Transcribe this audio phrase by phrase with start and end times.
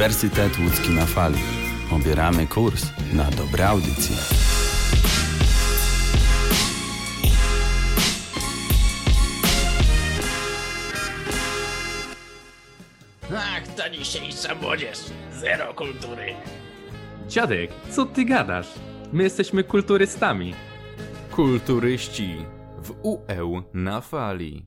[0.00, 1.38] Uniwersytet Łódzki na fali.
[1.90, 4.16] Obieramy kurs na dobre audycje.
[13.36, 14.98] Ach, ta dzisiejsza młodzież.
[15.32, 16.34] Zero kultury.
[17.28, 18.68] Dziadek, co ty gadasz?
[19.12, 20.54] My jesteśmy kulturystami.
[21.30, 22.36] Kulturyści
[22.82, 24.66] w UE na fali.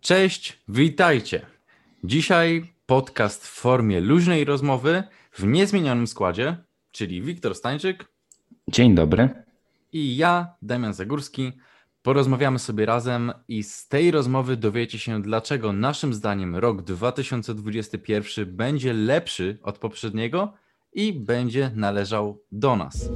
[0.00, 1.46] Cześć, witajcie.
[2.04, 6.56] Dzisiaj podcast w formie luźnej rozmowy w niezmienionym składzie,
[6.90, 8.12] czyli Wiktor Stańczyk
[8.68, 9.28] Dzień dobry.
[9.92, 11.52] i ja, Damian Zagórski.
[12.02, 18.92] Porozmawiamy sobie razem i z tej rozmowy dowiecie się, dlaczego naszym zdaniem rok 2021 będzie
[18.92, 20.52] lepszy od poprzedniego
[20.92, 23.08] i będzie należał do nas.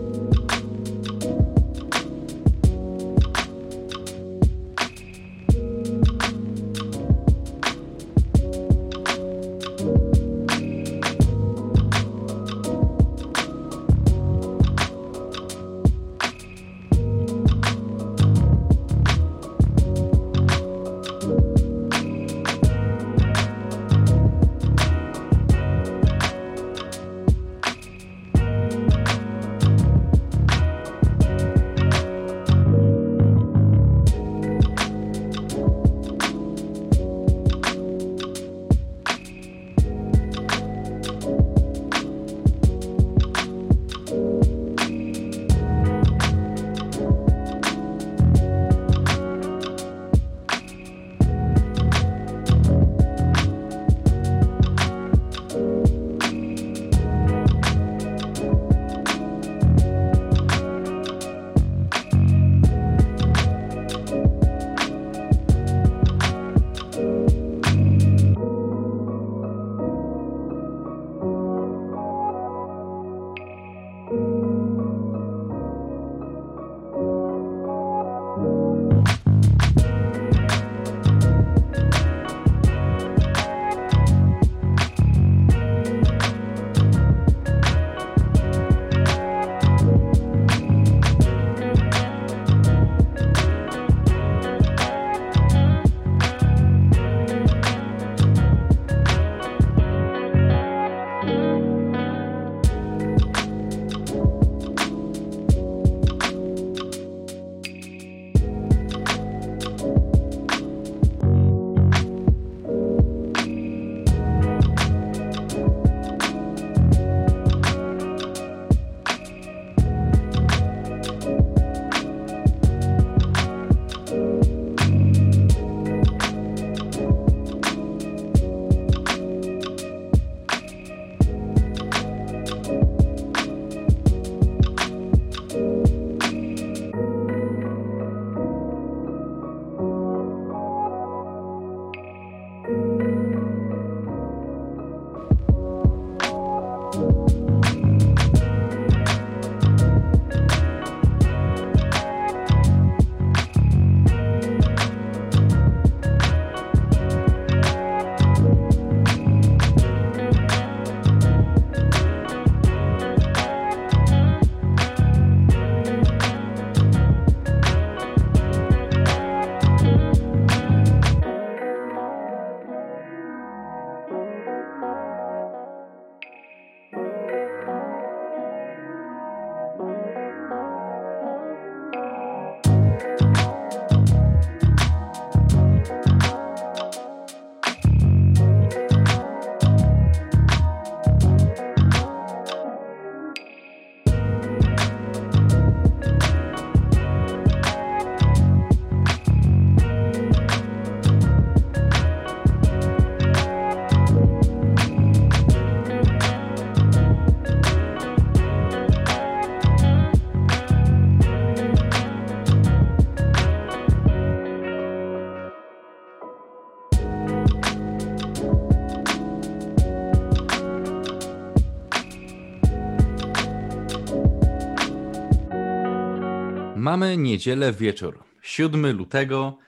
[226.97, 229.59] Mamy niedzielę wieczór, 7 lutego,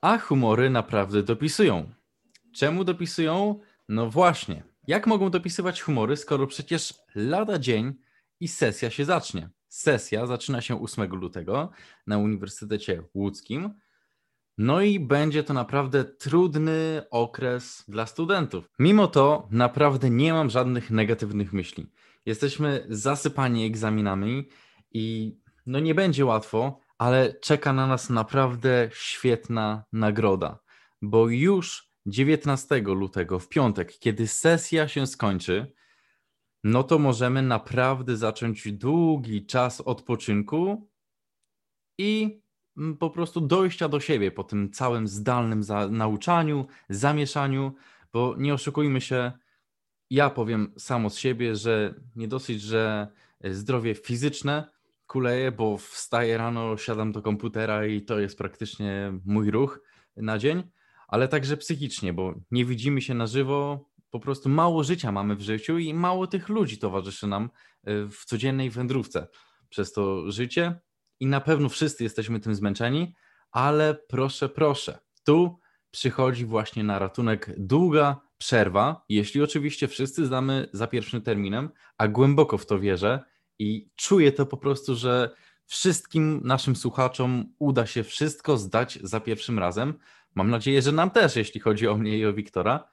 [0.00, 1.92] a humory naprawdę dopisują.
[2.54, 3.60] Czemu dopisują?
[3.88, 4.62] No właśnie.
[4.86, 7.94] Jak mogą dopisywać humory, skoro przecież lada dzień
[8.40, 9.50] i sesja się zacznie?
[9.68, 11.70] Sesja zaczyna się 8 lutego
[12.06, 13.74] na Uniwersytecie Łódzkim.
[14.58, 18.70] No i będzie to naprawdę trudny okres dla studentów.
[18.78, 21.86] Mimo to naprawdę nie mam żadnych negatywnych myśli.
[22.26, 24.48] Jesteśmy zasypani egzaminami
[24.92, 25.36] i
[25.66, 30.58] no nie będzie łatwo, ale czeka na nas naprawdę świetna nagroda,
[31.02, 35.72] bo już 19 lutego, w piątek, kiedy sesja się skończy,
[36.64, 40.90] no to możemy naprawdę zacząć długi czas odpoczynku
[41.98, 42.40] i
[42.98, 47.74] po prostu dojścia do siebie po tym całym zdalnym za- nauczaniu, zamieszaniu,
[48.12, 49.32] bo nie oszukujmy się,
[50.10, 53.08] ja powiem samo z siebie, że nie dosyć, że
[53.44, 54.75] zdrowie fizyczne
[55.06, 59.80] kuleje, bo wstaję rano, siadam do komputera i to jest praktycznie mój ruch
[60.16, 60.62] na dzień,
[61.08, 65.40] ale także psychicznie, bo nie widzimy się na żywo, po prostu mało życia mamy w
[65.40, 67.44] życiu i mało tych ludzi towarzyszy nam
[67.88, 69.28] y, w codziennej wędrówce
[69.68, 70.80] przez to życie.
[71.20, 73.14] I na pewno wszyscy jesteśmy tym zmęczeni,
[73.50, 75.58] ale proszę, proszę, tu
[75.90, 82.58] przychodzi właśnie na ratunek długa przerwa, jeśli oczywiście wszyscy zdamy za pierwszym terminem, a głęboko
[82.58, 83.24] w to wierzę
[83.58, 85.30] i czuję to po prostu, że
[85.66, 89.94] wszystkim naszym słuchaczom uda się wszystko zdać za pierwszym razem.
[90.34, 92.88] Mam nadzieję, że nam też, jeśli chodzi o mnie i o Wiktora.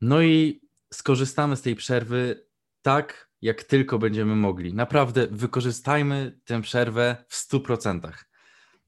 [0.00, 0.60] No i
[0.92, 2.46] skorzystamy z tej przerwy
[2.82, 4.74] tak, jak tylko będziemy mogli.
[4.74, 8.12] Naprawdę wykorzystajmy tę przerwę w 100%.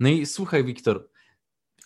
[0.01, 1.09] No i słuchaj, Wiktor,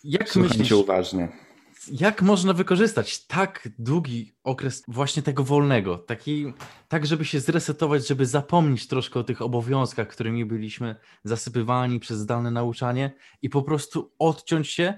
[0.03, 1.46] jak Słucham myślisz, uważnie.
[1.91, 6.53] Jak można wykorzystać tak długi okres właśnie tego wolnego, taki,
[6.87, 12.51] tak żeby się zresetować, żeby zapomnieć troszkę o tych obowiązkach, którymi byliśmy zasypywani przez zdalne
[12.51, 13.11] nauczanie
[13.41, 14.93] i po prostu odciąć się?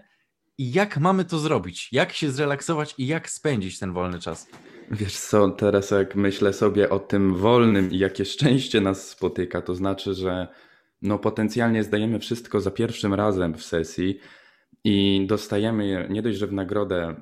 [0.57, 4.47] I jak mamy to zrobić, jak się zrelaksować i jak spędzić ten wolny czas.
[4.91, 9.75] Wiesz co, teraz jak myślę sobie o tym wolnym i jakie szczęście nas spotyka, to
[9.75, 10.47] znaczy, że
[11.01, 14.19] no potencjalnie zdajemy wszystko za pierwszym razem w sesji
[14.83, 17.15] i dostajemy nie dość, że w nagrodę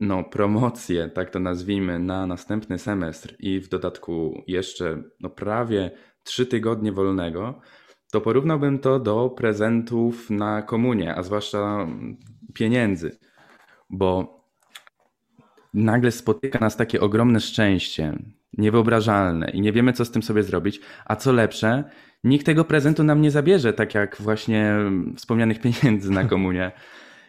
[0.00, 5.90] no promocję, tak to nazwijmy, na następny semestr i w dodatku jeszcze no prawie
[6.22, 7.60] trzy tygodnie wolnego,
[8.12, 11.88] to porównałbym to do prezentów na komunię, a zwłaszcza
[12.54, 13.18] pieniędzy,
[13.90, 14.40] bo
[15.74, 18.18] nagle spotyka nas takie ogromne szczęście,
[18.58, 20.80] niewyobrażalne i nie wiemy, co z tym sobie zrobić.
[21.04, 21.84] A co lepsze,
[22.24, 24.74] nikt tego prezentu nam nie zabierze, tak jak właśnie
[25.16, 26.72] wspomnianych pieniędzy na komunię.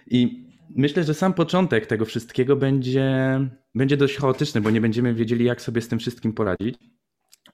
[0.07, 3.39] I myślę, że sam początek tego wszystkiego będzie,
[3.75, 6.75] będzie dość chaotyczny, bo nie będziemy wiedzieli, jak sobie z tym wszystkim poradzić.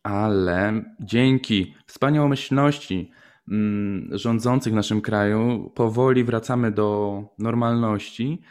[0.03, 3.12] Ale dzięki wspaniałomyślności
[3.51, 8.41] mm, rządzących w naszym kraju powoli wracamy do normalności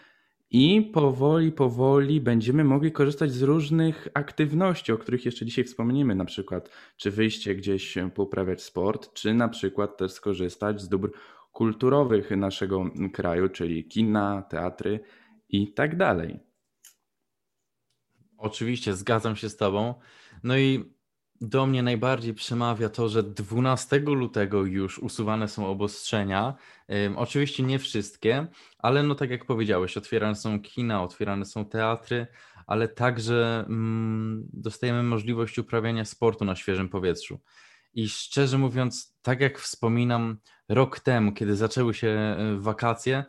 [0.51, 6.25] i powoli, powoli będziemy mogli korzystać z różnych aktywności, o których jeszcze dzisiaj wspomnimy, na
[6.25, 11.11] przykład czy wyjście gdzieś poprawiać sport, czy na przykład też skorzystać z dóbr
[11.53, 15.01] kulturowych naszego kraju, czyli kina, teatry
[15.49, 16.41] i tak dalej.
[18.39, 19.95] Oczywiście, zgadzam się z Tobą.
[20.43, 20.98] No i
[21.41, 26.55] do mnie najbardziej przemawia to, że 12 lutego już usuwane są obostrzenia.
[27.17, 28.47] Oczywiście nie wszystkie,
[28.79, 32.27] ale no tak jak powiedziałeś, otwierane są kina, otwierane są teatry,
[32.67, 37.41] ale także mm, dostajemy możliwość uprawiania sportu na świeżym powietrzu.
[37.95, 40.39] I szczerze mówiąc, tak jak wspominam
[40.69, 43.25] rok temu, kiedy zaczęły się y, wakacje,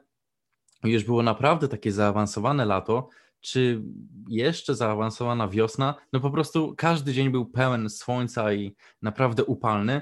[0.83, 3.09] już było naprawdę takie zaawansowane lato,
[3.41, 3.81] czy
[4.29, 10.01] jeszcze zaawansowana wiosna, no po prostu każdy dzień był pełen słońca i naprawdę upalny,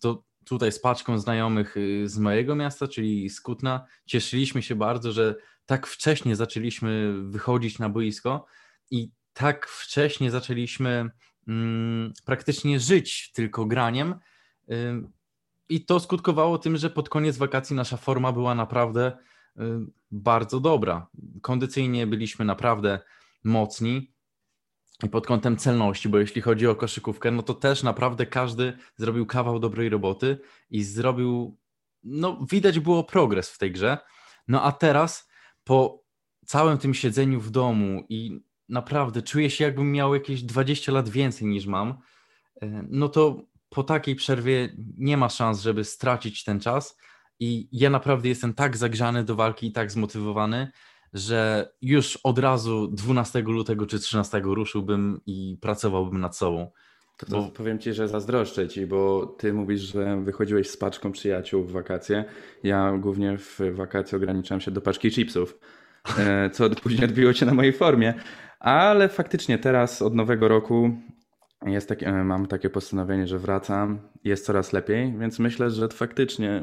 [0.00, 5.12] to tutaj z paczką znajomych y, z mojego miasta, czyli z Kutna, cieszyliśmy się bardzo,
[5.12, 5.34] że
[5.66, 8.46] tak wcześnie zaczęliśmy wychodzić na boisko
[8.90, 11.10] i tak wcześnie zaczęliśmy
[11.48, 14.14] mm, praktycznie żyć tylko graniem.
[14.70, 14.74] Y,
[15.68, 19.18] I to skutkowało tym, że pod koniec wakacji nasza forma była naprawdę
[20.10, 21.06] bardzo dobra.
[21.42, 23.00] Kondycyjnie byliśmy naprawdę
[23.44, 24.12] mocni
[25.04, 29.26] i pod kątem celności, bo jeśli chodzi o koszykówkę, no to też naprawdę każdy zrobił
[29.26, 30.38] kawał dobrej roboty
[30.70, 31.58] i zrobił,
[32.02, 33.98] no widać było progres w tej grze.
[34.48, 35.30] No a teraz
[35.64, 36.04] po
[36.46, 41.48] całym tym siedzeniu w domu i naprawdę czuję się jakbym miał jakieś 20 lat więcej
[41.48, 41.98] niż mam,
[42.62, 46.96] e, no to po takiej przerwie nie ma szans, żeby stracić ten czas
[47.40, 50.68] i ja naprawdę jestem tak zagrzany do walki i tak zmotywowany,
[51.12, 56.70] że już od razu 12 lutego czy 13 ruszyłbym i pracowałbym nad sobą.
[57.16, 57.48] To, to bo...
[57.48, 62.24] powiem ci, że zazdroszczę ci, bo ty mówisz, że wychodziłeś z paczką przyjaciół w wakacje.
[62.62, 65.58] Ja głównie w wakacje ograniczałem się do paczki chipsów,
[66.18, 68.14] e, co później odbiło się na mojej formie.
[68.60, 70.90] Ale faktycznie teraz od nowego roku
[71.66, 76.62] jest takie, e, mam takie postanowienie, że wracam, jest coraz lepiej, więc myślę, że faktycznie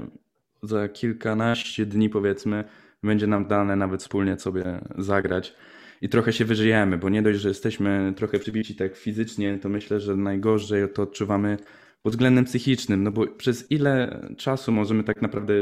[0.64, 2.64] za kilkanaście dni powiedzmy
[3.04, 5.56] będzie nam dane nawet wspólnie sobie zagrać.
[6.02, 10.00] I trochę się wyżyjemy, bo nie dość, że jesteśmy trochę przybici tak fizycznie, to myślę,
[10.00, 11.58] że najgorzej to odczuwamy
[12.04, 15.54] pod względem psychicznym, no bo przez ile czasu możemy tak naprawdę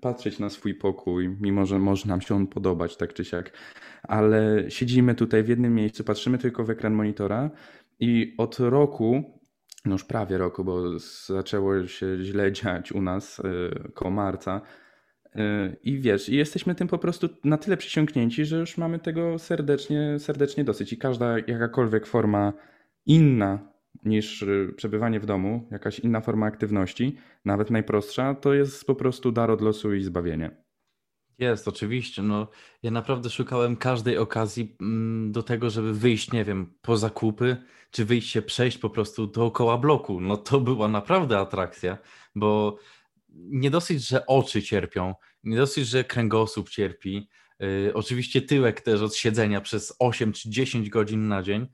[0.00, 3.52] patrzeć na swój pokój, mimo że może nam się on podobać, tak czy siak,
[4.02, 7.50] ale siedzimy tutaj w jednym miejscu, patrzymy tylko w ekran monitora
[8.00, 9.40] i od roku,
[9.84, 14.60] no już prawie roku, bo zaczęło się źle dziać u nas yy, koło marca,
[15.34, 20.18] yy, i wiesz, jesteśmy tym po prostu na tyle przysiągnięci, że już mamy tego serdecznie,
[20.18, 20.92] serdecznie dosyć.
[20.92, 22.52] I każda jakakolwiek forma
[23.06, 23.74] inna
[24.04, 29.32] niż y, przebywanie w domu, jakaś inna forma aktywności, nawet najprostsza, to jest po prostu
[29.32, 30.63] dar od losu i zbawienie.
[31.38, 32.22] Jest, oczywiście.
[32.22, 32.48] No,
[32.82, 37.56] ja naprawdę szukałem każdej okazji mm, do tego, żeby wyjść, nie wiem, po zakupy,
[37.90, 40.20] czy wyjść się przejść po prostu dookoła bloku.
[40.20, 41.98] No to była naprawdę atrakcja,
[42.34, 42.78] bo
[43.34, 45.14] nie dosyć, że oczy cierpią,
[45.44, 47.28] nie dosyć, że kręgosłup cierpi,
[47.60, 51.66] yy, oczywiście tyłek też od siedzenia przez 8 czy 10 godzin na dzień,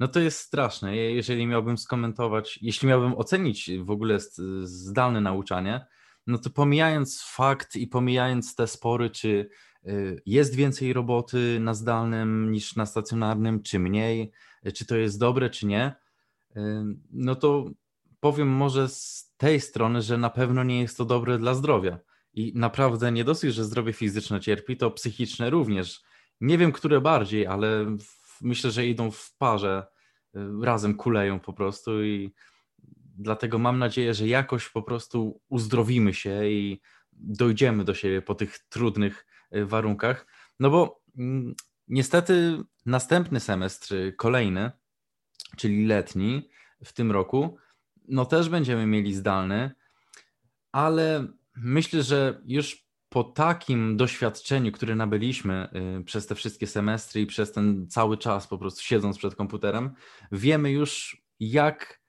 [0.00, 0.96] no to jest straszne.
[0.96, 4.18] Jeżeli miałbym skomentować, jeśli miałbym ocenić w ogóle
[4.62, 5.86] zdalne nauczanie,
[6.28, 9.48] no to pomijając fakt i pomijając te spory, czy
[9.86, 14.32] y, jest więcej roboty na zdalnym niż na stacjonarnym, czy mniej,
[14.74, 15.94] czy to jest dobre, czy nie,
[16.56, 16.60] y,
[17.10, 17.70] no to
[18.20, 21.98] powiem może z tej strony, że na pewno nie jest to dobre dla zdrowia.
[22.34, 26.02] I naprawdę nie dosyć, że zdrowie fizyczne cierpi, to psychiczne również.
[26.40, 27.96] Nie wiem, które bardziej, ale
[28.40, 29.86] myślę, że idą w parze,
[30.36, 32.34] y, razem kuleją po prostu i
[33.18, 36.80] dlatego mam nadzieję, że jakoś po prostu uzdrowimy się i
[37.12, 40.26] dojdziemy do siebie po tych trudnych y, warunkach.
[40.60, 41.54] No bo mm,
[41.88, 44.70] niestety następny semestr, y, kolejny,
[45.56, 46.48] czyli letni
[46.84, 47.56] w tym roku,
[48.08, 49.70] no też będziemy mieli zdalny,
[50.72, 55.68] ale myślę, że już po takim doświadczeniu, które nabyliśmy
[56.00, 59.90] y, przez te wszystkie semestry i przez ten cały czas po prostu siedząc przed komputerem,
[60.32, 62.00] wiemy już jak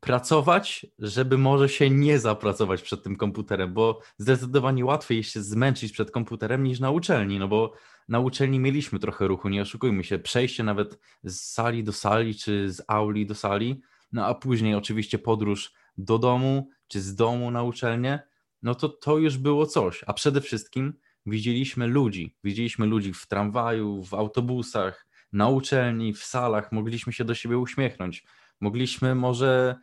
[0.00, 6.10] pracować, żeby może się nie zapracować przed tym komputerem, bo zdecydowanie łatwiej się zmęczyć przed
[6.10, 7.74] komputerem niż na uczelni, no bo
[8.08, 12.72] na uczelni mieliśmy trochę ruchu, nie oszukujmy się, przejście nawet z sali do sali czy
[12.72, 13.80] z auli do sali,
[14.12, 18.22] no a później oczywiście podróż do domu czy z domu na uczelnię,
[18.62, 20.04] no to to już było coś.
[20.06, 20.94] A przede wszystkim
[21.26, 22.36] widzieliśmy ludzi.
[22.44, 28.24] Widzieliśmy ludzi w tramwaju, w autobusach, na uczelni, w salach, mogliśmy się do siebie uśmiechnąć.
[28.60, 29.76] Mogliśmy może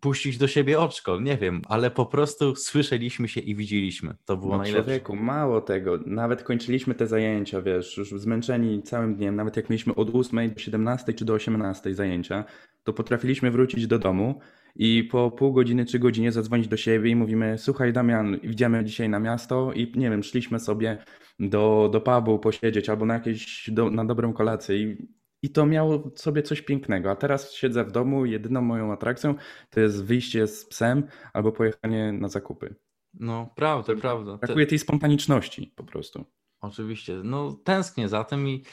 [0.00, 4.14] puścić do siebie oczko, nie wiem, ale po prostu słyszeliśmy się i widzieliśmy.
[4.24, 4.84] To było no, najlepsze.
[4.84, 9.94] Człowieku, mało tego, nawet kończyliśmy te zajęcia, wiesz, już zmęczeni całym dniem, nawet jak mieliśmy
[9.94, 12.44] od 8 do 17 czy do 18 zajęcia,
[12.84, 14.40] to potrafiliśmy wrócić do domu
[14.76, 19.08] i po pół godziny czy godzinie zadzwonić do siebie i mówimy, słuchaj Damian, idziemy dzisiaj
[19.08, 20.98] na miasto i nie wiem, szliśmy sobie
[21.38, 25.08] do, do pubu posiedzieć albo na jakieś, do, na dobrą kolację i,
[25.44, 27.10] i to miało sobie coś pięknego.
[27.10, 29.34] A teraz siedzę w domu jedyną moją atrakcją
[29.70, 32.74] to jest wyjście z psem albo pojechanie na zakupy.
[33.14, 34.36] No, prawda, prawda.
[34.36, 36.24] Brakuje tej spontaniczności po prostu.
[36.60, 37.20] Oczywiście.
[37.24, 38.64] No, tęsknię za tym i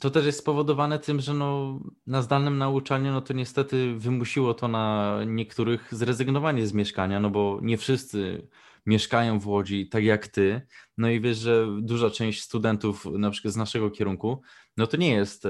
[0.00, 4.68] to też jest spowodowane tym, że no, na zdalnym nauczaniu no to niestety wymusiło to
[4.68, 8.48] na niektórych zrezygnowanie z mieszkania, no bo nie wszyscy
[8.86, 10.60] mieszkają w Łodzi tak jak ty.
[10.98, 14.42] No i wiesz, że duża część studentów na przykład z naszego kierunku,
[14.76, 15.44] no to nie jest,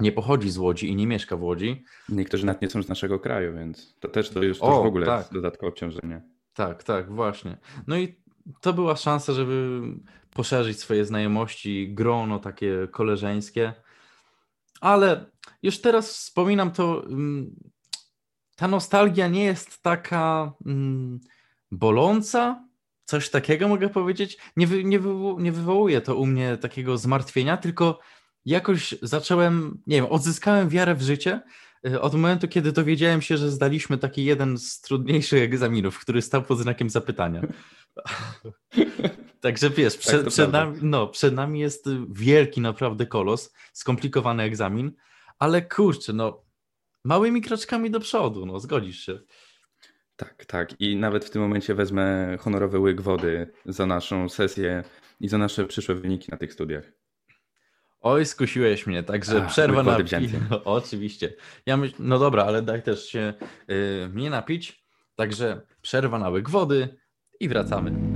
[0.00, 1.84] nie pochodzi z Łodzi i nie mieszka w Łodzi.
[2.08, 5.06] Niektórzy nawet nie są z naszego kraju, więc to też to już o, w ogóle
[5.06, 5.28] tak.
[5.32, 6.22] dodatkowe obciążenie.
[6.54, 7.58] Tak, tak, właśnie.
[7.86, 8.20] No i
[8.60, 9.82] to była szansa, żeby
[10.30, 13.74] poszerzyć swoje znajomości, grono takie koleżeńskie.
[14.80, 15.30] Ale
[15.62, 17.56] już teraz wspominam to, mm,
[18.56, 21.20] ta nostalgia nie jest taka mm,
[21.70, 22.66] boląca,
[23.04, 24.38] coś takiego mogę powiedzieć.
[24.56, 27.98] Nie, wy, nie, wywo, nie wywołuje to u mnie takiego zmartwienia, tylko
[28.44, 31.40] jakoś zacząłem, nie wiem, odzyskałem wiarę w życie
[31.86, 36.42] y, od momentu, kiedy dowiedziałem się, że zdaliśmy taki jeden z trudniejszych egzaminów, który stał
[36.42, 37.42] pod znakiem zapytania.
[39.40, 44.92] Także wiesz, przed, tak przed, nami, no, przed nami jest wielki naprawdę kolos, skomplikowany egzamin,
[45.38, 46.42] ale kurczę, no
[47.04, 49.20] małymi kroczkami do przodu, no zgodzisz się.
[50.16, 50.80] Tak, tak.
[50.80, 54.84] I nawet w tym momencie wezmę honorowy łyk wody za naszą sesję
[55.20, 56.92] i za nasze przyszłe wyniki na tych studiach.
[58.00, 59.98] Oj, skusiłeś mnie, także Ach, przerwa na
[60.50, 61.32] no, Oczywiście.
[61.66, 61.78] Ja.
[61.98, 63.34] No dobra, ale daj też się
[63.68, 64.86] yy, mnie napić.
[65.14, 66.96] Także przerwa na łyk wody
[67.40, 68.15] i wracamy.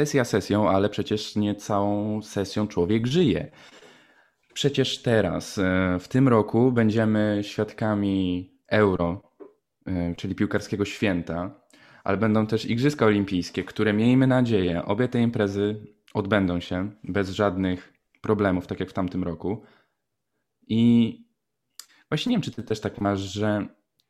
[0.00, 3.50] Sesja sesją, ale przecież nie całą sesją człowiek żyje.
[4.52, 9.22] Przecież teraz, e, w tym roku, będziemy świadkami Euro,
[9.86, 11.60] e, czyli piłkarskiego święta,
[12.04, 17.92] ale będą też Igrzyska Olimpijskie, które miejmy nadzieję, obie te imprezy odbędą się bez żadnych
[18.20, 19.62] problemów, tak jak w tamtym roku.
[20.68, 21.14] I
[22.08, 23.66] właśnie nie wiem, czy ty też tak masz, że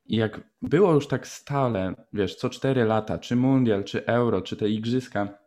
[0.06, 4.68] jak było już tak stale, wiesz, co cztery lata, czy mundial, czy euro, czy te
[4.68, 5.39] igrzyska,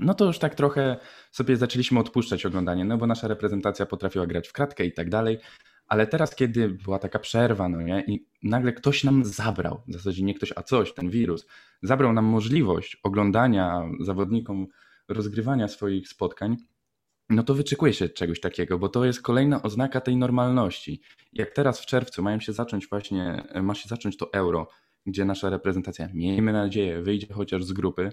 [0.00, 0.96] no to już tak trochę
[1.30, 5.38] sobie zaczęliśmy odpuszczać oglądanie, no bo nasza reprezentacja potrafiła grać w kratkę i tak dalej.
[5.86, 10.22] Ale teraz, kiedy była taka przerwa, no nie, i nagle ktoś nam zabrał, w zasadzie
[10.22, 11.46] nie ktoś, a coś, ten wirus,
[11.82, 14.66] zabrał nam możliwość oglądania zawodnikom,
[15.08, 16.56] rozgrywania swoich spotkań,
[17.30, 21.02] no to wyczekuje się czegoś takiego, bo to jest kolejna oznaka tej normalności.
[21.32, 24.68] Jak teraz w czerwcu mają się zacząć właśnie, ma się zacząć to euro,
[25.06, 28.12] gdzie nasza reprezentacja, miejmy nadzieję, wyjdzie chociaż z grupy,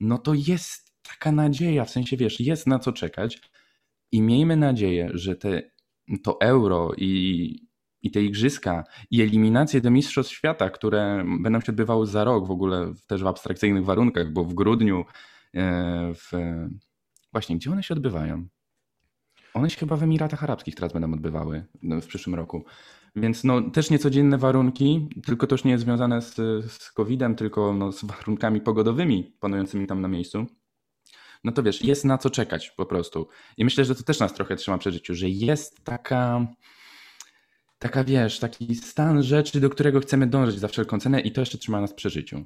[0.00, 3.40] no to jest taka nadzieja, w sensie wiesz, jest na co czekać
[4.12, 5.62] i miejmy nadzieję, że te,
[6.22, 7.60] to euro i,
[8.02, 12.50] i te igrzyska i eliminacje do Mistrzostw Świata, które będą się odbywały za rok w
[12.50, 15.04] ogóle też w abstrakcyjnych warunkach, bo w grudniu
[15.54, 16.32] e, w
[17.36, 18.46] Właśnie, gdzie one się odbywają?
[19.54, 22.64] One się chyba w Emiratach Arabskich teraz będą odbywały no, w przyszłym roku.
[23.16, 26.34] Więc no, też niecodzienne warunki, tylko to już nie jest związane z,
[26.72, 30.46] z COVID-em, tylko no, z warunkami pogodowymi panującymi tam na miejscu.
[31.46, 33.28] No to wiesz, jest na co czekać po prostu.
[33.56, 36.46] I myślę, że to też nas trochę trzyma przy życiu, że jest taka,
[37.78, 41.58] taka wiesz, taki stan rzeczy, do którego chcemy dążyć za wszelką cenę i to jeszcze
[41.58, 42.44] trzyma nas przy życiu.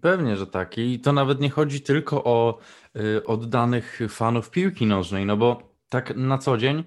[0.00, 0.78] Pewnie, że tak.
[0.78, 2.58] I to nawet nie chodzi tylko o
[2.96, 6.84] y, oddanych fanów piłki nożnej, no bo tak na co dzień,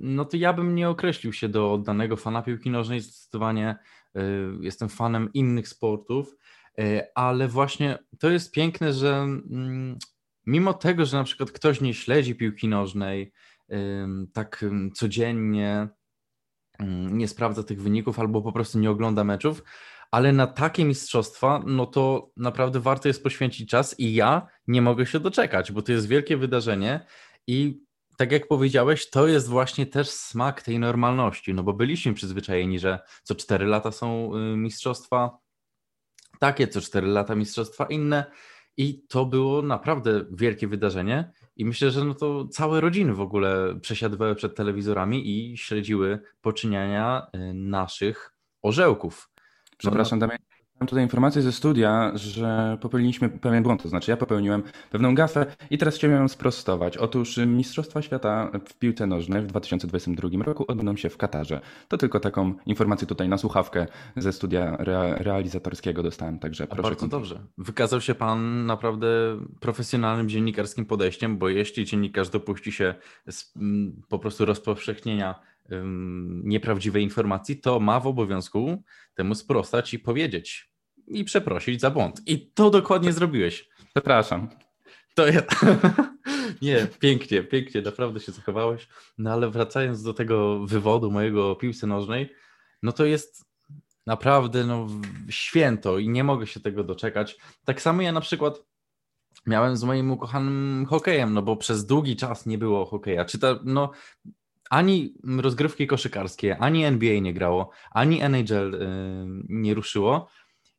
[0.00, 3.00] no to ja bym nie określił się do oddanego fana piłki nożnej.
[3.00, 3.76] Zdecydowanie
[4.16, 4.20] y,
[4.60, 6.36] jestem fanem innych sportów,
[6.78, 9.98] y, ale właśnie to jest piękne, że mm,
[10.46, 13.32] mimo tego, że na przykład ktoś nie śledzi piłki nożnej
[14.32, 15.88] tak codziennie,
[17.10, 19.62] nie sprawdza tych wyników albo po prostu nie ogląda meczów,
[20.10, 25.06] ale na takie mistrzostwa, no to naprawdę warto jest poświęcić czas i ja nie mogę
[25.06, 27.06] się doczekać, bo to jest wielkie wydarzenie
[27.46, 27.80] i
[28.16, 32.98] tak jak powiedziałeś, to jest właśnie też smak tej normalności, no bo byliśmy przyzwyczajeni, że
[33.22, 35.38] co 4 lata są y, mistrzostwa,
[36.38, 38.24] takie co 4 lata mistrzostwa inne
[38.76, 43.78] i to było naprawdę wielkie wydarzenie i myślę, że no to całe rodziny w ogóle
[43.80, 49.30] przesiadywały przed telewizorami i śledziły poczyniania y, naszych orzełków.
[49.78, 50.38] Przepraszam, Damian.
[50.80, 55.46] Mam tutaj informację ze studia, że popełniliśmy pewien błąd, to znaczy ja popełniłem pewną gafę
[55.70, 56.96] i teraz chciałem ją sprostować.
[56.96, 61.60] Otóż Mistrzostwa Świata w piłce nożnej w 2022 roku odbędą się w Katarze.
[61.88, 63.86] To tylko taką informację tutaj na słuchawkę
[64.16, 64.76] ze studia
[65.18, 66.82] realizatorskiego dostałem, także proszę.
[66.82, 67.40] Bardzo dobrze.
[67.58, 69.08] Wykazał się pan naprawdę
[69.60, 72.94] profesjonalnym dziennikarskim podejściem, bo jeśli dziennikarz dopuści się
[74.08, 75.34] po prostu rozpowszechnienia
[76.44, 78.82] nieprawdziwej informacji, to ma w obowiązku
[79.14, 80.70] temu sprostać i powiedzieć
[81.06, 82.22] i przeprosić za błąd.
[82.26, 83.68] I to dokładnie zrobiłeś.
[83.94, 84.48] Przepraszam.
[85.14, 85.42] To ja...
[86.62, 88.88] Nie, pięknie, pięknie, naprawdę się zachowałeś.
[89.18, 92.34] No ale wracając do tego wywodu mojego o piłce nożnej,
[92.82, 93.44] no to jest
[94.06, 94.86] naprawdę no,
[95.30, 97.36] święto i nie mogę się tego doczekać.
[97.64, 98.62] Tak samo ja na przykład
[99.46, 103.24] miałem z moim ukochanym hokejem, no bo przez długi czas nie było hokeja.
[103.24, 103.90] Czy ta, no,
[104.70, 108.86] ani rozgrywki koszykarskie, ani NBA nie grało, ani NHL y,
[109.48, 110.28] nie ruszyło.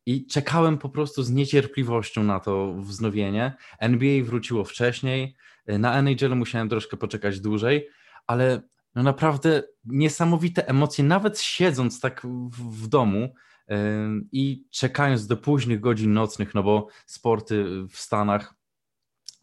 [0.06, 3.56] I czekałem po prostu z niecierpliwością na to wznowienie.
[3.80, 5.36] NBA wróciło wcześniej,
[5.70, 7.88] y, na NHL musiałem troszkę poczekać dłużej,
[8.28, 8.62] ale
[8.96, 13.34] no naprawdę niesamowite emocje, nawet siedząc tak w, domu
[13.68, 13.78] yy,
[14.32, 18.54] i czekając do późnych godzin nocnych, no bo sporty w Stanach,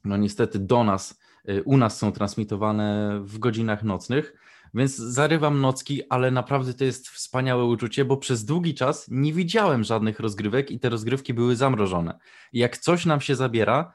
[0.04, 1.23] no niestety do nas Y,
[1.64, 4.34] u nas są transmitowane w godzinach nocnych,
[4.74, 9.84] więc zarywam nocki, ale naprawdę to jest wspaniałe uczucie, bo przez długi czas nie widziałem
[9.84, 12.18] żadnych rozgrywek i te rozgrywki były zamrożone.
[12.52, 13.94] Jak coś nam się zabiera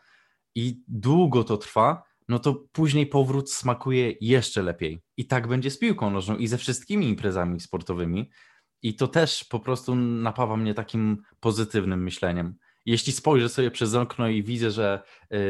[0.56, 5.02] i długo to trwa, no to później powrót smakuje jeszcze lepiej.
[5.18, 8.30] I tak będzie z piłką nożną i ze wszystkimi imprezami sportowymi.
[8.82, 12.56] I to też po prostu napawa mnie takim pozytywnym myśleniem.
[12.90, 15.04] Jeśli spojrzę sobie przez okno i widzę, że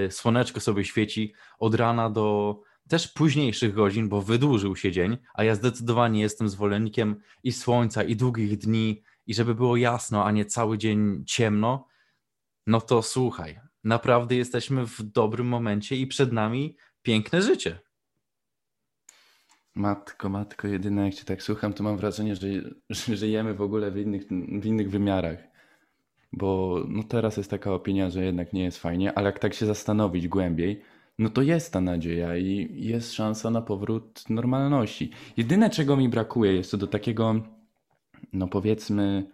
[0.08, 5.44] y, słoneczko sobie świeci od rana do też późniejszych godzin, bo wydłużył się dzień, a
[5.44, 10.46] ja zdecydowanie jestem zwolennikiem i słońca, i długich dni, i żeby było jasno, a nie
[10.46, 11.88] cały dzień ciemno,
[12.68, 17.80] no to słuchaj, naprawdę jesteśmy w dobrym momencie i przed nami piękne życie.
[19.76, 22.48] Matko, matko, jedyne jak cię tak słucham, to mam wrażenie, że,
[22.90, 24.28] żyjemy w ogóle w innych,
[24.62, 25.49] w innych wymiarach.
[26.32, 29.66] Bo no teraz jest taka opinia, że jednak nie jest fajnie, ale jak tak się
[29.66, 30.82] zastanowić głębiej,
[31.20, 35.12] no to jest ta nadzieja i jest szansa na powrót normalności.
[35.38, 37.36] Jedyne, czego mi brakuje, jest to do takiego,
[38.34, 39.32] no powiedzmy,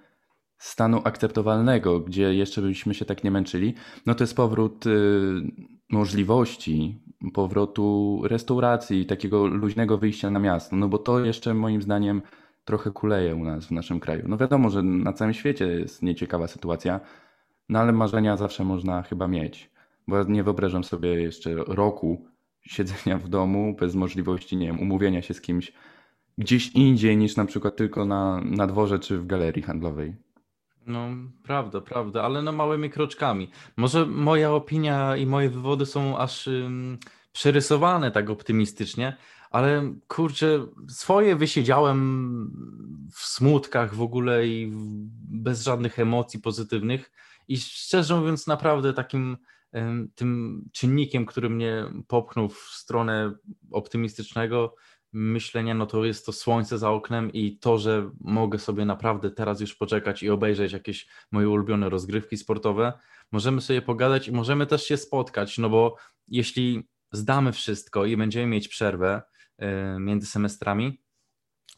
[0.57, 3.73] stanu akceptowalnego, gdzie jeszcze byśmy się tak nie męczyli,
[4.05, 4.91] no to jest powrót y,
[5.89, 7.01] możliwości,
[7.33, 12.21] powrotu restauracji, takiego luźnego wyjścia na miasto, no bo to jeszcze moim zdaniem
[12.65, 14.25] trochę kuleje u nas w naszym kraju.
[14.27, 16.99] No wiadomo, że na całym świecie jest nieciekawa sytuacja,
[17.69, 19.71] no ale marzenia zawsze można chyba mieć,
[20.07, 22.25] bo nie wyobrażam sobie jeszcze roku
[22.61, 25.73] siedzenia w domu bez możliwości, nie wiem, umówienia się z kimś
[26.37, 30.15] gdzieś indziej niż na przykład tylko na, na dworze czy w galerii handlowej.
[30.87, 31.07] No,
[31.43, 33.49] prawda, prawda, ale no małymi kroczkami.
[33.77, 36.97] Może moja opinia i moje wywody są aż ym,
[37.31, 39.17] przerysowane tak optymistycznie,
[39.55, 44.71] ale kurczę, swoje wysiedziałem w smutkach w ogóle i
[45.29, 47.11] bez żadnych emocji pozytywnych.
[47.47, 49.37] I szczerze mówiąc, naprawdę takim
[49.75, 53.35] ym, tym czynnikiem, który mnie popchnął w stronę
[53.71, 54.75] optymistycznego,
[55.13, 59.61] myślenia, no to jest to słońce za oknem i to, że mogę sobie naprawdę teraz
[59.61, 62.93] już poczekać i obejrzeć jakieś moje ulubione rozgrywki sportowe.
[63.31, 65.95] Możemy sobie pogadać i możemy też się spotkać, no bo
[66.27, 69.21] jeśli zdamy wszystko i będziemy mieć przerwę
[69.99, 71.01] między semestrami,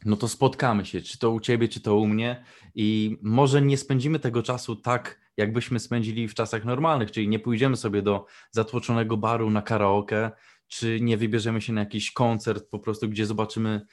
[0.04, 3.78] no to spotkamy się, czy to u ciebie, czy to u mnie i może nie
[3.78, 9.16] spędzimy tego czasu tak, jakbyśmy spędzili w czasach normalnych, czyli nie pójdziemy sobie do zatłoczonego
[9.16, 10.30] baru na karaoke,
[10.68, 13.86] czy nie wybierzemy się na jakiś koncert po prostu, gdzie zobaczymy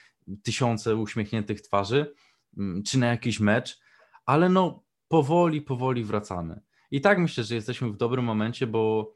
[0.43, 2.13] tysiące uśmiechniętych twarzy,
[2.57, 3.79] mm, czy na jakiś mecz,
[4.25, 6.61] ale no powoli, powoli wracamy.
[6.91, 9.13] I tak myślę, że jesteśmy w dobrym momencie, bo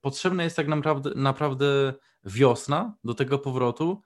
[0.00, 4.02] potrzebna jest tak naprawdę, naprawdę wiosna do tego powrotu.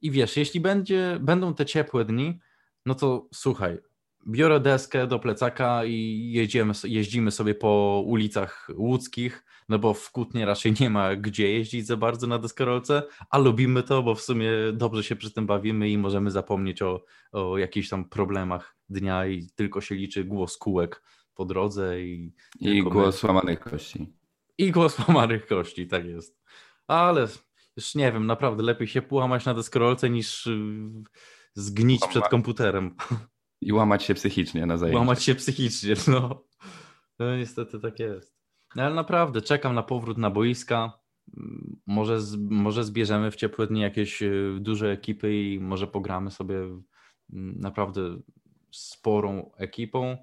[0.00, 2.38] I wiesz, jeśli będzie, będą te ciepłe dni,
[2.86, 3.78] no to słuchaj,
[4.28, 10.46] biorę deskę do plecaka i jedziemy, jeździmy sobie po ulicach łódzkich, no bo w Kutnie
[10.46, 14.50] raczej nie ma gdzie jeździć za bardzo na deskorolce, a lubimy to, bo w sumie
[14.72, 19.46] dobrze się przy tym bawimy i możemy zapomnieć o, o jakichś tam problemach dnia i
[19.54, 21.02] tylko się liczy głos kółek
[21.34, 22.32] po drodze i...
[22.60, 23.26] I głos my...
[23.26, 24.12] łamanych kości.
[24.58, 26.42] I głos łamanych kości, tak jest.
[26.88, 27.28] Ale
[27.76, 30.58] już nie wiem, naprawdę lepiej się połamać na deskorolce niż y,
[31.54, 32.96] zgnić przed komputerem.
[33.60, 35.00] I łamać się psychicznie na zajęciach.
[35.00, 36.44] Łamać się psychicznie, no.
[37.18, 38.36] No niestety tak jest.
[38.74, 41.00] No, ale naprawdę czekam na powrót na boiska.
[41.86, 46.56] Może, z, może zbierzemy w ciepłe dni jakieś y, duże ekipy i może pogramy sobie
[47.28, 48.18] naprawdę
[48.70, 50.16] sporą ekipą.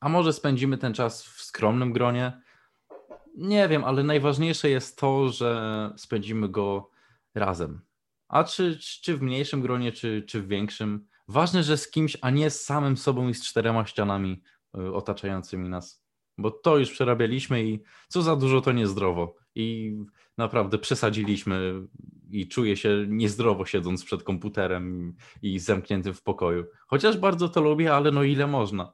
[0.00, 2.40] A może spędzimy ten czas w skromnym gronie.
[3.40, 6.90] Nie wiem, ale najważniejsze jest to, że spędzimy go
[7.34, 7.80] razem.
[8.28, 12.30] A czy, czy w mniejszym gronie, czy, czy w większym, Ważne, że z kimś, a
[12.30, 14.42] nie z samym sobą i z czterema ścianami
[14.78, 16.04] y, otaczającymi nas.
[16.38, 19.36] Bo to już przerabialiśmy i co za dużo to niezdrowo.
[19.54, 19.96] I
[20.38, 21.72] naprawdę przesadziliśmy
[22.30, 26.64] i czuję się niezdrowo siedząc przed komputerem i zamkniętym w pokoju.
[26.86, 28.92] Chociaż bardzo to lubię, ale no ile można.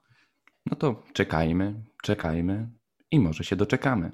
[0.65, 2.69] No to czekajmy, czekajmy
[3.11, 4.11] i może się doczekamy.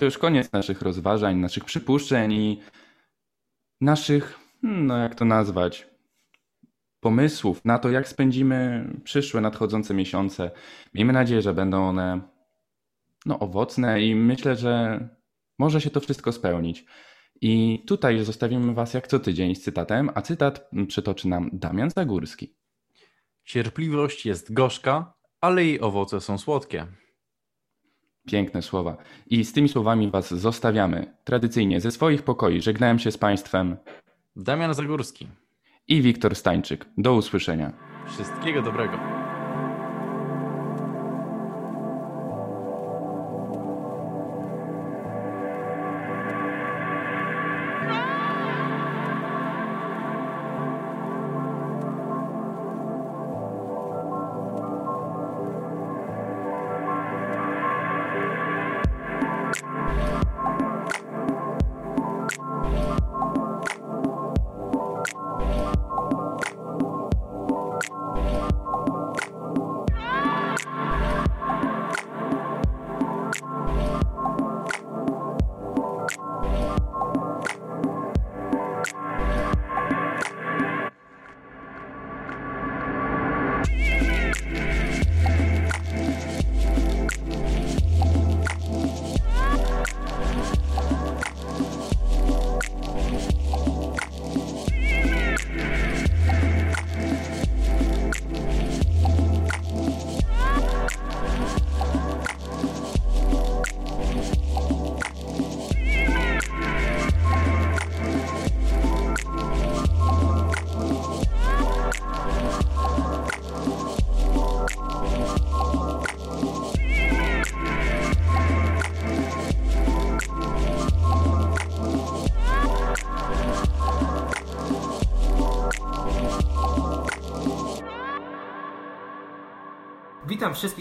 [0.00, 2.60] To już koniec naszych rozważań, naszych przypuszczeń i
[3.80, 5.86] naszych, hmm, no jak to nazwać,
[7.00, 10.50] pomysłów na to, jak spędzimy przyszłe, nadchodzące miesiące.
[10.94, 12.20] Miejmy nadzieję, że będą one
[13.26, 15.00] no, owocne i myślę, że
[15.58, 16.84] może się to wszystko spełnić.
[17.40, 22.54] I tutaj zostawimy Was jak co tydzień z cytatem, a cytat przytoczy nam Damian Zagórski.
[23.44, 26.86] Cierpliwość jest gorzka, ale jej owoce są słodkie.
[28.26, 28.96] Piękne słowa.
[29.26, 31.14] I z tymi słowami Was zostawiamy.
[31.24, 33.76] Tradycyjnie ze swoich pokoi żegnałem się z Państwem
[34.36, 35.26] Damian Zagórski.
[35.88, 36.86] i Wiktor Stańczyk.
[36.98, 37.72] Do usłyszenia.
[38.06, 38.98] Wszystkiego dobrego.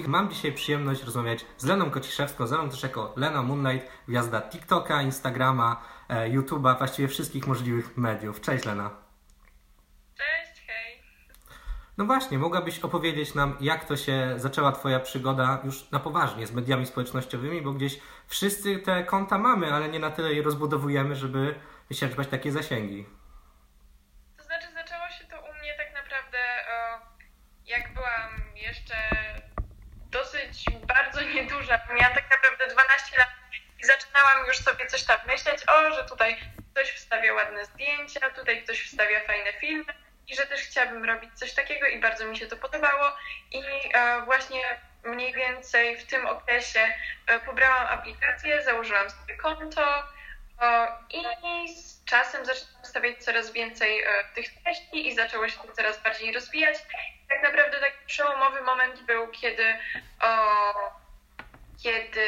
[0.10, 5.84] Mam dzisiaj przyjemność rozmawiać z Leną Kociszewską, znaną też jako Lena Moonlight, gwiazda TikToka, Instagrama,
[6.10, 8.42] e, YouTube'a, właściwie wszystkich możliwych mediów.
[8.42, 8.90] Cześć Lena.
[10.18, 11.04] Cześć, hej.
[11.98, 16.52] No właśnie, mogłabyś opowiedzieć nam, jak to się zaczęła Twoja przygoda już na poważnie z
[16.52, 21.56] mediami społecznościowymi, bo gdzieś wszyscy te konta mamy, ale nie na tyle je rozbudowujemy, żeby
[21.90, 23.06] wyczerpać takie zasięgi.
[24.38, 27.00] To znaczy zaczęło się to u mnie tak naprawdę e,
[27.66, 28.96] jak byłam jeszcze
[30.12, 30.66] dosyć
[31.70, 31.94] nieduża.
[31.94, 33.30] Miałam tak naprawdę 12 lat
[33.80, 36.38] i zaczynałam już sobie coś tam myśleć, o, że tutaj
[36.72, 39.94] ktoś wstawia ładne zdjęcia, tutaj ktoś wstawia fajne filmy
[40.28, 43.12] i że też chciałabym robić coś takiego i bardzo mi się to podobało
[43.52, 44.62] i e, właśnie
[45.04, 46.94] mniej więcej w tym okresie
[47.28, 50.04] e, pobrałam aplikację, założyłam sobie konto
[50.62, 55.74] e, i z czasem zaczęłam stawiać coraz więcej e, tych treści i zaczęło się to
[55.74, 56.78] coraz bardziej rozwijać.
[57.30, 59.64] Tak naprawdę taki przełomowy moment był, kiedy
[61.84, 62.28] kiedy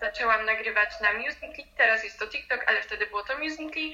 [0.00, 3.92] zaczęłam nagrywać na Musical.ly, teraz jest to TikTok, ale wtedy było to Musical.ly,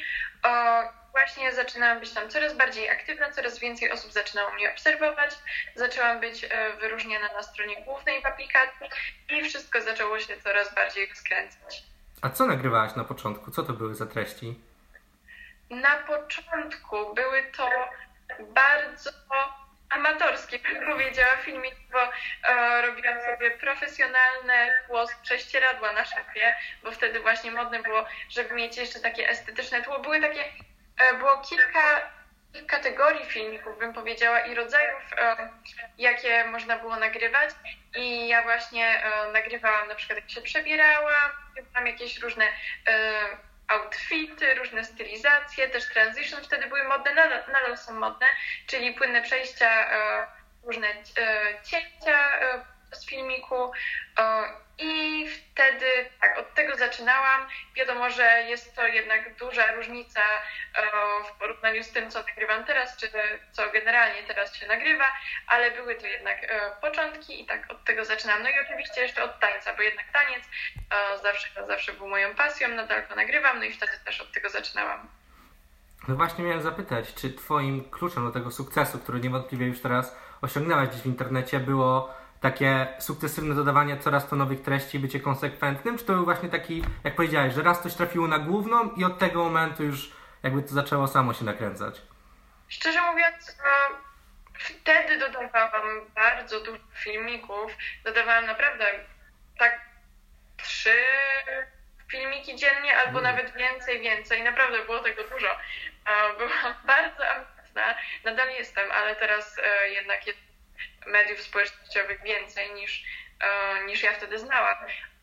[1.13, 5.31] właśnie zaczynałam być tam coraz bardziej aktywna, coraz więcej osób zaczynało mnie obserwować,
[5.75, 8.87] zaczęłam być e, wyróżniana na stronie głównej w aplikacji
[9.29, 11.83] i wszystko zaczęło się coraz bardziej rozkręcać.
[12.23, 13.51] A co nagrywałaś na początku?
[13.51, 14.61] Co to były za treści?
[15.71, 17.69] Na początku były to
[18.41, 19.11] bardzo
[19.91, 22.03] amatorskie, bym powiedziała, filmiki, bo
[22.49, 28.55] e, robiłam sobie profesjonalne tło z prześcieradła na szafie, bo wtedy właśnie modne było, żeby
[28.55, 29.99] mieć jeszcze takie estetyczne tło.
[29.99, 30.45] Były takie,
[30.99, 32.11] e, było kilka
[32.67, 35.51] kategorii filmików, bym powiedziała, i rodzajów, e,
[35.99, 37.51] jakie można było nagrywać.
[37.97, 41.31] I ja właśnie e, nagrywałam na przykład, jak się przebierałam,
[41.75, 42.45] tam jakieś różne
[42.89, 43.23] e,
[43.71, 46.45] outfity, różne stylizacje, też transition.
[46.45, 48.27] Wtedy były modne, nadal, są modne,
[48.67, 50.27] czyli płynne przejścia, e,
[50.63, 50.95] różne e,
[51.65, 53.73] cięcia e, z filmiku
[54.19, 54.43] e,
[54.79, 55.87] i wtedy
[56.21, 57.49] tak, od tego zaczynałam.
[57.77, 60.83] Wiadomo, że jest to jednak duża różnica e,
[61.25, 63.11] w porównaniu z tym, co nagrywam teraz, czy
[63.53, 65.07] co generalnie teraz się nagrywa,
[65.47, 68.43] ale były to jednak e, początki i tak od tego zaczynam.
[68.43, 70.45] No i oczywiście jeszcze od tańca, bo jednak taniec
[71.23, 75.09] zawsze, zawsze był moją pasją, nadal go nagrywam, no i wtedy też od tego zaczynałam.
[76.09, 80.89] No właśnie miałem zapytać, czy Twoim kluczem do tego sukcesu, który niewątpliwie już teraz osiągnęłaś
[80.89, 86.13] gdzieś w internecie, było takie sukcesywne dodawanie coraz to nowych treści, bycie konsekwentnym, czy to
[86.13, 89.85] był właśnie taki, jak powiedziałeś, że raz coś trafiło na główną i od tego momentu
[89.85, 90.11] już
[90.43, 92.03] jakby to zaczęło samo się nakręcać?
[92.69, 93.95] Szczerze mówiąc, e,
[94.59, 97.73] wtedy dodawałam bardzo dużo filmików.
[98.05, 98.85] Dodawałam naprawdę
[99.59, 99.81] tak
[100.57, 100.95] trzy
[102.11, 104.43] filmiki dziennie, albo nawet więcej, więcej.
[104.43, 105.51] Naprawdę było tego dużo.
[106.07, 110.50] E, Byłam bardzo ambitna, nadal jestem, ale teraz e, jednak jest
[111.07, 113.05] mediów społecznościowych więcej niż,
[113.41, 114.77] e, niż ja wtedy znałam.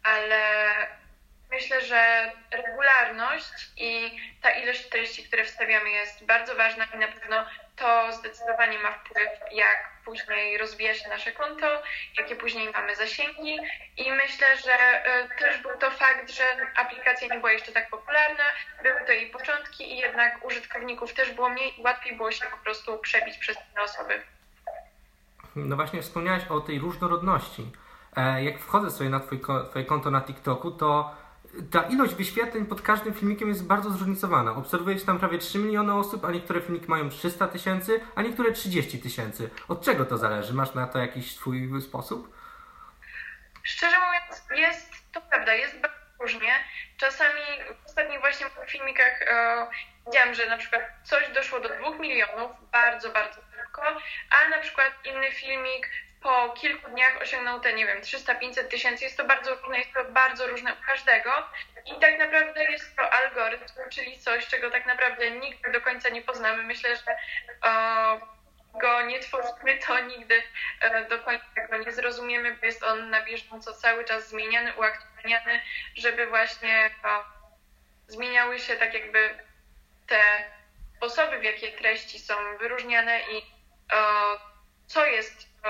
[0.03, 0.73] Ale
[1.51, 7.45] myślę, że regularność i ta ilość treści, które wstawiamy jest bardzo ważna i na pewno
[7.75, 11.83] to zdecydowanie ma wpływ, jak później rozwija się nasze konto,
[12.17, 13.57] jakie później mamy zasięgi
[13.97, 16.43] i myślę, że e, też był to fakt, że
[16.75, 18.43] aplikacja nie była jeszcze tak popularna,
[18.83, 22.99] były to jej początki i jednak użytkowników też było mniej łatwiej było się po prostu
[22.99, 24.36] przebić przez inne osoby.
[25.65, 27.71] No właśnie wspomniałeś o tej różnorodności.
[28.15, 29.39] E, Jak wchodzę sobie na twój,
[29.69, 31.15] twoje konto na TikToku, to
[31.71, 34.51] ta ilość wyświetleń pod każdym filmikiem jest bardzo zróżnicowana.
[34.51, 38.99] Obserwujesz tam prawie 3 miliony osób, a niektóre filmiki mają 300 tysięcy, a niektóre 30
[39.01, 39.49] tysięcy.
[39.67, 40.53] Od czego to zależy?
[40.53, 42.33] Masz na to jakiś swój sposób?
[43.63, 46.51] Szczerze mówiąc, jest to prawda, jest bardzo różnie.
[46.97, 47.41] Czasami
[47.83, 49.67] w ostatnich właśnie filmikach e,
[50.07, 53.81] widziałam, że na przykład coś doszło do 2 milionów bardzo, bardzo szybko,
[54.29, 55.89] a na przykład inny filmik
[56.21, 59.03] po kilku dniach osiągnął te, nie wiem, 300-500 tysięcy.
[59.03, 61.31] Jest to bardzo różne, jest to bardzo różne u każdego.
[61.85, 66.21] I tak naprawdę jest to algorytm, czyli coś, czego tak naprawdę nigdy do końca nie
[66.21, 66.63] poznamy.
[66.63, 67.11] Myślę, że
[67.69, 68.19] e,
[68.81, 70.43] go nie tworzymy, to nigdy
[70.81, 75.61] e, do końca go nie zrozumiemy, bo jest on na bieżąco cały czas zmieniany, uaktualniany,
[75.95, 76.89] żeby właśnie e,
[78.07, 79.29] zmieniały się tak jakby
[80.07, 80.21] te
[80.97, 83.56] sposoby, w jakie treści są wyróżniane i
[84.87, 85.69] co jest e,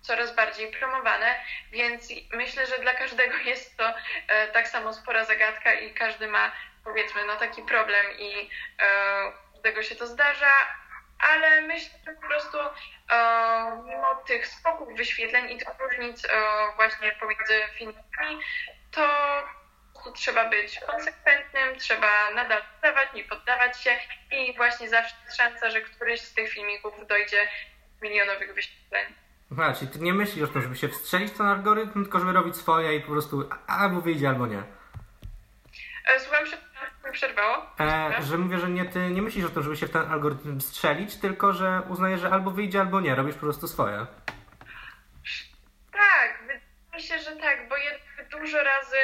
[0.00, 1.34] coraz bardziej promowane,
[1.72, 3.94] więc myślę, że dla każdego jest to
[4.28, 6.52] e, tak samo spora zagadka i każdy ma
[6.84, 8.50] powiedzmy no taki problem i
[8.82, 9.32] e,
[9.62, 10.52] tego się to zdarza,
[11.18, 16.28] ale myślę, że po prostu e, mimo tych skoków wyświetleń i tych różnic e,
[16.76, 18.38] właśnie pomiędzy filmikami,
[18.90, 19.08] to
[20.04, 23.90] prostu trzeba być konsekwentnym, trzeba nadal dawać, nie poddawać się
[24.30, 27.48] i właśnie zawsze jest szansa, że któryś z tych filmików dojdzie
[28.00, 29.04] do milionowych wyświetleń.
[29.52, 32.32] Aha, czyli ty nie myślisz o tym, żeby się wstrzelić w ten algorytm, tylko żeby
[32.32, 34.62] robić swoje i po prostu albo wyjdzie, albo nie.
[36.06, 36.56] E, Słucham, że
[37.12, 37.66] przerwało.
[37.80, 40.60] E, że mówię, że nie, ty nie myślisz o tym, żeby się w ten algorytm
[40.60, 43.14] strzelić, tylko że uznajesz, że albo wyjdzie, albo nie.
[43.14, 44.06] Robisz po prostu swoje.
[45.92, 46.60] Tak, wydaje
[46.94, 48.96] mi się, że tak, bo jednak dużo razy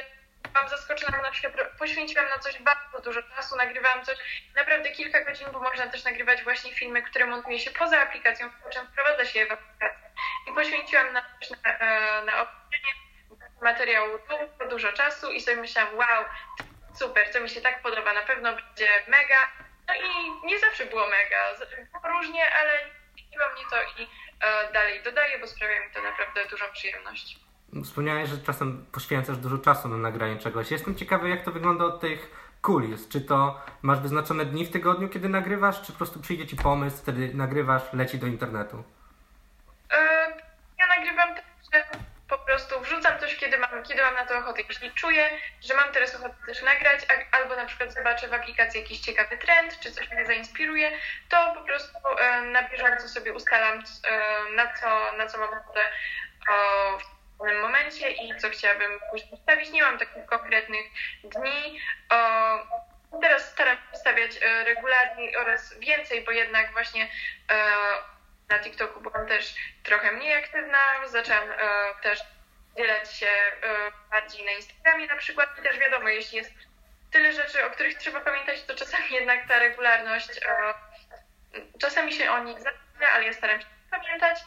[0.61, 4.19] byłam zaskoczona, bo na przykład poświęciłam na coś bardzo dużo czasu, nagrywałam coś
[4.57, 8.71] naprawdę kilka godzin, bo można też nagrywać właśnie filmy, które montuje się poza aplikacją, po
[8.71, 10.11] czym wprowadza się je w aplikację.
[10.49, 11.21] I poświęciłam na,
[11.65, 12.93] na, e, na obejrzenie
[13.63, 16.25] materiału dużo, dużo czasu i sobie myślałam, wow,
[16.99, 19.49] super, to mi się tak podoba, na pewno będzie mega.
[19.89, 21.55] No i nie zawsze było mega,
[21.93, 22.81] było różnie, ale
[23.33, 24.09] miło mnie to i
[24.41, 27.50] e, dalej dodaję, bo sprawia mi to naprawdę dużą przyjemność.
[27.85, 30.71] Wspomniałeś, że czasem poświęcasz dużo czasu na nagranie czegoś.
[30.71, 32.31] Jestem ciekawy, jak to wygląda od tych
[32.63, 33.09] kulis.
[33.09, 36.97] Czy to masz wyznaczone dni w tygodniu, kiedy nagrywasz, czy po prostu przyjdzie ci pomysł,
[36.97, 38.85] wtedy nagrywasz, leci do internetu?
[39.93, 39.97] E,
[40.79, 41.45] Ja nagrywam tak,
[41.75, 41.85] że
[42.29, 44.63] po prostu wrzucam coś, kiedy mam, kiedy mam na to ochotę.
[44.69, 49.01] Jeśli czuję, że mam teraz ochotę też nagrać, albo na przykład zobaczę w aplikacji jakiś
[49.01, 50.91] ciekawy trend, czy coś mnie zainspiruje,
[51.29, 53.83] to po prostu e, na bieżąco sobie ustalam, e,
[54.57, 55.81] na co, na co mam ochotę
[57.45, 59.73] danym momencie i co chciałabym później.
[59.73, 60.87] Nie mam takich konkretnych
[61.25, 61.81] dni.
[63.21, 67.09] Teraz staram się stawiać e, regularniej oraz więcej, bo jednak właśnie
[67.51, 67.57] e,
[68.49, 71.57] na TikToku byłam też trochę mniej aktywna, zaczęłam e,
[72.03, 72.21] też
[72.77, 73.27] dzielać się
[74.11, 76.53] bardziej na Instagramie na przykład i też wiadomo, jeśli jest
[77.13, 80.41] tyle rzeczy, o których trzeba pamiętać, to czasami jednak ta regularność,
[81.81, 84.39] czasami się o nich zapomina, ale ja staram się pamiętać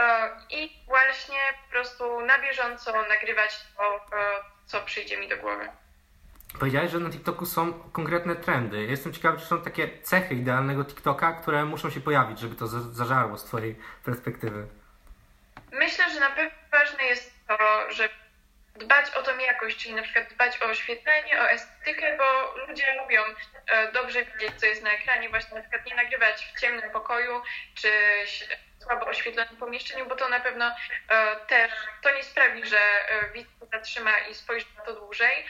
[0.00, 4.00] e, i właśnie po prostu na bieżąco nagrywać to, e,
[4.66, 5.68] co przyjdzie mi do głowy.
[6.58, 8.82] Powiedziałeś, że na TikToku są konkretne trendy.
[8.82, 12.80] Jestem ciekawy, czy są takie cechy idealnego TikToka, które muszą się pojawić, żeby to za-
[12.80, 14.66] zażarło z Twojej perspektywy.
[15.72, 17.56] Myślę, że na pewno ważne jest to,
[17.90, 18.14] żeby
[18.74, 23.22] dbać o tą jakość, czyli na przykład dbać o oświetlenie, o estetykę, bo ludzie lubią
[23.66, 27.42] e, dobrze widzieć, co jest na ekranie, właśnie na przykład nie nagrywać w ciemnym pokoju,
[27.74, 27.92] czy
[28.78, 30.74] słabo oświetlonym pomieszczeniu, bo to na pewno
[31.08, 35.46] e, też, to nie sprawi, że e, widz zatrzyma i spojrzy na to dłużej.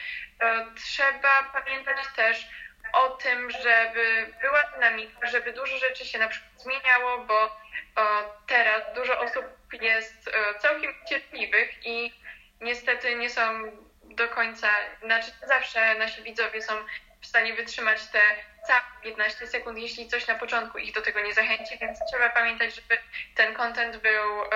[0.75, 2.47] Trzeba pamiętać też
[2.93, 7.57] o tym, żeby była dynamika, żeby dużo rzeczy się na przykład zmieniało, bo
[8.47, 9.45] teraz dużo osób
[9.81, 12.22] jest całkiem cierpliwych i
[12.63, 13.41] niestety nie są
[14.03, 14.67] do końca,
[15.03, 16.73] znaczy zawsze nasi widzowie są
[17.21, 18.21] w stanie wytrzymać te
[18.67, 22.75] całe 15 sekund, jeśli coś na początku ich do tego nie zachęci, więc trzeba pamiętać,
[22.75, 22.97] żeby
[23.35, 24.47] ten content był e,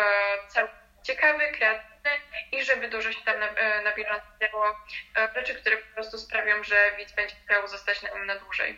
[0.47, 2.09] całkiem ciekawy, kreatywny
[2.51, 4.65] i żeby dużo się tam na, e, na bieżąco działo
[5.17, 8.77] e, rzeczy, które po prostu sprawią, że widz będzie chciał zostać na nim na dłużej.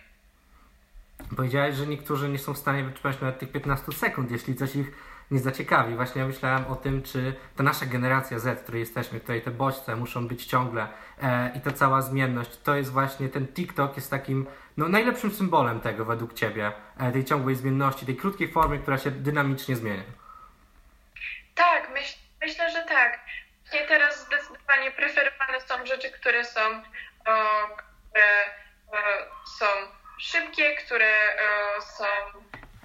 [1.37, 4.87] Powiedziałeś, że niektórzy nie są w stanie wytrzymać nawet tych 15 sekund, jeśli coś ich
[5.31, 5.95] nie zaciekawi.
[5.95, 9.51] Właśnie ja myślałem o tym, czy ta nasza generacja Z, w której jesteśmy, której te
[9.51, 10.87] bodźce muszą być ciągle
[11.21, 15.81] e, i ta cała zmienność, to jest właśnie ten TikTok jest takim no, najlepszym symbolem
[15.81, 20.03] tego według Ciebie, e, tej ciągłej zmienności, tej krótkiej formy, która się dynamicznie zmienia.
[21.55, 23.19] Tak, myśl, myślę, że tak.
[23.73, 26.61] I teraz zdecydowanie preferowane są rzeczy, które są,
[27.25, 27.33] o,
[28.09, 28.43] które
[28.91, 28.97] o,
[29.57, 29.65] są
[30.19, 31.13] szybkie, które
[31.77, 32.05] o, są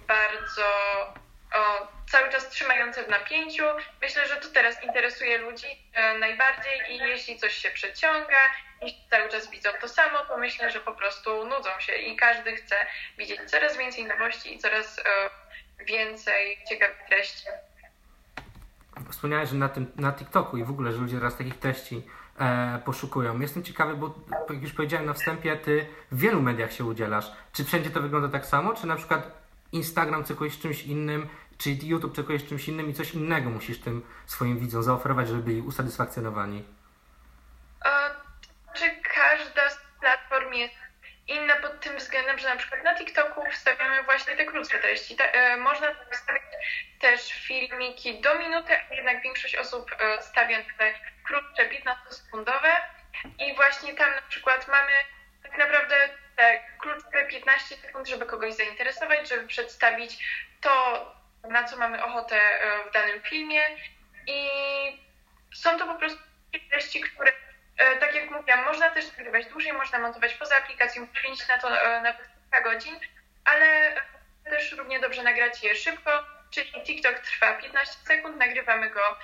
[0.09, 0.66] bardzo
[1.55, 3.64] o, cały czas trzymające w napięciu.
[4.02, 8.50] Myślę, że to teraz interesuje ludzi e, najbardziej i jeśli coś się przeciąga,
[8.82, 12.57] jeśli cały czas widzą to samo, to myślę, że po prostu nudzą się i każdy
[12.57, 12.76] chce
[13.18, 15.02] widzieć coraz więcej nowości i coraz e,
[15.84, 17.44] więcej ciekawych treści.
[19.11, 22.02] Wspomniałeś, że na, tym, na TikToku i w ogóle, że ludzie teraz takich treści
[22.40, 23.40] e, poszukują.
[23.40, 24.14] Jestem ciekawy, bo
[24.50, 27.26] jak już powiedziałem na wstępie, ty w wielu mediach się udzielasz.
[27.52, 31.28] Czy wszędzie to wygląda tak samo, czy na przykład Instagram cykujesz czymś innym,
[31.65, 35.61] czy YouTube cykujesz czymś innym i coś innego musisz tym swoim widzom zaoferować, żeby byli
[35.61, 36.65] usatysfakcjonowani?
[37.85, 37.91] E,
[38.75, 38.85] czy
[39.15, 40.75] każda z platform jest
[41.29, 45.17] inna pod tym względem, że na przykład na TikToku wstawiamy właśnie te krótkie treści.
[45.17, 46.43] Ta, e, można wstawiać
[47.01, 50.95] też filmiki do minuty, a jednak większość osób e, stawia te
[51.25, 52.71] krótsze, 15-sekundowe
[53.39, 54.93] i właśnie tam na przykład mamy
[55.43, 55.97] tak naprawdę
[56.37, 60.19] te krótkie 15 sekund, żeby kogoś zainteresować, żeby przedstawić
[60.61, 63.61] to, na co mamy ochotę e, w danym filmie.
[64.26, 64.49] I
[65.55, 66.18] są to po prostu
[66.70, 67.32] treści, które
[67.78, 71.80] e, tak jak mówiłam, można też nagrywać dłużej, można montować poza aplikacją, poświęcić na to
[71.82, 73.01] e, nawet kilka godzin,
[73.45, 73.95] ale
[74.45, 79.18] też równie dobrze nagrać je szybko, czyli TikTok trwa 15 sekund, nagrywamy go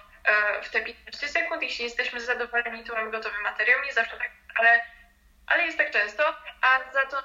[0.62, 4.80] w te 15 sekund, jeśli jesteśmy zadowoleni, to mamy gotowy materiał, nie zawsze tak, ale,
[5.51, 7.22] ale jest tak często, a za to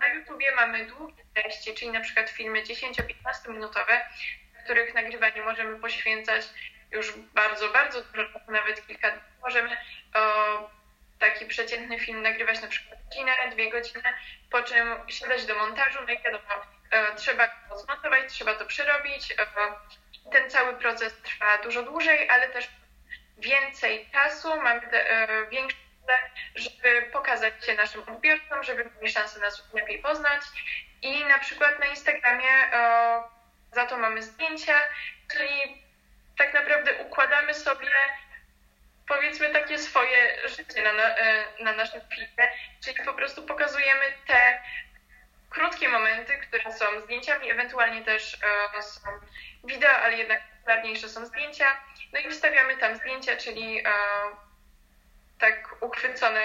[0.00, 4.00] na YouTubie mamy długie treści, czyli na przykład filmy 10-15 minutowe,
[4.64, 6.48] których nagrywanie możemy poświęcać
[6.90, 9.20] już bardzo, bardzo dużo, nawet kilka dni.
[9.42, 9.76] Możemy
[10.14, 10.70] o,
[11.18, 14.02] taki przeciętny film nagrywać na przykład godzinę, dwie godziny,
[14.50, 16.44] po czym siadać do montażu, no i wiadomo,
[16.90, 19.32] e, trzeba to zmontować, trzeba to przerobić.
[19.32, 19.36] E,
[20.32, 22.68] ten cały proces trwa dużo dłużej, ale też
[23.38, 25.89] więcej czasu, mamy te, e, większe
[26.54, 30.42] żeby pokazać się naszym odbiorcom, żeby mieli szansę nas lepiej poznać.
[31.02, 33.22] I na przykład na Instagramie e,
[33.72, 34.74] za to mamy zdjęcia,
[35.32, 35.84] czyli
[36.38, 37.90] tak naprawdę układamy sobie
[39.08, 42.52] powiedzmy takie swoje życie na, na, e, na naszym filmie,
[42.84, 44.62] czyli po prostu pokazujemy te
[45.50, 48.38] krótkie momenty, które są zdjęciami, ewentualnie też
[48.78, 49.00] e, są
[49.64, 51.80] wideo, ale jednak popularniejsze są zdjęcia.
[52.12, 53.82] No i wstawiamy tam zdjęcia, czyli
[55.40, 56.40] tak uchwycone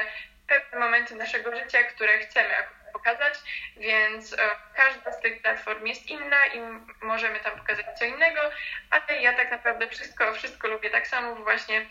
[0.47, 2.53] pewne momenty naszego życia, które chcemy
[2.93, 3.33] pokazać,
[3.77, 4.37] więc e,
[4.75, 6.59] każda z tych platform jest inna i
[7.05, 8.41] możemy tam pokazać co innego,
[8.89, 11.85] ale ja tak naprawdę wszystko, wszystko lubię tak samo, właśnie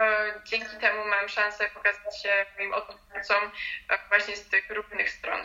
[0.00, 3.50] e, dzięki temu mam szansę pokazać się moim odbiorcom
[3.88, 5.40] e, właśnie z tych różnych stron.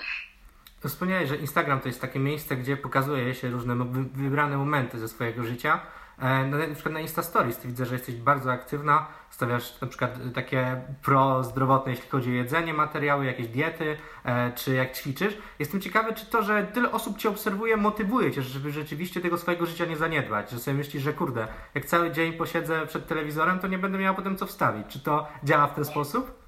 [0.88, 3.76] Wspomniałeś, że Instagram to jest takie miejsce, gdzie pokazuje się różne
[4.14, 5.80] wybrane momenty ze swojego życia.
[6.18, 11.92] Na przykład na Insta Stories widzę, że jesteś bardzo aktywna, stawiasz na przykład takie pro-zdrowotne,
[11.92, 15.34] jeśli chodzi o jedzenie, materiały, jakieś diety, e, czy jak ćwiczysz.
[15.60, 19.66] Jestem ciekawy, czy to, że tyle osób Cię obserwuje, motywuje Cię, żeby rzeczywiście tego swojego
[19.66, 23.68] życia nie zaniedbać, że sobie myślisz, że kurde, jak cały dzień posiedzę przed telewizorem, to
[23.68, 24.88] nie będę miała potem co wstawić.
[24.88, 26.44] Czy to działa w ten sposób?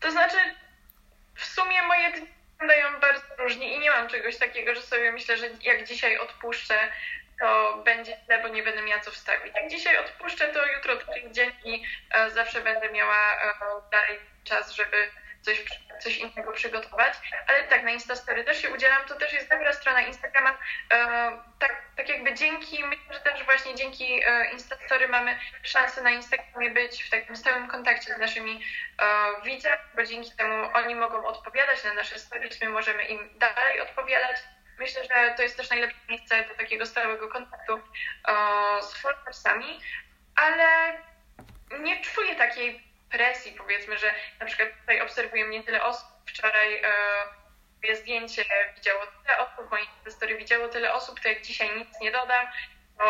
[0.00, 0.36] To znaczy,
[1.34, 5.36] w sumie moje dni wyglądają bardzo różnie i nie mam czegoś takiego, że sobie myślę,
[5.36, 6.74] że jak dzisiaj odpuszczę,
[7.40, 9.54] to będzie źle, bo nie będę miała co wstawić.
[9.56, 13.54] Jak dzisiaj odpuszczę, to jutro drugi dzień i e, zawsze będę miała e,
[13.92, 15.10] dalej czas, żeby
[15.42, 15.64] coś,
[16.00, 17.14] coś innego przygotować.
[17.46, 20.58] Ale tak, na Instastory też się udzielam, to też jest dobra strona Instagrama.
[20.92, 20.96] E,
[21.58, 24.22] tak, tak jakby dzięki, myślę, że też właśnie dzięki
[24.52, 28.64] Instastory mamy szansę na Instagramie być w takim stałym kontakcie z naszymi
[29.44, 34.36] widzami, bo dzięki temu oni mogą odpowiadać na nasze stories, my możemy im dalej odpowiadać
[34.80, 37.80] myślę, że to jest też najlepsze miejsce do takiego stałego kontaktu
[38.82, 39.80] z followersami,
[40.36, 40.98] ale
[41.80, 46.08] nie czuję takiej presji, powiedzmy, że na przykład tutaj obserwuję mnie tyle osób.
[46.26, 46.92] Wczoraj e,
[47.82, 48.44] moje zdjęcie
[48.76, 52.46] widziało tyle osób, moje historie widziało tyle osób, to jak dzisiaj nic nie dodam,
[52.98, 53.04] bo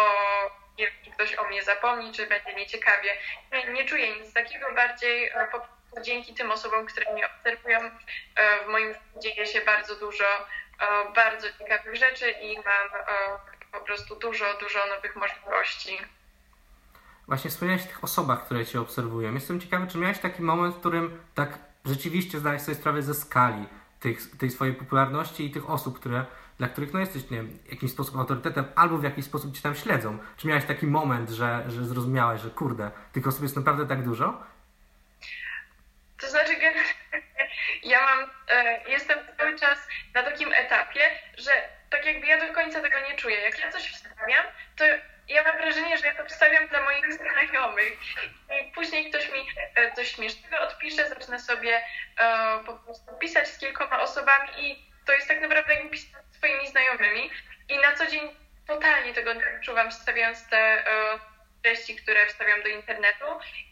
[0.78, 3.16] nie wiem, czy ktoś o mnie zapomni, czy będzie nieciekawie.
[3.52, 5.66] Nie, nie czuję nic takiego, bardziej e, po
[6.00, 7.78] dzięki tym osobom, które mnie obserwują,
[8.36, 10.24] e, w moim życiu dzieje się bardzo dużo
[11.14, 13.02] bardzo ciekawych rzeczy i mam
[13.72, 15.98] po prostu dużo, dużo nowych możliwości.
[17.26, 19.34] właśnie wspomniałeś o tych osobach, które Cię obserwują.
[19.34, 23.66] Jestem ciekawy, czy miałeś taki moment, w którym tak rzeczywiście zdałeś sobie sprawę ze skali
[24.00, 26.24] tych, tej swojej popularności i tych osób, które,
[26.58, 29.62] dla których no jesteś nie wiem, w jakiś sposób autorytetem albo w jakiś sposób Cię
[29.62, 30.18] tam śledzą.
[30.36, 34.42] Czy miałeś taki moment, że, że zrozumiałeś, że kurde, tych osób jest naprawdę tak dużo?
[36.20, 36.52] To znaczy,
[37.82, 39.78] ja mam, e, jestem cały czas
[40.14, 41.00] na takim etapie,
[41.38, 41.50] że
[41.90, 43.40] tak jakby ja do końca tego nie czuję.
[43.40, 44.44] Jak ja coś wstawiam,
[44.76, 44.84] to
[45.28, 47.92] ja mam wrażenie, że ja to wstawiam dla moich znajomych
[48.60, 51.82] i później ktoś mi e, coś śmiesznego odpisze, zacznę sobie
[52.16, 56.36] e, po prostu pisać z kilkoma osobami i to jest tak naprawdę jak pisać z
[56.36, 57.30] swoimi znajomymi
[57.68, 58.20] i na co dzień
[58.66, 60.84] totalnie tego nie czuwam, wstawiając te
[61.62, 63.24] treści, które wstawiam do internetu.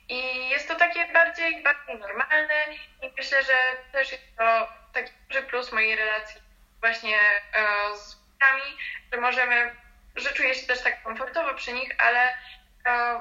[0.09, 2.65] I jest to takie bardziej, bardziej normalne
[3.03, 3.59] i myślę, że
[3.93, 6.41] też jest to taki duży plus mojej relacji
[6.81, 7.19] właśnie
[7.95, 8.77] z widzami,
[9.13, 9.77] że możemy
[10.21, 12.35] że czuję się też tak komfortowo przy nich, ale
[12.87, 13.21] e,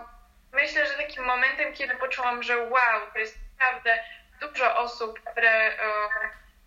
[0.54, 4.00] myślę, że takim momentem, kiedy poczułam, że wow, to jest naprawdę
[4.40, 6.10] dużo osób, które, e,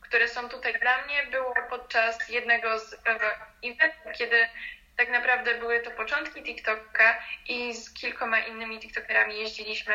[0.01, 2.99] które są tutaj dla mnie, było podczas jednego z e,
[3.63, 4.49] eventów, kiedy
[5.01, 9.95] tak naprawdę były to początki TikToka i z kilkoma innymi TikTokerami jeździliśmy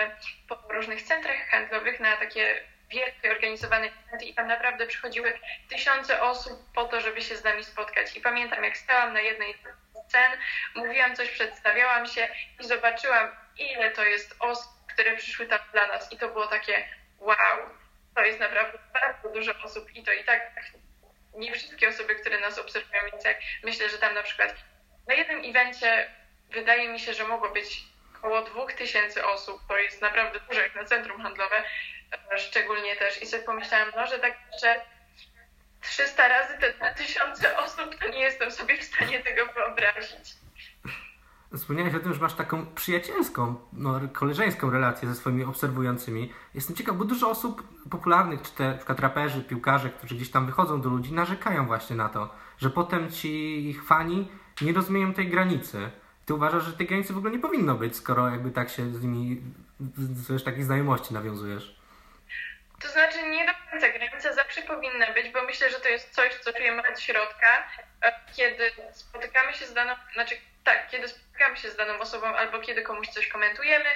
[0.50, 5.40] po różnych centrach handlowych na takie wielkie organizowane eventy i tam naprawdę przychodziły
[5.70, 8.18] tysiące osób po to, żeby się z nami spotkać.
[8.18, 10.32] I pamiętam, jak stałam na jednej z scen,
[10.76, 12.28] mówiłam coś, przedstawiałam się
[12.60, 16.12] i zobaczyłam, ile to jest osób, które przyszły tam dla nas.
[16.12, 16.86] I to było takie
[17.20, 17.70] wow,
[18.16, 20.52] to jest naprawdę bardzo dużo osób i to i tak
[21.38, 24.56] nie wszystkie osoby, które nas obserwują, więc jak myślę, że tam na przykład
[25.08, 26.12] na jednym evencie
[26.54, 27.86] wydaje mi się, że mogło być
[28.18, 31.64] około 2000 osób, to jest naprawdę dużo jak na centrum handlowe,
[32.32, 34.82] e, szczególnie też i sobie pomyślałam, no, że tak jeszcze
[35.82, 40.36] 300 razy te 2000 osób, to nie jestem sobie w stanie tego wyobrazić.
[41.58, 46.34] Wspomniałeś o tym, że masz taką przyjacielską, no, koleżeńską relację ze swoimi obserwującymi.
[46.54, 50.46] Jestem ciekaw, bo dużo osób popularnych, czy te na przykład raperzy, piłkarze, którzy gdzieś tam
[50.46, 53.30] wychodzą do ludzi, narzekają właśnie na to, że potem ci
[53.70, 54.28] ich fani
[54.62, 55.90] nie rozumieją tej granicy.
[56.26, 59.02] Ty uważasz, że tej granicy w ogóle nie powinno być, skoro jakby tak się z
[59.02, 59.42] nimi,
[60.38, 61.76] z takich znajomości nawiązujesz?
[62.82, 63.90] To znaczy nie do końca.
[63.90, 67.68] Granica zawsze powinna być, bo myślę, że to jest coś, co czujemy od środka,
[68.02, 72.60] e, kiedy spotykamy się z daną, znaczy tak, kiedy spotykamy się z daną osobą albo
[72.60, 73.90] kiedy komuś coś komentujemy,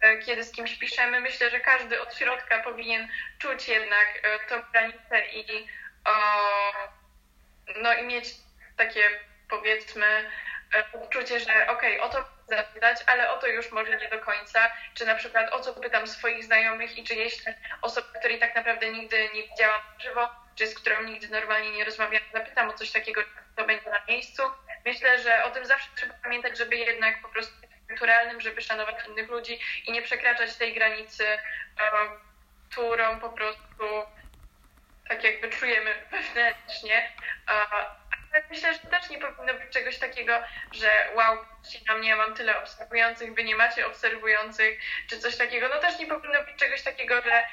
[0.00, 3.08] e, kiedy z kimś piszemy, myślę, że każdy od środka powinien
[3.38, 5.68] czuć jednak e, tą granicę i,
[7.82, 8.34] no, i mieć
[8.76, 9.10] takie
[9.48, 10.30] powiedzmy
[10.92, 14.72] uczucie, że okej, okay, o to zapytać, ale o to już może nie do końca,
[14.94, 18.92] czy na przykład o co pytam swoich znajomych i czy jeśli osoby, której tak naprawdę
[18.92, 23.22] nigdy nie widziałam żywo, czy z którą nigdy normalnie nie rozmawiałam, zapytam o coś takiego,
[23.56, 24.42] to będzie na miejscu.
[24.84, 28.96] Myślę, że o tym zawsze trzeba pamiętać, żeby jednak po prostu być kulturalnym, żeby szanować
[29.08, 31.38] innych ludzi i nie przekraczać tej granicy, e,
[32.70, 34.06] którą po prostu
[35.08, 37.12] tak jakby czujemy wewnętrznie.
[38.36, 41.44] Ale myślę, że też nie powinno być czegoś takiego, że wow,
[41.88, 44.78] na mnie mam tyle obserwujących, wy nie macie obserwujących,
[45.08, 45.68] czy coś takiego.
[45.68, 47.44] No też nie powinno być czegoś takiego, że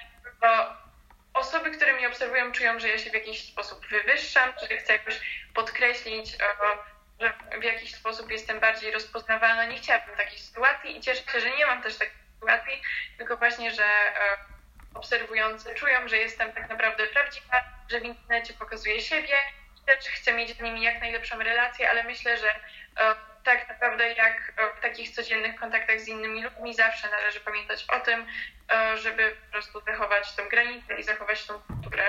[1.34, 5.20] osoby, które mnie obserwują, czują, że ja się w jakiś sposób wywyższam, czy chcę jakoś
[5.54, 6.38] podkreślić,
[7.20, 9.66] że w jakiś sposób jestem bardziej rozpoznawalna.
[9.66, 12.82] Nie chciałabym takiej sytuacji i cieszę się, że nie mam też takiej sytuacji,
[13.18, 13.86] tylko właśnie, że
[14.94, 19.36] obserwujący czują, że jestem tak naprawdę prawdziwa, że w internecie pokazuję siebie
[19.86, 22.48] też chcę mieć z nimi jak najlepszą relację, ale myślę, że
[23.44, 28.26] tak naprawdę jak w takich codziennych kontaktach z innymi ludźmi zawsze należy pamiętać o tym,
[28.72, 32.04] e, żeby po prostu zachować tę granicę i zachować tą kulturę.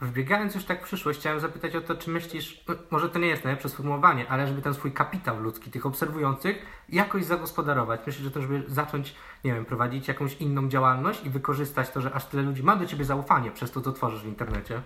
[0.00, 3.44] Wbiegając już tak w przyszłość, chciałem zapytać o to, czy myślisz, może to nie jest
[3.44, 6.56] najlepsze sformułowanie, ale żeby ten swój kapitał ludzki, tych obserwujących,
[6.88, 8.00] jakoś zagospodarować.
[8.06, 12.12] Myślisz, że to, żeby zacząć, nie wiem, prowadzić jakąś inną działalność i wykorzystać to, że
[12.12, 14.82] aż tyle ludzi ma do ciebie zaufanie przez to, co tworzysz w internecie?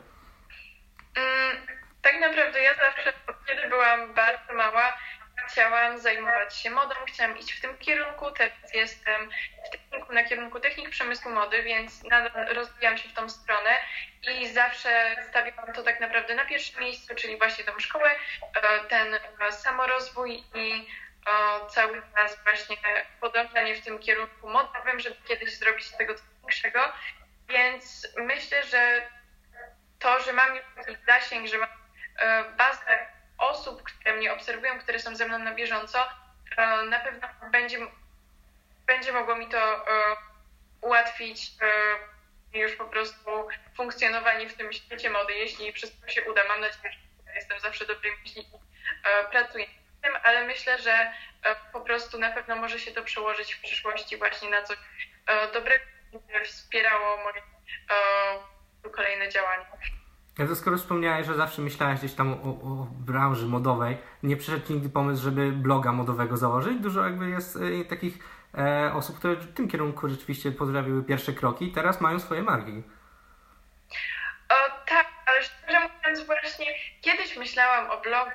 [2.03, 3.13] Tak naprawdę ja zawsze,
[3.47, 4.99] kiedy byłam bardzo mała,
[5.49, 8.31] chciałam zajmować się modą, chciałam iść w tym kierunku.
[8.31, 9.31] Teraz jestem
[9.67, 13.71] w techniku, na kierunku technik przemysłu mody, więc nadal rozwijam się w tą stronę
[14.41, 18.11] i zawsze stawiałam to tak naprawdę na pierwszym miejscu, czyli właśnie tą szkołę,
[18.63, 19.19] e, ten
[19.51, 20.89] samorozwój i
[21.27, 22.77] e, cały czas właśnie
[23.21, 26.93] podążanie w tym kierunku modowym, żeby kiedyś zrobić tego coś większego.
[27.49, 29.03] Więc myślę, że
[30.01, 31.68] to, że mam już zasięg, że mam
[32.20, 33.07] E, bazę
[33.38, 36.09] osób, które mnie obserwują, które są ze mną na bieżąco,
[36.57, 37.78] e, na pewno będzie,
[38.86, 40.16] będzie mogło mi to e,
[40.80, 41.51] ułatwić
[42.53, 46.44] już po prostu funkcjonowanie w tym świecie mody, jeśli wszystko się uda.
[46.48, 46.92] Mam nadzieję,
[47.26, 48.46] że jestem zawsze dobrej myśli i
[49.30, 49.66] pracuję
[50.03, 51.12] tym, ale myślę, że
[51.72, 54.78] po prostu na pewno może się to przełożyć w przyszłości właśnie na coś
[55.53, 55.84] dobrego,
[56.26, 57.42] które wspierało moje
[58.89, 59.66] kolejne działania.
[60.39, 64.72] Ja to skoro wspomniałeś, że zawsze myślałeś gdzieś tam o, o branży modowej, nie przyszedł
[64.72, 66.78] nigdy pomysł, żeby bloga modowego założyć?
[66.78, 68.14] Dużo jakby jest e, takich
[68.59, 72.83] e, osób, które w tym kierunku rzeczywiście podrabiły pierwsze kroki i teraz mają swoje marki.
[74.49, 74.55] O
[74.87, 76.66] tak, ale szczerze mówiąc właśnie
[77.01, 78.31] kiedyś myślałam o blogu,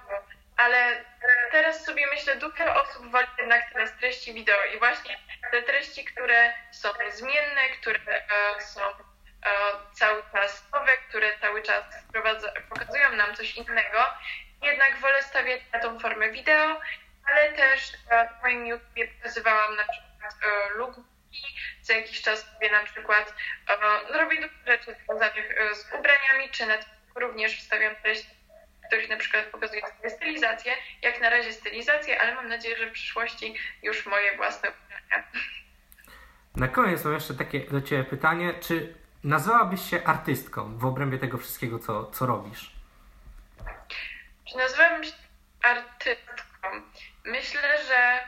[0.57, 1.05] ale
[1.51, 5.19] teraz sobie myślę, dużo osób woli jednak teraz treści wideo i właśnie
[5.51, 8.81] te treści, które są zmienne, które e, są
[9.93, 11.83] cały czas nowe, które cały czas
[12.69, 13.99] pokazują nam coś innego.
[14.61, 16.81] Jednak wolę stawiać na tą formę wideo,
[17.31, 22.83] ale też na moim YouTube pokazywałam na przykład e, lookbooki, co jakiś czas sobie na
[22.83, 23.33] przykład
[24.09, 26.75] robię dużo rzeczy związanych z ubraniami, czy na
[27.15, 28.35] również wstawiam treści
[28.87, 30.71] których na przykład pokazuje sobie stylizację,
[31.01, 35.27] jak na razie stylizację, ale mam nadzieję, że w przyszłości już moje własne ubrania.
[36.55, 38.95] Na koniec mam jeszcze takie do Ciebie pytanie, czy
[39.25, 42.71] nazywałabyś się artystką w obrębie tego wszystkiego, co, co robisz?
[44.45, 44.59] Czy się
[45.61, 46.67] artystką?
[47.25, 48.19] Myślę, że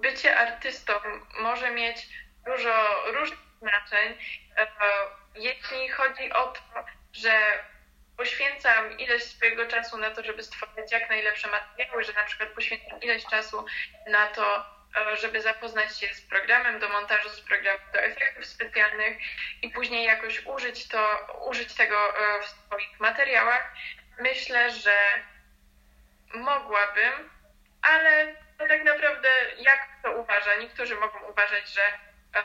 [0.00, 0.92] bycie artystą
[1.40, 2.08] może mieć
[2.46, 2.72] dużo
[3.14, 4.18] różnych znaczeń.
[4.56, 4.66] E,
[5.34, 6.60] jeśli chodzi o to,
[7.12, 7.40] że
[8.16, 13.00] poświęcam ileś swojego czasu na to, żeby stworzyć jak najlepsze materiały, że na przykład poświęcam
[13.02, 13.64] ileś czasu
[14.10, 14.64] na to,
[15.14, 19.18] żeby zapoznać się z programem do montażu, z programem do efektów specjalnych
[19.62, 23.74] i później jakoś użyć, to, użyć tego e, w swoich materiałach.
[24.18, 24.94] Myślę, że
[26.34, 27.30] mogłabym,
[27.82, 29.28] ale to tak naprawdę
[29.58, 30.56] jak to uważa?
[30.56, 31.82] Niektórzy mogą uważać, że
[32.34, 32.42] e,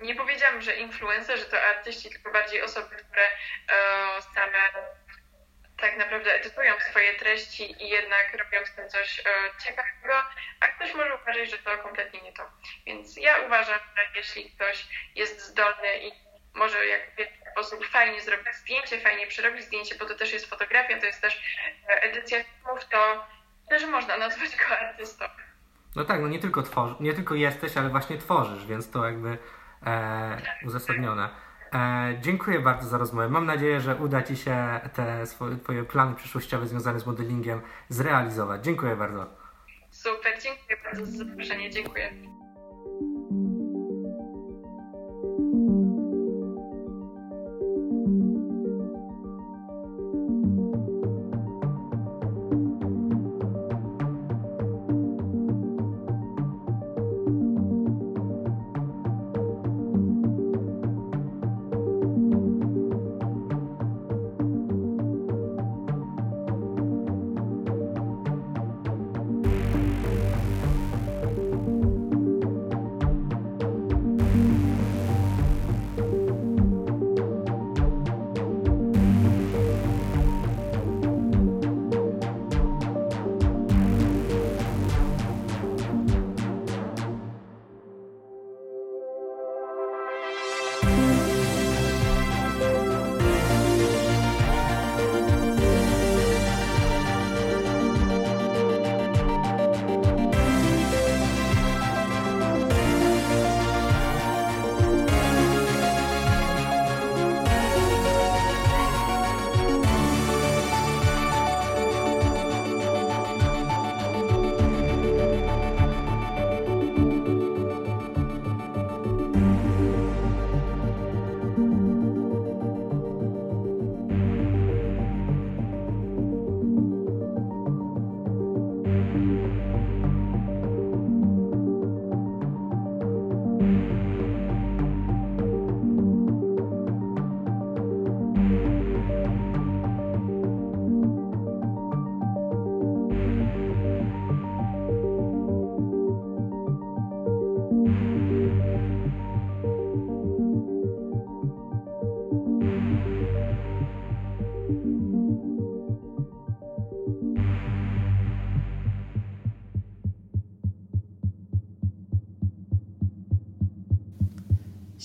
[0.00, 4.58] nie powiedziałam, że influencerzy to artyści, tylko bardziej osoby, które e, same
[5.80, 9.24] tak naprawdę edytują swoje treści i jednak robią z tym coś e,
[9.64, 10.14] ciekawego,
[10.60, 12.42] a ktoś może uważać, że to kompletnie nie to.
[12.86, 16.12] Więc ja uważam, że jeśli ktoś jest zdolny i
[16.54, 17.00] może jak
[17.46, 21.20] w sposób fajnie zrobić zdjęcie, fajnie przerobić zdjęcie, bo to też jest fotografia, to jest
[21.20, 21.42] też
[21.88, 23.26] e, edycja filmów, to
[23.68, 25.24] też można nazwać go artystą.
[25.96, 29.38] No tak, no nie tylko, tworzy, nie tylko jesteś, ale właśnie tworzysz, więc to jakby
[29.86, 31.45] e, uzasadnione.
[31.76, 33.28] E, dziękuję bardzo za rozmowę.
[33.28, 38.64] Mam nadzieję, że uda Ci się te swoje, Twoje plany przyszłościowe związane z modelingiem zrealizować.
[38.64, 39.26] Dziękuję bardzo.
[39.90, 41.70] Super, dziękuję bardzo za zaproszenie.
[41.70, 42.35] Dziękuję.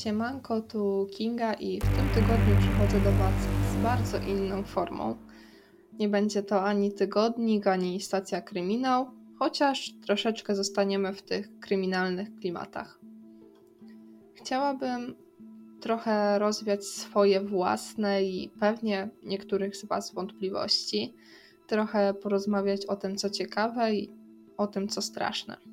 [0.03, 3.33] Siemanko, tu Kinga i w tym tygodniu przychodzę do Was
[3.73, 5.15] z bardzo inną formą.
[5.99, 12.99] Nie będzie to ani tygodnik, ani stacja kryminał, chociaż troszeczkę zostaniemy w tych kryminalnych klimatach.
[14.33, 15.15] Chciałabym
[15.81, 21.13] trochę rozwiać swoje własne i pewnie niektórych z Was wątpliwości
[21.67, 24.09] trochę porozmawiać o tym, co ciekawe i
[24.57, 25.70] o tym, co straszne.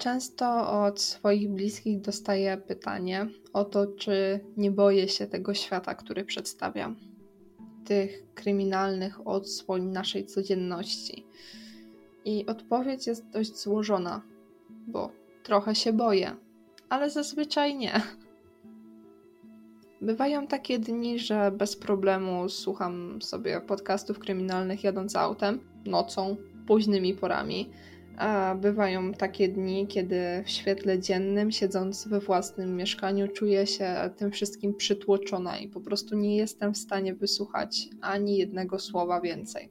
[0.00, 6.24] Często od swoich bliskich dostaję pytanie o to, czy nie boję się tego świata, który
[6.24, 6.96] przedstawiam,
[7.84, 11.26] tych kryminalnych odsłon naszej codzienności.
[12.24, 14.22] I odpowiedź jest dość złożona,
[14.86, 16.36] bo trochę się boję,
[16.88, 18.00] ale zazwyczaj nie.
[20.00, 26.36] Bywają takie dni, że bez problemu słucham sobie podcastów kryminalnych jadąc autem, nocą,
[26.66, 27.70] późnymi porami.
[28.20, 34.30] A bywają takie dni, kiedy w świetle dziennym, siedząc we własnym mieszkaniu, czuję się tym
[34.30, 39.70] wszystkim przytłoczona i po prostu nie jestem w stanie wysłuchać ani jednego słowa więcej.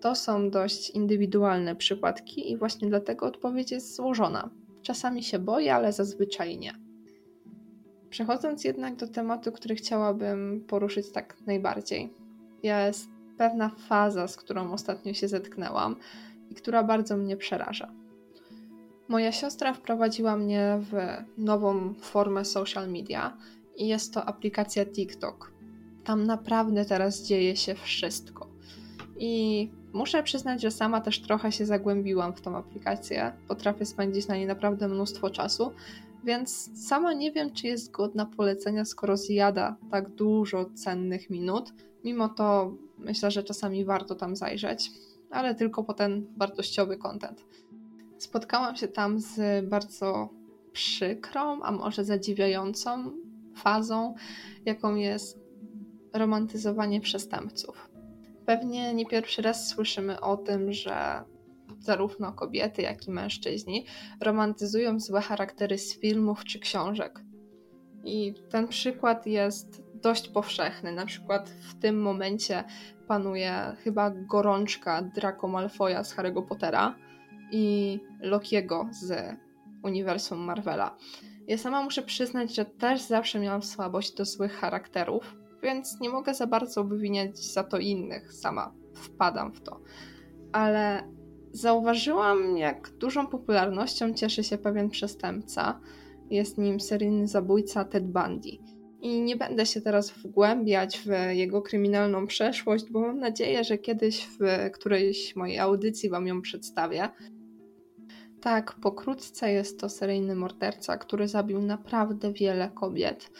[0.00, 4.50] To są dość indywidualne przypadki i właśnie dlatego odpowiedź jest złożona.
[4.82, 6.72] Czasami się boję, ale zazwyczaj nie.
[8.10, 12.12] Przechodząc jednak do tematu, który chciałabym poruszyć tak najbardziej,
[12.62, 13.08] jest
[13.38, 15.96] pewna faza, z którą ostatnio się zetknęłam
[16.50, 17.90] i która bardzo mnie przeraża.
[19.08, 20.94] Moja siostra wprowadziła mnie w
[21.38, 23.36] nową formę social media
[23.76, 25.52] i jest to aplikacja TikTok.
[26.04, 28.46] Tam naprawdę teraz dzieje się wszystko.
[29.18, 33.32] I muszę przyznać, że sama też trochę się zagłębiłam w tą aplikację.
[33.48, 35.72] Potrafię spędzić na niej naprawdę mnóstwo czasu,
[36.24, 41.72] więc sama nie wiem, czy jest godna polecenia, skoro zjada tak dużo cennych minut.
[42.04, 44.90] Mimo to myślę, że czasami warto tam zajrzeć,
[45.30, 47.44] ale tylko po ten wartościowy content.
[48.18, 50.28] Spotkałam się tam z bardzo
[50.72, 53.10] przykrą, a może zadziwiającą
[53.56, 54.14] fazą,
[54.66, 55.40] jaką jest
[56.12, 57.90] romantyzowanie przestępców.
[58.46, 61.24] Pewnie nie pierwszy raz słyszymy o tym, że
[61.78, 63.86] zarówno kobiety, jak i mężczyźni
[64.20, 67.20] romantyzują złe charaktery z filmów czy książek.
[68.04, 70.92] I ten przykład jest dość powszechny.
[70.92, 72.64] Na przykład w tym momencie
[73.10, 76.94] panuje chyba gorączka Draco Malfoya z Harry'ego Pottera
[77.50, 79.36] i Lokiego z
[79.82, 80.96] uniwersum Marvela.
[81.46, 86.34] Ja sama muszę przyznać, że też zawsze miałam słabość do złych charakterów, więc nie mogę
[86.34, 89.80] za bardzo obwiniać za to innych, sama wpadam w to.
[90.52, 91.02] Ale
[91.52, 95.80] Zauważyłam, jak dużą popularnością cieszy się pewien przestępca.
[96.30, 98.79] Jest nim seryjny zabójca Ted Bundy.
[99.02, 104.26] I nie będę się teraz wgłębiać w jego kryminalną przeszłość, bo mam nadzieję, że kiedyś
[104.26, 107.08] w którejś mojej audycji Wam ją przedstawię.
[108.40, 113.30] Tak, pokrótce jest to seryjny morderca, który zabił naprawdę wiele kobiet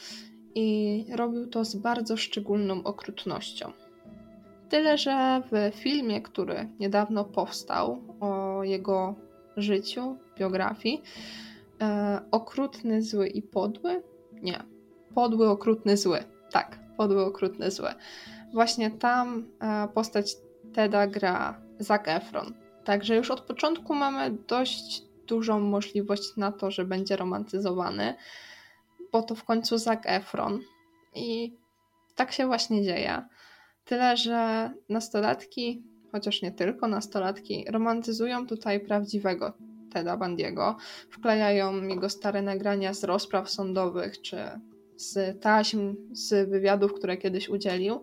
[0.54, 3.72] i robił to z bardzo szczególną okrutnością.
[4.68, 9.14] Tyle, że w filmie, który niedawno powstał o jego
[9.56, 11.02] życiu, biografii,
[11.80, 14.02] e, okrutny, zły i podły?
[14.32, 14.79] Nie.
[15.14, 16.24] Podły, okrutny, zły.
[16.50, 17.88] Tak, podły, okrutny, zły.
[18.52, 20.36] Właśnie tam e, postać
[20.74, 22.54] Teda gra Zac Efron.
[22.84, 28.14] Także już od początku mamy dość dużą możliwość na to, że będzie romantyzowany,
[29.12, 30.60] bo to w końcu Zac Efron.
[31.14, 31.56] I
[32.14, 33.22] tak się właśnie dzieje.
[33.84, 35.82] Tyle, że nastolatki,
[36.12, 39.52] chociaż nie tylko nastolatki, romantyzują tutaj prawdziwego
[39.92, 40.76] Teda Bandiego,
[41.10, 44.36] wklejają jego stare nagrania z rozpraw sądowych czy
[45.00, 48.00] z taśm, z wywiadów, które kiedyś udzielił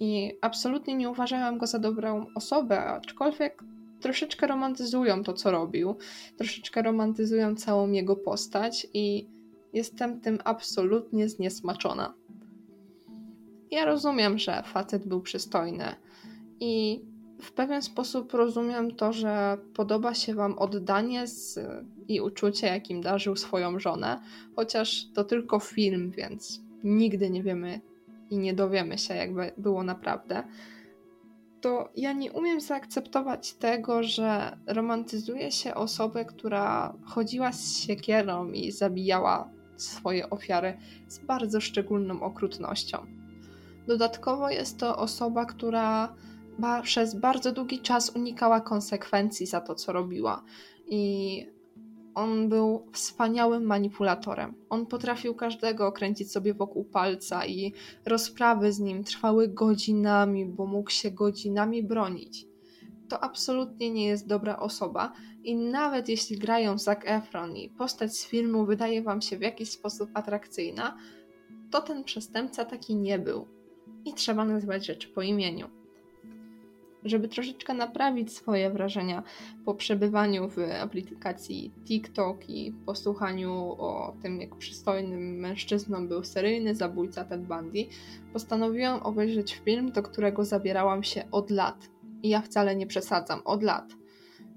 [0.00, 3.62] i absolutnie nie uważałem go za dobrą osobę, aczkolwiek
[4.00, 5.96] troszeczkę romantyzują to, co robił,
[6.36, 9.28] troszeczkę romantyzują całą jego postać i
[9.72, 12.14] jestem tym absolutnie zniesmaczona.
[13.70, 15.94] Ja rozumiem, że facet był przystojny
[16.60, 17.02] i
[17.40, 21.60] w pewien sposób rozumiem to, że podoba się Wam oddanie z,
[22.08, 24.20] i uczucie, jakim darzył swoją żonę,
[24.56, 27.80] chociaż to tylko film, więc nigdy nie wiemy
[28.30, 30.44] i nie dowiemy się, jakby było naprawdę.
[31.60, 38.72] To ja nie umiem zaakceptować tego, że romantyzuje się osobę, która chodziła z siekierą i
[38.72, 40.76] zabijała swoje ofiary
[41.08, 42.98] z bardzo szczególną okrutnością.
[43.86, 46.14] Dodatkowo jest to osoba, która
[46.58, 50.42] ba przez bardzo długi czas unikała konsekwencji za to, co robiła.
[50.86, 51.46] I
[52.14, 54.54] on był wspaniałym manipulatorem.
[54.68, 57.72] On potrafił każdego okręcić sobie wokół palca i
[58.06, 62.46] rozprawy z nim trwały godzinami, bo mógł się godzinami bronić.
[63.08, 68.26] To absolutnie nie jest dobra osoba i nawet jeśli grają Zac Efron i postać z
[68.26, 70.96] filmu wydaje wam się w jakiś sposób atrakcyjna,
[71.70, 73.46] to ten przestępca taki nie był
[74.04, 75.77] i trzeba nazywać rzeczy po imieniu.
[77.08, 79.22] Żeby troszeczkę naprawić swoje wrażenia
[79.64, 87.24] po przebywaniu w aplikacji TikTok i posłuchaniu o tym, jak przystojnym mężczyzną był seryjny zabójca
[87.24, 87.86] Ted Bundy,
[88.32, 91.88] postanowiłam obejrzeć film, do którego zabierałam się od lat.
[92.22, 93.92] I ja wcale nie przesadzam, od lat.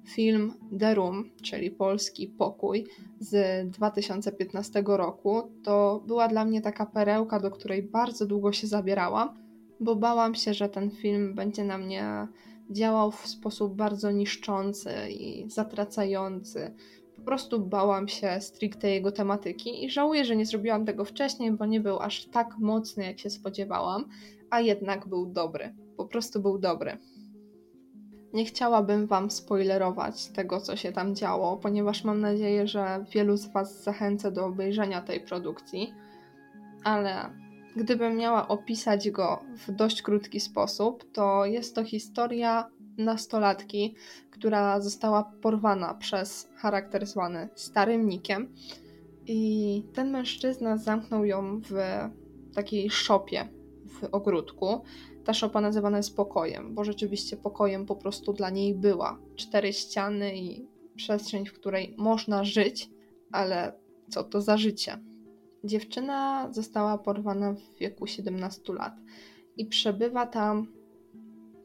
[0.07, 2.87] Film The Room, czyli polski Pokój
[3.19, 9.41] z 2015 roku, to była dla mnie taka perełka, do której bardzo długo się zabierałam,
[9.81, 12.27] bo bałam się, że ten film będzie na mnie
[12.69, 16.73] działał w sposób bardzo niszczący i zatracający.
[17.15, 21.65] Po prostu bałam się stricte jego tematyki i żałuję, że nie zrobiłam tego wcześniej, bo
[21.65, 24.05] nie był aż tak mocny, jak się spodziewałam,
[24.49, 25.75] a jednak był dobry.
[25.97, 26.97] Po prostu był dobry.
[28.33, 33.45] Nie chciałabym Wam spoilerować tego, co się tam działo, ponieważ mam nadzieję, że wielu z
[33.47, 35.93] Was zachęcę do obejrzenia tej produkcji,
[36.83, 37.29] ale
[37.75, 43.95] gdybym miała opisać go w dość krótki sposób, to jest to historia nastolatki,
[44.29, 48.55] która została porwana przez charakter zwany Starym Nikiem.
[49.27, 51.73] I ten mężczyzna zamknął ją w
[52.55, 53.49] takiej szopie
[53.85, 54.81] w ogródku.
[55.25, 59.19] Ta szopa nazywana jest pokojem, bo rzeczywiście pokojem po prostu dla niej była.
[59.35, 62.89] Cztery ściany i przestrzeń, w której można żyć,
[63.31, 63.73] ale
[64.09, 65.10] co to za życie?
[65.63, 68.93] Dziewczyna została porwana w wieku 17 lat
[69.57, 70.67] i przebywa tam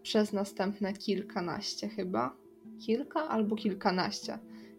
[0.02, 2.36] przez następne kilkanaście chyba.
[2.86, 4.38] Kilka albo kilkanaście.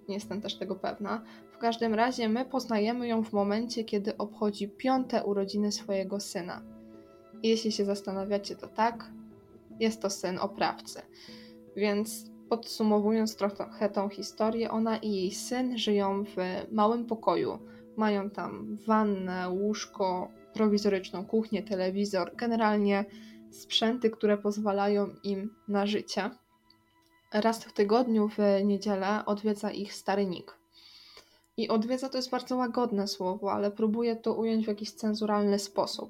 [0.09, 1.23] Nie jestem też tego pewna.
[1.51, 6.61] W każdym razie my poznajemy ją w momencie, kiedy obchodzi piąte urodziny swojego syna.
[7.43, 9.11] Jeśli się zastanawiacie, to tak,
[9.79, 11.01] jest to syn oprawcy.
[11.75, 16.35] Więc podsumowując trochę tą historię, ona i jej syn żyją w
[16.71, 17.59] małym pokoju.
[17.97, 23.05] Mają tam wannę, łóżko, prowizoryczną kuchnię, telewizor, generalnie
[23.51, 26.29] sprzęty, które pozwalają im na życie.
[27.33, 30.57] Raz w tygodniu w niedzielę odwiedza ich stary Nick.
[31.57, 36.09] I odwiedza to jest bardzo łagodne słowo, ale próbuję to ująć w jakiś cenzuralny sposób.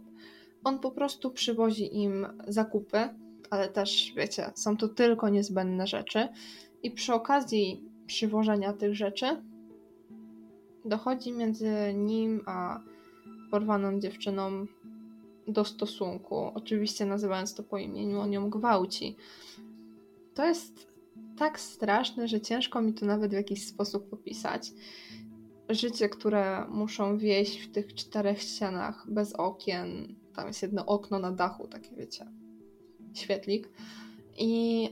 [0.63, 3.09] On po prostu przywozi im zakupy,
[3.49, 6.27] ale też, wiecie, są to tylko niezbędne rzeczy.
[6.83, 9.41] I przy okazji przywożenia tych rzeczy
[10.88, 12.79] dochodzi między nim a
[13.51, 14.65] porwaną dziewczyną
[15.47, 16.51] do stosunku.
[16.53, 19.15] Oczywiście nazywając to po imieniu, on ją gwałci.
[20.33, 20.88] To jest
[21.38, 24.71] tak straszne, że ciężko mi to nawet w jakiś sposób opisać.
[25.69, 30.15] Życie, które muszą wieść w tych czterech ścianach, bez okien.
[30.35, 32.25] Tam jest jedno okno na dachu, takie wiecie,
[33.13, 33.69] świetlik.
[34.38, 34.89] I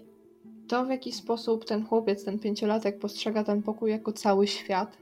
[0.67, 4.97] to, w jaki sposób ten chłopiec, ten pięciolatek postrzega ten pokój jako cały świat.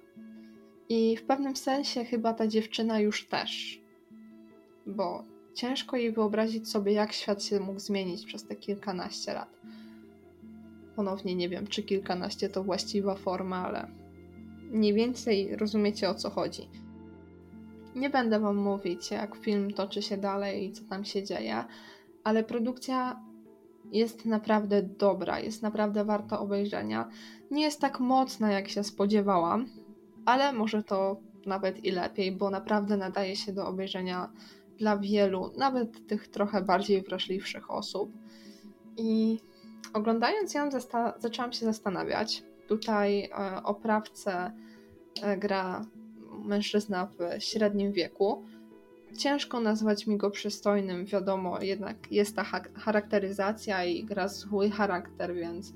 [0.89, 3.81] I w pewnym sensie chyba ta dziewczyna już też.
[4.87, 5.23] Bo
[5.53, 9.61] ciężko jej wyobrazić sobie, jak świat się mógł zmienić przez te kilkanaście lat.
[10.95, 13.87] Ponownie nie wiem, czy kilkanaście to właściwa forma, ale
[14.71, 16.69] mniej więcej rozumiecie o co chodzi.
[17.95, 21.63] Nie będę wam mówić, jak film toczy się dalej i co tam się dzieje,
[22.23, 23.23] ale produkcja
[23.91, 27.09] jest naprawdę dobra, jest naprawdę warta obejrzenia.
[27.51, 29.67] Nie jest tak mocna, jak się spodziewałam,
[30.25, 34.29] ale może to nawet i lepiej, bo naprawdę nadaje się do obejrzenia
[34.77, 38.11] dla wielu, nawet tych trochę bardziej wrażliwszych osób.
[38.97, 39.39] I
[39.93, 40.69] oglądając ją,
[41.17, 42.43] zaczęłam się zastanawiać.
[42.67, 44.51] Tutaj e, oprawcę
[45.21, 45.85] e, gra
[46.45, 48.45] mężczyzna w średnim wieku.
[49.17, 52.43] Ciężko nazwać mi go przystojnym, wiadomo, jednak jest ta
[52.75, 55.73] charakteryzacja i gra zły charakter, więc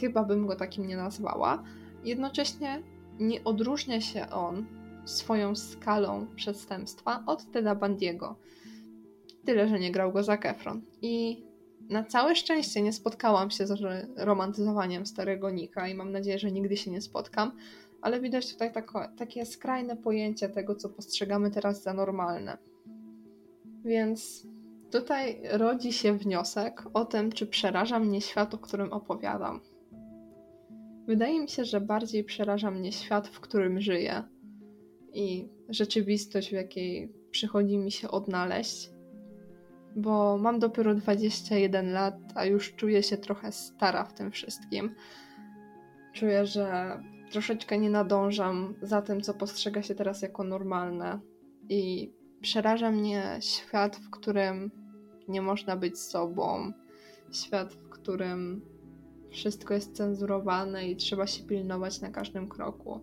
[0.00, 1.62] chyba bym go takim nie nazwała.
[2.04, 2.82] Jednocześnie
[3.20, 4.66] nie odróżnia się on
[5.04, 8.36] swoją skalą przestępstwa od Teda Bandiego.
[9.44, 10.82] Tyle, że nie grał go Zac Efron.
[11.02, 11.42] I
[11.88, 13.82] na całe szczęście nie spotkałam się z
[14.16, 17.52] romantyzowaniem starego Nika i mam nadzieję, że nigdy się nie spotkam,
[18.00, 18.72] ale widać tutaj
[19.18, 22.58] takie skrajne pojęcie tego, co postrzegamy teraz za normalne.
[23.84, 24.46] Więc
[24.90, 29.60] tutaj rodzi się wniosek o tym, czy przeraża mnie świat, o którym opowiadam.
[31.08, 34.22] Wydaje mi się, że bardziej przeraża mnie świat, w którym żyję
[35.12, 38.90] i rzeczywistość, w jakiej przychodzi mi się odnaleźć,
[39.96, 44.94] bo mam dopiero 21 lat, a już czuję się trochę stara w tym wszystkim.
[46.14, 46.98] Czuję, że
[47.30, 51.20] troszeczkę nie nadążam za tym, co postrzega się teraz jako normalne
[51.68, 54.70] i przeraża mnie świat, w którym
[55.28, 56.72] nie można być sobą,
[57.32, 58.62] świat, w którym
[59.30, 63.00] wszystko jest cenzurowane i trzeba się pilnować na każdym kroku.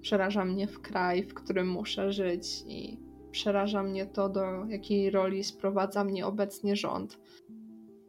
[0.00, 2.98] Przeraża mnie w kraj, w którym muszę żyć i
[3.30, 7.18] przeraża mnie to, do jakiej roli sprowadza mnie obecnie rząd.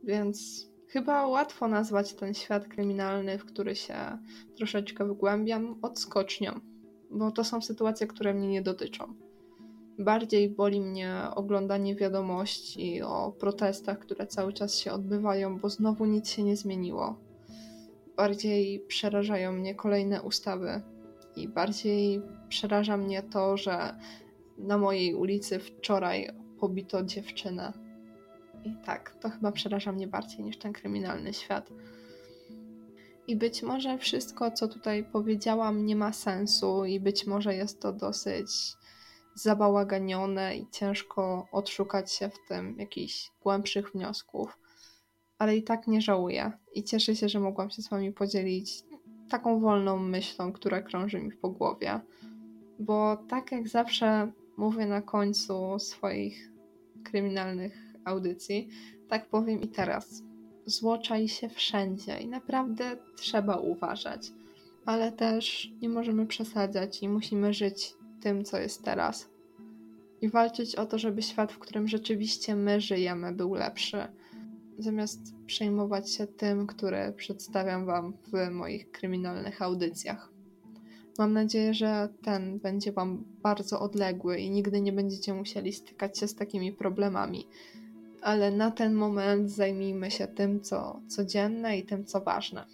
[0.04, 3.96] Więc Chyba łatwo nazwać ten świat kryminalny, w który się
[4.56, 6.60] troszeczkę wgłębiam, odskocznią,
[7.12, 9.14] bo to są sytuacje, które mnie nie dotyczą.
[10.00, 16.30] Bardziej boli mnie oglądanie wiadomości o protestach, które cały czas się odbywają, bo znowu nic
[16.30, 17.16] się nie zmieniło.
[18.18, 20.82] Bardziej przerażają mnie kolejne ustawy
[21.36, 23.96] i bardziej przeraża mnie to, że
[24.58, 27.74] na mojej ulicy wczoraj pobito dziewczynę.
[28.64, 31.70] I tak, to chyba przeraża mnie bardziej niż ten kryminalny świat.
[33.28, 37.94] I być może wszystko, co tutaj powiedziałam, nie ma sensu, i być może jest to
[37.94, 38.52] dosyć
[39.36, 44.58] zabałaganione i ciężko odszukać się w tym jakichś głębszych wniosków.
[45.44, 48.84] Ale i tak nie żałuję i cieszę się, że mogłam się z Wami podzielić
[49.30, 52.00] taką wolną myślą, która krąży mi po głowie.
[52.80, 56.52] Bo tak jak zawsze mówię na końcu swoich
[57.04, 58.70] kryminalnych audycji,
[59.10, 60.24] tak powiem i teraz.
[60.66, 64.32] Zło czai się wszędzie i naprawdę trzeba uważać.
[64.86, 69.30] Ale też nie możemy przesadzać i musimy żyć tym, co jest teraz.
[70.22, 74.08] I walczyć o to, żeby świat, w którym rzeczywiście my żyjemy, był lepszy.
[74.80, 80.30] Zamiast przejmować się tym, które przedstawiam Wam w moich kryminalnych audycjach.
[81.18, 86.28] Mam nadzieję, że ten będzie Wam bardzo odległy i nigdy nie będziecie musieli stykać się
[86.28, 87.48] z takimi problemami.
[88.22, 92.66] Ale na ten moment zajmijmy się tym, co codzienne i tym, co ważne.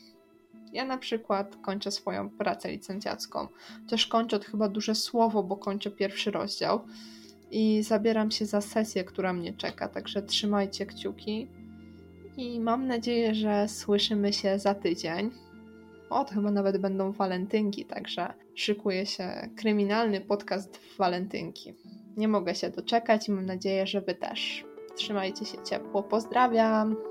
[0.74, 3.47] Ja na przykład kończę swoją pracę licencjacką.
[3.89, 6.82] Też kończę to chyba duże słowo, bo kończę pierwszy rozdział
[7.52, 9.88] i zabieram się za sesję, która mnie czeka.
[9.88, 11.47] Także trzymajcie kciuki
[12.38, 15.32] i mam nadzieję, że słyszymy się za tydzień.
[16.10, 21.74] O, to chyba nawet będą walentynki, także szykuje się kryminalny podcast w walentynki.
[22.18, 24.66] Nie mogę się doczekać i mam nadzieję, że Wy też.
[24.96, 26.04] Trzymajcie się ciepło.
[26.04, 27.09] Pozdrawiam!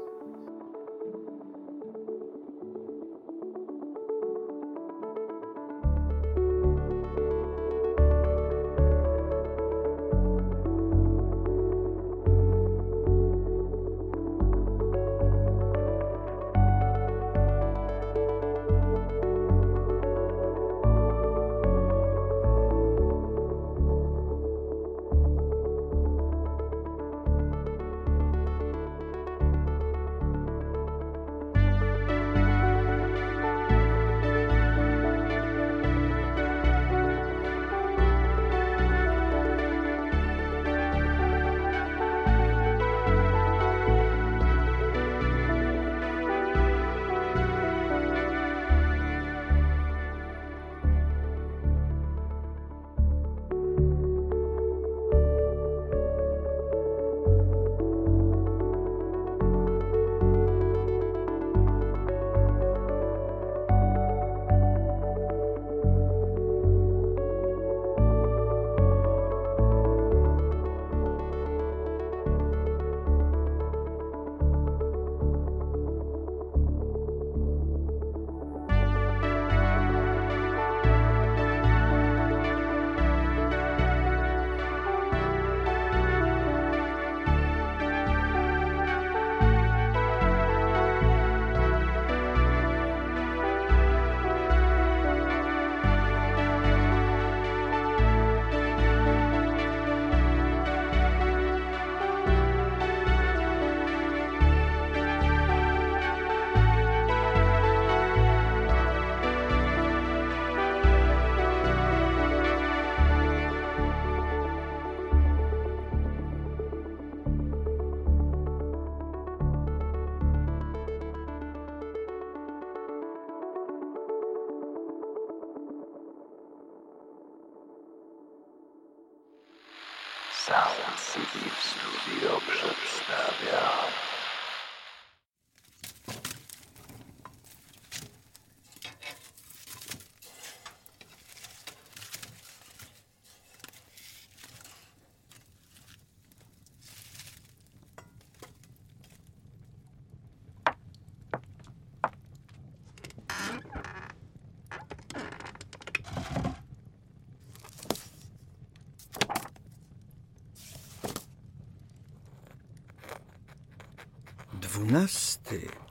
[164.89, 165.41] 15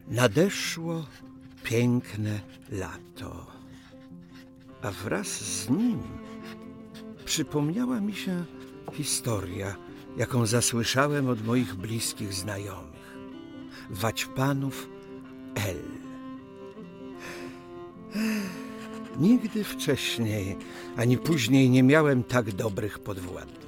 [0.07, 1.05] Nadeszło
[1.63, 2.39] piękne
[2.71, 3.47] lato,
[4.81, 5.99] a wraz z nim
[7.25, 8.45] przypomniała mi się
[8.93, 9.75] historia,
[10.17, 13.17] jaką zasłyszałem od moich bliskich znajomych.
[13.89, 14.96] Waćpanów
[19.19, 20.57] Nigdy wcześniej
[20.97, 23.67] ani później nie miałem tak dobrych podwładnych.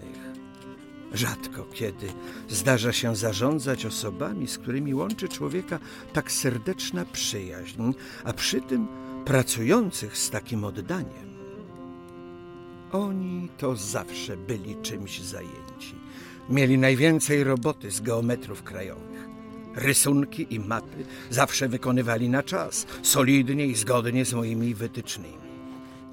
[1.13, 2.07] Rzadko kiedy
[2.49, 5.79] zdarza się zarządzać osobami, z którymi łączy człowieka
[6.13, 7.91] tak serdeczna przyjaźń,
[8.23, 8.87] a przy tym
[9.25, 11.29] pracujących z takim oddaniem.
[12.91, 15.95] Oni to zawsze byli czymś zajęci.
[16.49, 19.18] Mieli najwięcej roboty z geometrów krajowych.
[19.75, 25.49] Rysunki i mapy zawsze wykonywali na czas, solidnie i zgodnie z moimi wytycznymi.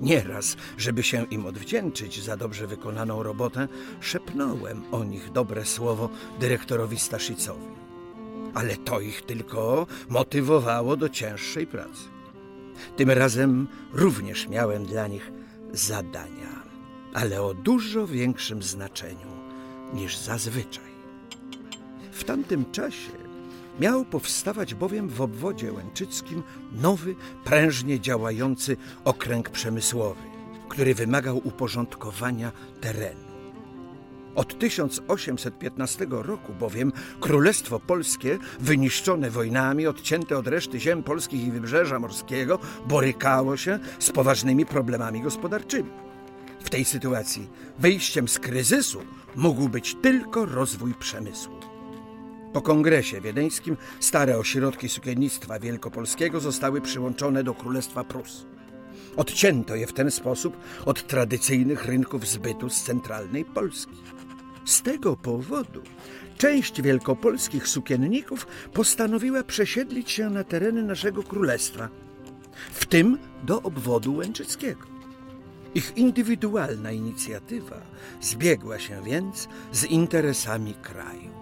[0.00, 3.68] Nieraz, żeby się im odwdzięczyć za dobrze wykonaną robotę,
[4.00, 6.08] szepnąłem o nich dobre słowo
[6.40, 7.66] dyrektorowi Staszicowi.
[8.54, 12.02] Ale to ich tylko motywowało do cięższej pracy.
[12.96, 15.32] Tym razem również miałem dla nich
[15.72, 16.62] zadania,
[17.14, 19.36] ale o dużo większym znaczeniu
[19.94, 20.96] niż zazwyczaj.
[22.12, 23.25] W tamtym czasie
[23.80, 26.42] Miał powstawać bowiem w obwodzie łęczyckim
[26.72, 30.20] nowy, prężnie działający okręg przemysłowy,
[30.68, 33.26] który wymagał uporządkowania terenu.
[34.34, 41.98] Od 1815 roku bowiem Królestwo Polskie, wyniszczone wojnami, odcięte od reszty ziem polskich i wybrzeża
[41.98, 42.58] morskiego,
[42.88, 45.90] borykało się z poważnymi problemami gospodarczymi.
[46.60, 47.48] W tej sytuacji
[47.78, 49.00] wyjściem z kryzysu
[49.36, 51.75] mógł być tylko rozwój przemysłu.
[52.56, 58.46] Po kongresie wiedeńskim stare ośrodki sukiennictwa wielkopolskiego zostały przyłączone do Królestwa Prus.
[59.16, 63.96] Odcięto je w ten sposób od tradycyjnych rynków zbytu z centralnej Polski.
[64.64, 65.82] Z tego powodu
[66.38, 71.88] część wielkopolskich sukienników postanowiła przesiedlić się na tereny naszego królestwa,
[72.72, 74.86] w tym do obwodu łęczyckiego.
[75.74, 77.80] Ich indywidualna inicjatywa
[78.20, 81.35] zbiegła się więc z interesami kraju.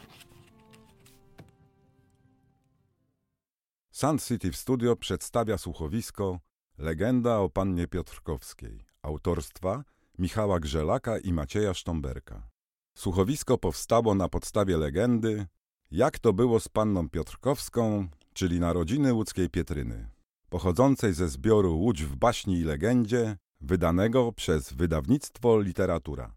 [3.92, 6.40] Sun City w Studio przedstawia słuchowisko
[6.78, 9.84] Legenda o pannie Piotrkowskiej autorstwa
[10.20, 12.50] Michała Grzelaka i Macieja Sztomberka.
[12.98, 15.46] Słuchowisko powstało na podstawie legendy
[15.92, 20.13] Jak to było z panną Piotrkowską, czyli narodziny łódzkiej Pietryny
[20.54, 26.36] pochodzącej ze zbioru Łódź w baśni i legendzie, wydanego przez wydawnictwo Literatura.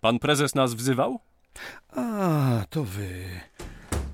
[0.00, 1.20] Pan prezes nas wzywał?
[1.88, 3.40] A, to wy.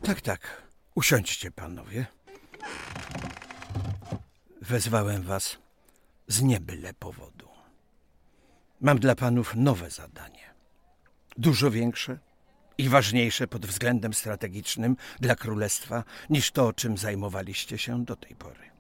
[0.03, 0.63] Tak, tak.
[0.95, 2.07] Usiądźcie, panowie.
[4.63, 5.59] Wezwałem was
[6.29, 7.49] z niebyle powodu.
[8.81, 10.55] Mam dla panów nowe zadanie.
[11.39, 12.19] Dużo większe
[12.79, 18.76] i ważniejsze pod względem strategicznym dla królestwa niż to, czym zajmowaliście się do tej pory.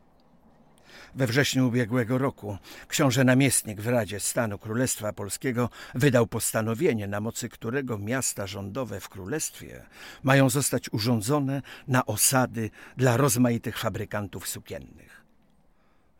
[1.14, 2.58] We wrześniu ubiegłego roku
[2.88, 9.08] książę namiestnik w Radzie Stanu Królestwa Polskiego wydał postanowienie, na mocy którego miasta rządowe w
[9.08, 9.86] królestwie
[10.22, 15.24] mają zostać urządzone na osady dla rozmaitych fabrykantów sukiennych.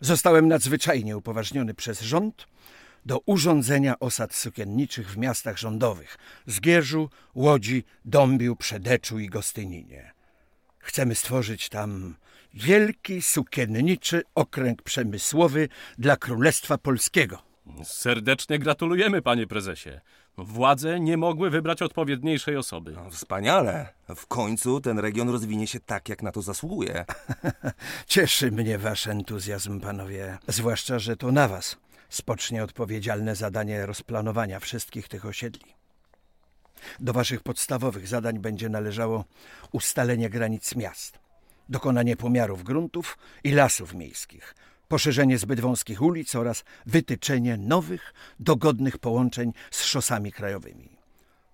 [0.01, 2.47] Zostałem nadzwyczajnie upoważniony przez rząd
[3.07, 10.13] do urządzenia osad sukienniczych w miastach rządowych Zgierzu, Łodzi, Dąbiu, Przedeczu i Gostyninie.
[10.79, 12.15] Chcemy stworzyć tam
[12.55, 15.69] wielki sukienniczy okręg przemysłowy
[15.99, 17.43] dla Królestwa Polskiego.
[17.85, 20.01] Serdecznie gratulujemy, panie prezesie.
[20.39, 22.93] Władze nie mogły wybrać odpowiedniejszej osoby.
[22.93, 23.89] No, wspaniale.
[24.17, 27.05] W końcu ten region rozwinie się tak, jak na to zasługuje.
[28.07, 30.39] Cieszy mnie wasz entuzjazm, panowie.
[30.49, 31.77] Zwłaszcza, że to na was
[32.09, 35.75] spocznie odpowiedzialne zadanie rozplanowania wszystkich tych osiedli.
[37.01, 39.25] Do waszych podstawowych zadań będzie należało
[39.73, 41.26] ustalenie granic miast
[41.69, 44.55] dokonanie pomiarów gruntów i lasów miejskich,
[44.89, 50.97] poszerzenie zbyt wąskich ulic oraz wytyczenie nowych, dogodnych połączeń z szosami krajowymi.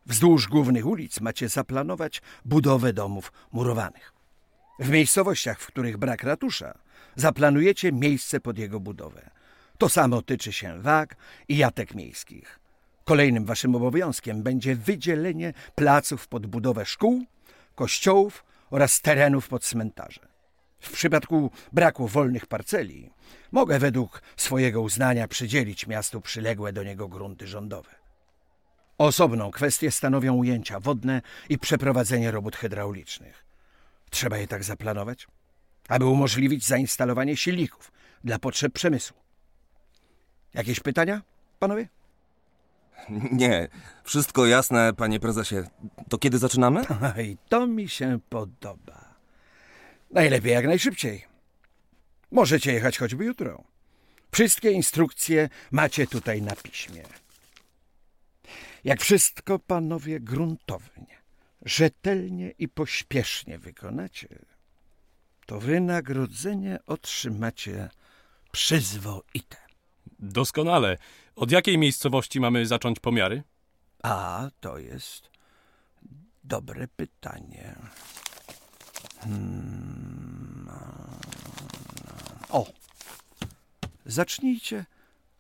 [0.06, 4.12] Wzdłuż głównych ulic macie zaplanować budowę domów murowanych.
[4.78, 6.78] W miejscowościach, w których brak ratusza,
[7.16, 9.30] zaplanujecie miejsce pod jego budowę.
[9.78, 11.16] To samo tyczy się wag
[11.48, 12.58] i jatek miejskich.
[13.04, 17.24] Kolejnym waszym obowiązkiem będzie wydzielenie placów pod budowę szkół,
[17.74, 20.28] kościołów oraz terenów pod cmentarze.
[20.80, 23.10] W przypadku braku wolnych parceli
[23.52, 27.90] mogę według swojego uznania przydzielić miastu przyległe do niego grunty rządowe.
[28.98, 33.44] Osobną kwestię stanowią ujęcia wodne i przeprowadzenie robót hydraulicznych.
[34.10, 35.26] Trzeba je tak zaplanować,
[35.88, 37.92] aby umożliwić zainstalowanie silników
[38.24, 39.16] dla potrzeb przemysłu.
[40.54, 41.22] Jakieś pytania,
[41.58, 41.88] panowie?
[43.32, 43.68] Nie,
[44.04, 45.56] wszystko jasne, panie prezesie.
[46.08, 46.82] To kiedy zaczynamy?
[47.24, 49.14] I to mi się podoba.
[50.10, 51.24] Najlepiej jak najszybciej.
[52.30, 53.64] Możecie jechać choćby jutro.
[54.32, 57.02] Wszystkie instrukcje macie tutaj na piśmie.
[58.84, 61.22] Jak wszystko, panowie, gruntownie,
[61.62, 64.28] rzetelnie i pośpiesznie wykonacie,
[65.46, 67.90] to wynagrodzenie otrzymacie
[68.52, 69.56] przyzwoite.
[70.18, 70.98] Doskonale.
[71.42, 73.42] Od jakiej miejscowości mamy zacząć pomiary?
[74.02, 75.30] A, to jest
[76.44, 77.76] dobre pytanie.
[79.20, 80.70] Hmm.
[82.48, 82.66] O!
[84.06, 84.86] Zacznijcie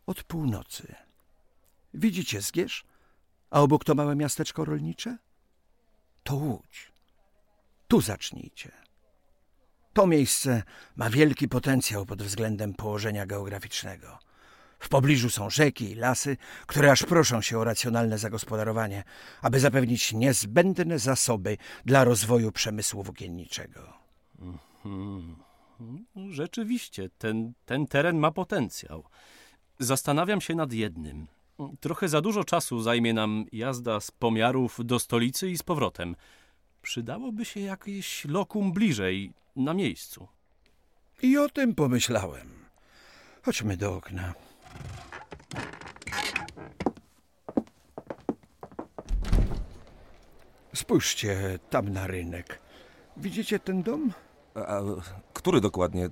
[0.06, 0.94] od północy.
[1.94, 2.84] Widzicie Zgierz?
[3.50, 5.18] A obok to małe miasteczko rolnicze?
[6.22, 6.92] To Łódź.
[7.88, 8.72] Tu zacznijcie.
[9.92, 10.62] To miejsce
[10.96, 14.31] ma wielki potencjał pod względem położenia geograficznego.
[14.82, 16.36] W pobliżu są rzeki i lasy,
[16.66, 19.04] które aż proszą się o racjonalne zagospodarowanie,
[19.42, 23.92] aby zapewnić niezbędne zasoby dla rozwoju przemysłu włókienniczego.
[24.82, 25.36] Hmm.
[26.30, 29.04] Rzeczywiście, ten, ten teren ma potencjał.
[29.78, 31.26] Zastanawiam się nad jednym.
[31.80, 36.16] Trochę za dużo czasu zajmie nam jazda z pomiarów do stolicy i z powrotem.
[36.82, 40.28] Przydałoby się jakieś lokum bliżej, na miejscu.
[41.22, 42.48] I o tym pomyślałem.
[43.42, 44.34] Chodźmy do okna.
[50.74, 52.58] Spójrzcie tam na rynek.
[53.16, 54.12] Widzicie ten dom?
[54.54, 54.80] A,
[55.32, 56.08] który dokładnie?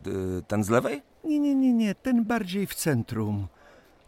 [0.49, 1.03] Ten z lewej?
[1.24, 1.95] Nie, nie, nie, nie.
[1.95, 3.49] Ten bardziej w centrum.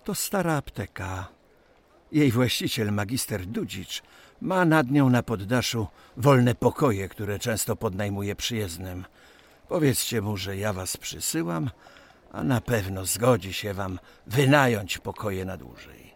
[0.05, 1.29] To stara apteka.
[2.13, 4.03] Jej właściciel, magister Dudzicz,
[4.41, 9.05] ma nad nią na poddaszu wolne pokoje, które często podnajmuje przyjezdnym.
[9.69, 11.71] Powiedzcie mu, że ja was przysyłam,
[12.33, 16.15] a na pewno zgodzi się wam wynająć pokoje na dłużej.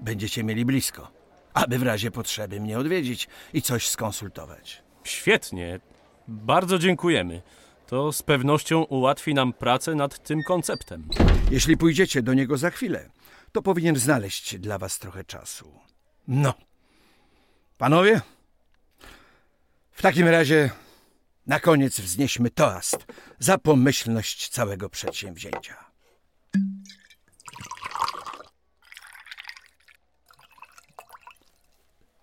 [0.00, 1.10] Będziecie mieli blisko,
[1.54, 4.82] aby w razie potrzeby mnie odwiedzić i coś skonsultować.
[5.04, 5.80] Świetnie.
[6.28, 7.42] Bardzo dziękujemy.
[7.86, 11.08] To z pewnością ułatwi nam pracę nad tym konceptem.
[11.50, 13.10] Jeśli pójdziecie do niego za chwilę,
[13.52, 15.80] to powinien znaleźć dla was trochę czasu.
[16.28, 16.54] No.
[17.78, 18.20] Panowie,
[19.90, 20.70] w takim razie
[21.48, 23.06] na koniec wznieśmy toast
[23.38, 25.84] za pomyślność całego przedsięwzięcia.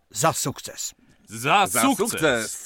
[0.09, 0.95] Za sukces.
[1.25, 2.63] Za, za sukces.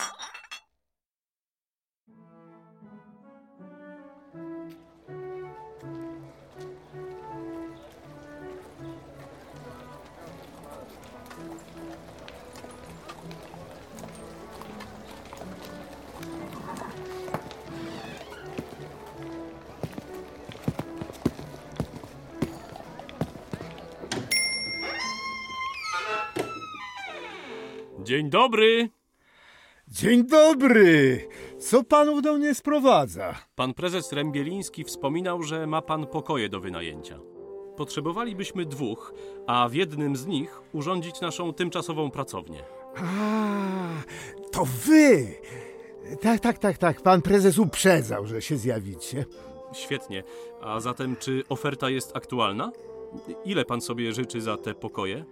[28.09, 28.89] Dzień dobry.
[29.87, 31.27] Dzień dobry.
[31.59, 33.35] Co panów do mnie sprowadza?
[33.55, 37.19] Pan prezes Rębieliński wspominał, że ma pan pokoje do wynajęcia.
[37.77, 39.13] Potrzebowalibyśmy dwóch,
[39.47, 42.63] a w jednym z nich urządzić naszą tymczasową pracownię.
[42.95, 43.89] A,
[44.51, 45.27] to wy!
[46.21, 47.01] Tak, tak, tak, tak.
[47.01, 49.25] Pan prezes uprzedzał, że się zjawicie.
[49.73, 50.23] Świetnie.
[50.61, 52.71] A zatem, czy oferta jest aktualna?
[53.45, 55.25] Ile pan sobie życzy za te pokoje?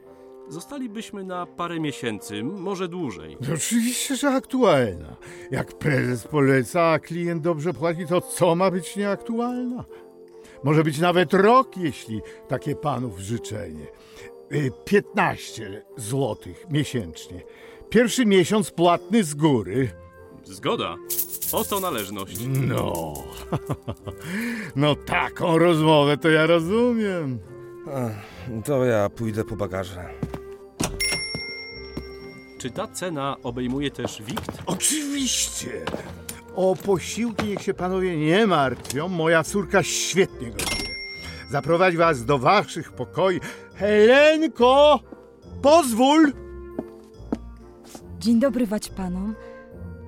[0.49, 3.37] Zostalibyśmy na parę miesięcy, może dłużej.
[3.41, 5.15] No oczywiście, że aktualna.
[5.51, 9.85] Jak prezes poleca, a klient dobrze płaci, to co ma być nieaktualna?
[10.63, 13.87] Może być nawet rok, jeśli takie panów życzenie.
[14.85, 17.41] 15 złotych miesięcznie.
[17.89, 19.89] Pierwszy miesiąc płatny z góry.
[20.43, 20.95] Zgoda.
[21.51, 22.37] Oto należność.
[22.49, 23.13] No.
[24.75, 27.39] No taką rozmowę to ja rozumiem.
[28.65, 30.09] To ja pójdę po bagaże.
[32.57, 34.51] Czy ta cena obejmuje też wikt?
[34.65, 35.85] Oczywiście.
[36.55, 40.87] O posiłki niech się panowie nie martwią, moja córka świetnie gotuje.
[41.51, 43.39] Zaprowadzi was do waszych pokoi.
[43.75, 44.99] Helenko,
[45.61, 46.31] pozwól!
[48.19, 49.35] Dzień dobry wać panom.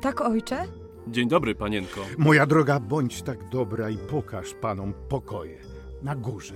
[0.02, 0.66] Tak, ojcze?
[1.08, 2.02] Dzień dobry, panienko.
[2.18, 5.58] Moja droga, bądź tak dobra i pokaż panom pokoje
[6.04, 6.56] na górze.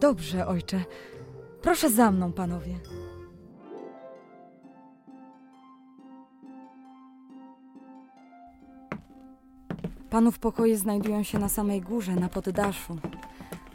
[0.00, 0.84] Dobrze, ojcze.
[1.62, 2.78] Proszę za mną, panowie.
[10.10, 12.98] Panów pokoje znajdują się na samej górze, na poddaszu.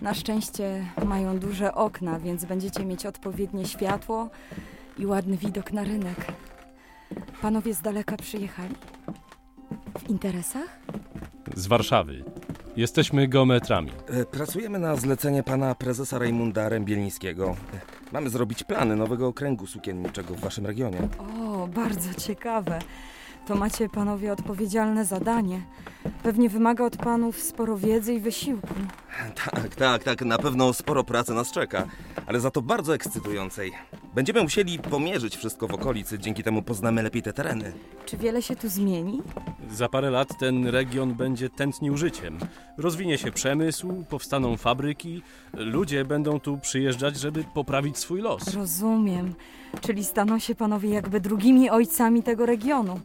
[0.01, 4.29] Na szczęście mają duże okna, więc będziecie mieć odpowiednie światło
[4.97, 6.33] i ładny widok na rynek.
[7.41, 8.75] Panowie z daleka przyjechali?
[9.99, 10.79] W interesach?
[11.55, 12.23] Z Warszawy.
[12.77, 13.91] Jesteśmy geometrami.
[14.07, 17.55] E, Pracujemy na zlecenie pana prezesa Rejmunda Rębielnickiego.
[17.73, 17.79] E,
[18.11, 20.97] Mamy zrobić plany nowego okręgu sukienniczego w waszym regionie.
[21.19, 22.79] O, bardzo ciekawe.
[23.47, 25.61] To macie panowie odpowiedzialne zadanie.
[26.23, 28.73] Pewnie wymaga od panów sporo wiedzy i wysiłku.
[29.45, 31.87] Tak, tak, tak, na pewno sporo pracy nas czeka,
[32.25, 33.71] ale za to bardzo ekscytującej.
[34.15, 37.73] Będziemy musieli pomierzyć wszystko w okolicy, dzięki temu poznamy lepiej te tereny.
[38.05, 39.21] Czy wiele się tu zmieni?
[39.71, 42.37] Za parę lat ten region będzie tętnił życiem.
[42.77, 45.21] Rozwinie się przemysł, powstaną fabryki,
[45.53, 48.53] ludzie będą tu przyjeżdżać, żeby poprawić swój los.
[48.53, 49.33] Rozumiem.
[49.81, 52.99] Czyli staną się panowie jakby drugimi ojcami tego regionu.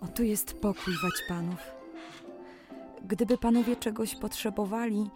[0.00, 1.81] O, tu jest pokój wać panów.
[3.04, 5.10] Gdyby panowie czegoś potrzebowali,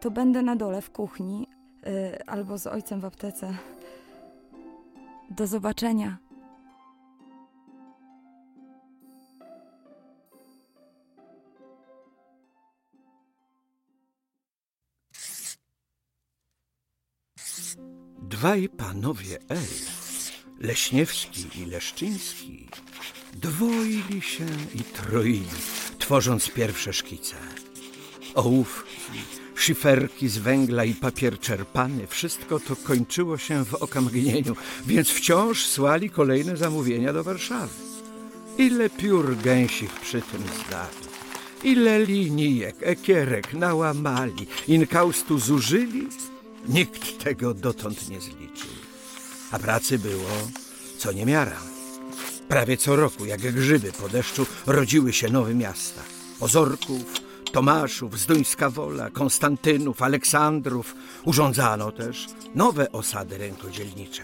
[0.00, 1.46] to będę na dole w kuchni
[1.86, 3.54] y, albo z ojcem w aptece.
[5.30, 6.18] Do zobaczenia.
[18.22, 19.58] Dwaj panowie L,
[20.60, 22.68] Leśniewski i Leszczyński,
[23.32, 25.48] dwoili się i troili,
[26.10, 27.36] tworząc pierwsze szkice.
[28.34, 29.18] Ołówki,
[29.54, 34.56] szyferki z węgla i papier czerpany, wszystko to kończyło się w okamgnieniu,
[34.86, 37.74] więc wciąż słali kolejne zamówienia do Warszawy.
[38.58, 41.06] Ile piór gęsich przy tym zdali,
[41.62, 46.08] ile linijek, ekierek nałamali, inkaustu zużyli,
[46.68, 48.70] nikt tego dotąd nie zliczył.
[49.50, 50.30] A pracy było
[50.98, 51.69] co niemiara.
[52.50, 56.02] Prawie co roku, jak grzyby po deszczu, rodziły się nowe miasta.
[56.40, 57.14] Ozorków,
[57.52, 60.94] Tomaszów, Zduńska Wola, Konstantynów, Aleksandrów.
[61.24, 64.22] Urządzano też nowe osady rękodzielnicze,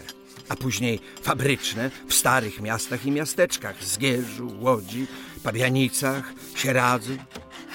[0.49, 5.07] a później fabryczne w starych miastach i miasteczkach Zgierzu, Łodzi,
[5.43, 7.17] Pabianicach, Sieradzu.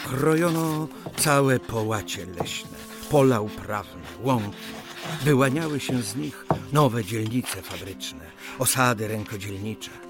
[0.08, 2.78] Krojono całe połacie leśne,
[3.10, 4.56] pola uprawne, łąki.
[5.24, 10.01] Wyłaniały się z nich nowe dzielnice fabryczne, osady rękodzielnicze.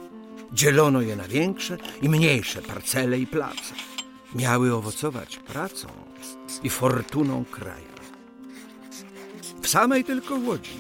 [0.52, 3.74] Dzielono je na większe i mniejsze parcele i place.
[4.34, 5.88] Miały owocować pracą
[6.62, 7.92] i fortuną kraju.
[9.62, 10.78] W samej tylko Łodzi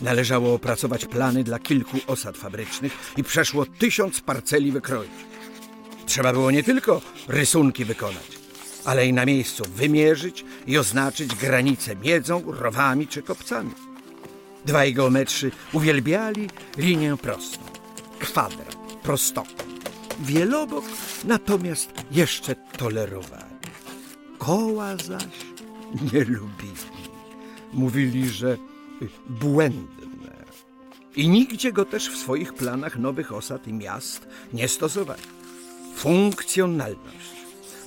[0.00, 5.10] należało opracować plany dla kilku osad fabrycznych i przeszło tysiąc parceli wykroić.
[6.06, 8.38] Trzeba było nie tylko rysunki wykonać,
[8.84, 13.70] ale i na miejscu wymierzyć i oznaczyć granice miedzą, rowami czy kopcami.
[14.64, 17.58] Dwaj geometrzy uwielbiali linię prostą,
[18.18, 18.77] kwadrat,
[19.08, 19.90] prostokąt.
[20.20, 20.84] Wielobok
[21.24, 23.56] natomiast jeszcze tolerowali.
[24.38, 25.24] Koła zaś
[26.12, 26.88] nie lubili.
[27.72, 28.56] Mówili, że
[29.28, 30.44] błędne.
[31.16, 35.22] I nigdzie go też w swoich planach nowych osad i miast nie stosowali.
[35.96, 37.32] Funkcjonalność,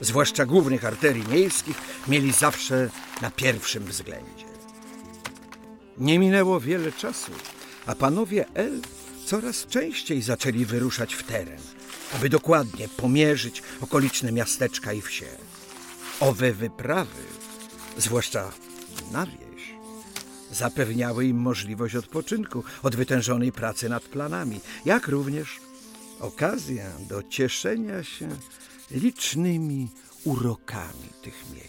[0.02, 1.78] zwłaszcza głównych arterii miejskich,
[2.08, 2.90] mieli zawsze
[3.22, 4.46] na pierwszym względzie.
[5.98, 7.32] Nie minęło wiele czasu,
[7.86, 8.82] a panowie L
[9.32, 11.60] coraz częściej zaczęli wyruszać w teren,
[12.16, 15.26] aby dokładnie pomierzyć okoliczne miasteczka i wsie.
[16.20, 17.24] Owe wyprawy,
[17.98, 18.52] zwłaszcza
[19.12, 19.74] na wieś,
[20.52, 25.60] zapewniały im możliwość odpoczynku od wytężonej pracy nad planami, jak również
[26.20, 28.30] okazja do cieszenia się
[28.92, 29.90] licznymi
[30.24, 31.61] urokami tych miejsc.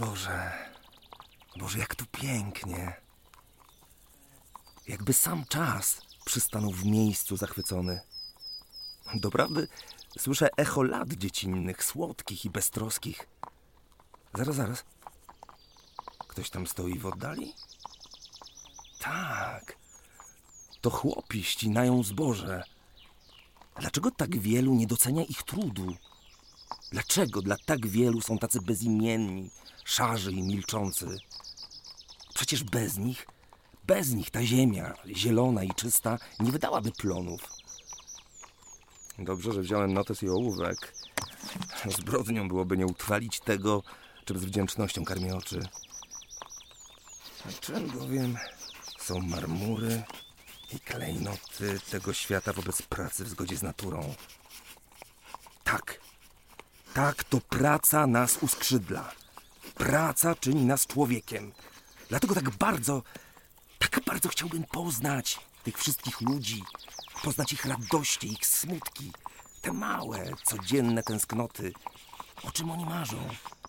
[0.00, 0.52] Boże,
[1.56, 3.00] Boże, jak tu pięknie.
[4.88, 8.00] Jakby sam czas przystanął w miejscu zachwycony.
[9.14, 9.68] Doprawdy
[10.18, 13.28] słyszę echo lat dziecinnych, słodkich i beztroskich.
[14.34, 14.84] Zaraz, zaraz.
[16.28, 17.54] Ktoś tam stoi w oddali?
[19.00, 19.76] Tak.
[20.80, 22.64] To chłopi ścinają zboże.
[23.76, 25.96] Dlaczego tak wielu nie docenia ich trudu?
[26.90, 29.50] Dlaczego dla tak wielu są tacy bezimienni,
[29.90, 31.18] szarzy i milczący?
[32.34, 33.26] Przecież bez nich,
[33.86, 37.40] bez nich ta ziemia, zielona i czysta, nie wydałaby plonów.
[39.18, 40.94] Dobrze, że wziąłem notes i ołówek.
[41.98, 43.82] Zbrodnią byłoby nie utrwalić tego,
[44.24, 45.68] czym z wdzięcznością karmię oczy.
[47.48, 48.36] A czym bowiem
[48.98, 50.02] są marmury
[50.72, 54.14] i klejnoty tego świata wobec pracy w zgodzie z naturą?
[55.64, 56.00] Tak,
[56.94, 59.19] tak, to praca nas uskrzydla.
[59.80, 61.52] Praca czyni nas człowiekiem.
[62.08, 63.02] Dlatego tak bardzo,
[63.78, 66.62] tak bardzo chciałbym poznać tych wszystkich ludzi,
[67.22, 69.12] poznać ich radości, ich smutki,
[69.62, 71.72] te małe, codzienne tęsknoty.
[72.42, 73.16] O czym oni marzą,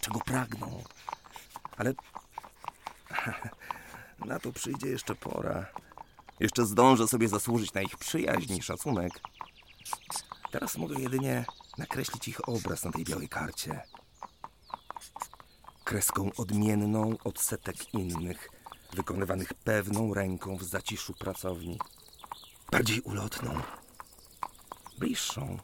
[0.01, 0.83] czego pragną.
[1.77, 1.93] Ale
[4.25, 5.65] na to przyjdzie jeszcze pora.
[6.39, 9.11] Jeszcze zdążę sobie zasłużyć na ich przyjaźń i szacunek.
[10.51, 11.45] Teraz mogę jedynie
[11.77, 13.81] nakreślić ich obraz na tej białej karcie.
[15.91, 18.49] Kreską odmienną od setek innych,
[18.93, 21.79] wykonywanych pewną ręką w zaciszu pracowni.
[22.71, 23.61] Bardziej ulotną,
[24.99, 25.57] bliższą.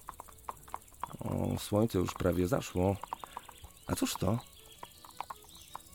[1.20, 2.95] O, słońce już prawie zaszło.
[3.88, 4.40] A cóż to?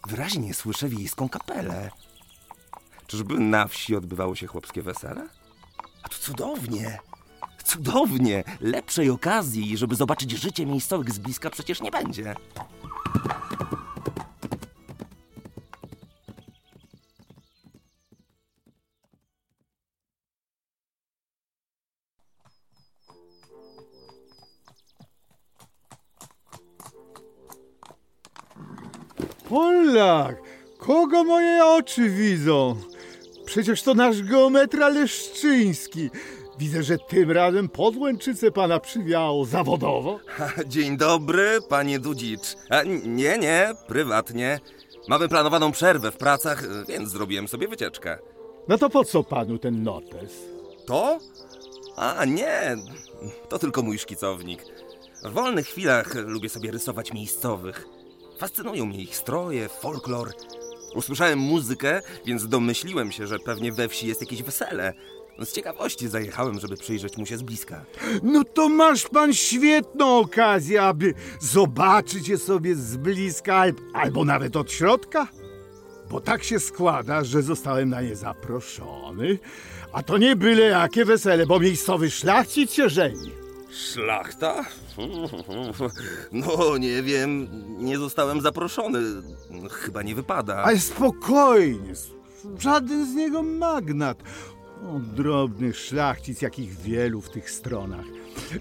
[0.06, 1.90] Wyraźnie słyszę wiejską kapelę.
[3.06, 5.28] Czyżby na wsi odbywało się chłopskie wesele?
[6.02, 6.98] A to cudownie!
[7.64, 8.44] Cudownie!
[8.60, 12.34] Lepszej okazji, żeby zobaczyć życie miejscowych z bliska przecież nie będzie.
[31.82, 32.76] Oczy widzą?
[33.44, 36.10] Przecież to nasz geometra Leszczyński.
[36.58, 40.20] Widzę, że tym razem podłęczycę pana przywiało zawodowo.
[40.66, 42.56] Dzień dobry, panie Dudzicz.
[42.70, 44.60] A, nie, nie, prywatnie.
[45.08, 48.18] Mamy planowaną przerwę w pracach, więc zrobiłem sobie wycieczkę.
[48.68, 50.32] No to po co panu ten notes?
[50.86, 51.18] To?
[51.96, 52.76] A, nie,
[53.48, 54.64] to tylko mój szkicownik.
[55.24, 57.86] W wolnych chwilach lubię sobie rysować miejscowych.
[58.38, 60.32] Fascynują mnie ich stroje, folklor.
[60.94, 64.92] Usłyszałem muzykę, więc domyśliłem się, że pewnie we wsi jest jakieś wesele.
[65.44, 67.84] Z ciekawości zajechałem, żeby przyjrzeć mu się z bliska.
[68.22, 74.56] No to masz pan świetną okazję, aby zobaczyć je sobie z bliska al- albo nawet
[74.56, 75.28] od środka.
[76.10, 79.38] Bo tak się składa, że zostałem na nie zaproszony,
[79.92, 83.30] a to nie byle jakie wesele, bo miejscowy szlachcic się żeni.
[83.72, 84.64] Szlachta?
[86.32, 88.98] No, nie wiem, nie zostałem zaproszony.
[89.70, 90.56] Chyba nie wypada.
[90.56, 91.92] Ale spokojnie,
[92.58, 94.22] żaden z niego magnat.
[94.82, 98.04] O, drobny szlachcic, jakich wielu w tych stronach.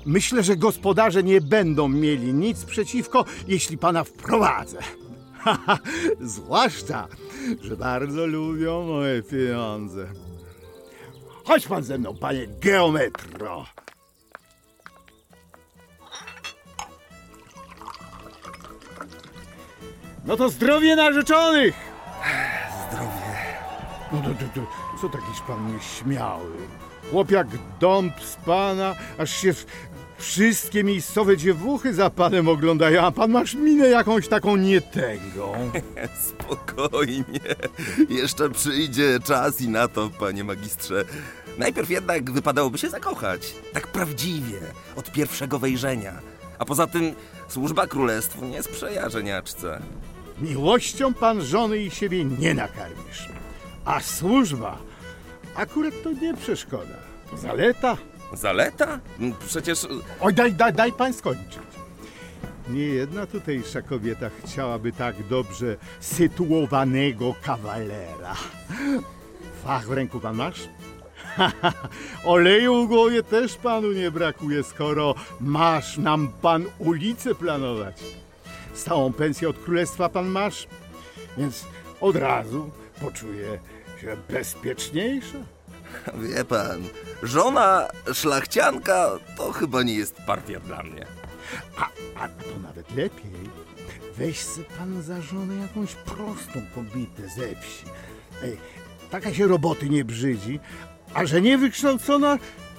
[0.05, 4.77] Myślę, że gospodarze nie będą mieli nic przeciwko, jeśli pana wprowadzę.
[6.21, 7.07] Zwłaszcza,
[7.61, 10.07] że bardzo lubią moje pieniądze.
[11.45, 13.65] Chodź pan ze mną, panie geometro.
[20.25, 21.73] No to zdrowie narzeczonych!
[22.91, 23.11] Zdrowie.
[24.11, 24.67] No to, to, to
[25.01, 26.51] co takiś pan nieśmiały?
[27.11, 27.47] Chłop jak
[27.79, 29.65] dąb z pana, aż się w-
[30.17, 35.71] wszystkie miejscowe dziewuchy za panem oglądają, a pan masz minę jakąś taką nietęgą.
[36.29, 37.39] Spokojnie.
[38.09, 41.05] Jeszcze przyjdzie czas i na to, panie magistrze.
[41.57, 43.53] Najpierw jednak wypadałoby się zakochać.
[43.73, 44.59] Tak prawdziwie,
[44.95, 46.13] od pierwszego wejrzenia.
[46.61, 47.15] A poza tym
[47.47, 49.81] służba królestwu nie sprzyja żeniaczce.
[50.41, 53.29] Miłością pan żony i siebie nie nakarmisz.
[53.85, 54.77] A służba
[55.55, 56.95] akurat to nie przeszkoda.
[57.37, 57.97] Zaleta.
[58.33, 58.99] Zaleta?
[59.47, 59.87] Przecież...
[60.19, 61.59] Oj, daj, daj, daj pan skończyć.
[62.69, 68.35] Nie jedna tutejsza kobieta chciałaby tak dobrze sytuowanego kawalera.
[69.63, 70.69] Fach w ręku pan masz?
[72.25, 77.95] Oleju w głowie też panu nie brakuje, skoro masz nam pan ulicę planować.
[78.73, 80.67] Stałą pensję od królestwa pan masz,
[81.37, 81.65] więc
[82.01, 82.69] od razu
[83.01, 83.59] poczuje
[84.01, 85.37] się bezpieczniejsza.
[86.21, 86.83] Wie pan,
[87.23, 91.05] żona szlachcianka to chyba nie jest partia dla mnie.
[91.77, 93.31] A, a to nawet lepiej.
[94.17, 97.85] Weź se pan za żonę jakąś prostą kobietę ze wsi.
[98.43, 98.57] Ej,
[99.11, 100.59] taka się roboty nie brzydzi,
[101.13, 102.37] a że niewykształcona,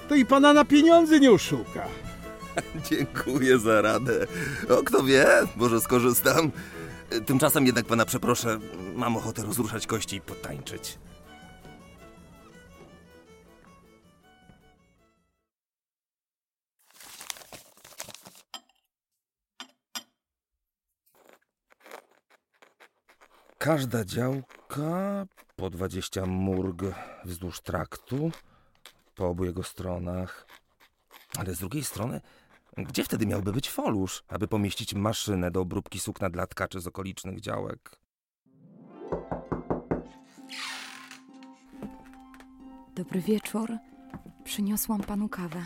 [0.09, 1.87] to i pana na pieniądze nie oszuka.
[2.89, 4.27] Dziękuję za radę.
[4.69, 6.51] O, kto wie, może skorzystam.
[7.25, 8.59] Tymczasem jednak pana przeproszę.
[8.95, 10.97] Mam ochotę rozruszać kości i potańczyć.
[23.57, 26.83] Każda działka po 20 murg
[27.25, 28.31] wzdłuż traktu,
[29.15, 30.47] po obu jego stronach.
[31.37, 32.21] Ale z drugiej strony,
[32.77, 37.39] gdzie wtedy miałby być folusz, aby pomieścić maszynę do obróbki sukna dla tkaczy z okolicznych
[37.39, 37.99] działek?
[42.95, 43.71] Dobry wieczór.
[44.43, 45.63] Przyniosłam panu kawę.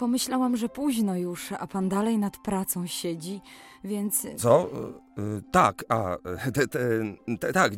[0.00, 3.40] Pomyślałam, że późno już, a pan dalej nad pracą siedzi,
[3.84, 4.26] więc.
[4.36, 4.70] Co?
[5.18, 6.16] Y, y, tak, a,
[6.54, 6.78] te, te,
[7.40, 7.72] te, tak,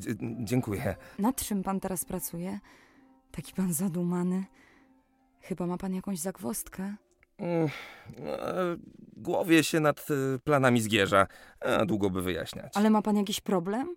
[0.44, 0.96] dziękuję.
[1.18, 2.60] Nad czym pan teraz pracuje?
[3.30, 4.44] Taki pan zadumany.
[5.40, 6.94] Chyba ma pan jakąś zagwozdkę.
[7.38, 7.68] Mm,
[8.26, 8.76] e,
[9.16, 11.26] Głowię się nad e, planami zgierza.
[11.86, 12.72] Długo by wyjaśniać.
[12.76, 13.94] Ale ma pan jakiś problem?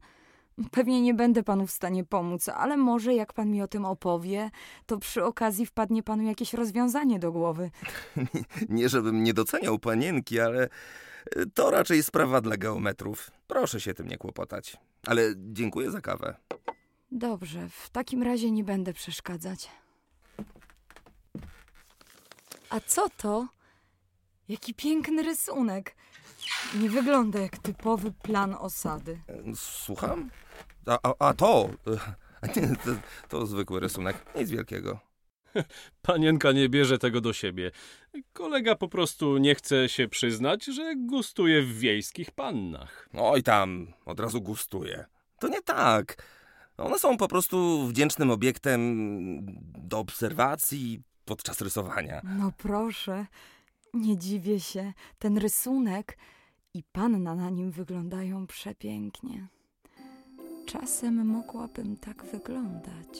[0.72, 4.52] Pewnie nie będę panu w stanie pomóc, ale może jak pan mi o tym opowie,
[4.86, 7.72] to przy okazji wpadnie panu jakieś rozwiązanie do głowy.
[8.70, 10.70] Nie, żebym nie doceniał panienki, ale e,
[11.54, 13.32] to raczej sprawa dla geometrów.
[13.48, 14.78] Proszę się tym nie kłopotać.
[15.08, 16.36] Ale dziękuję za kawę.
[17.12, 19.70] Dobrze, w takim razie nie będę przeszkadzać.
[22.70, 23.48] A co to?
[24.50, 25.96] Jaki piękny rysunek.
[26.80, 29.20] Nie wygląda jak typowy plan osady.
[29.30, 30.30] E, Słucham?
[30.86, 31.70] A, a, a to,
[32.56, 32.92] nie, to...
[33.30, 34.26] To zwykły rysunek.
[34.36, 35.00] Nic wielkiego.
[36.02, 37.72] Panienka nie bierze tego do siebie.
[38.34, 43.10] Kolega po prostu nie chce się przyznać, że gustuje w wiejskich pannach.
[43.14, 45.06] Oj tam, od razu gustuje.
[45.40, 46.24] To nie tak.
[46.78, 48.82] One są po prostu wdzięcznym obiektem
[49.78, 52.22] do obserwacji podczas rysowania.
[52.24, 53.26] No proszę,
[53.94, 54.94] nie dziwię się.
[55.20, 56.18] Ten rysunek
[56.74, 59.48] i panna na nim wyglądają przepięknie.
[60.66, 63.20] Czasem mogłabym tak wyglądać.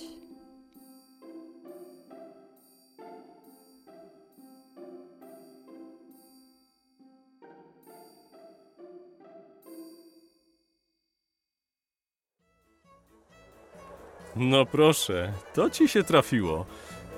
[14.36, 16.66] No proszę, to ci się trafiło.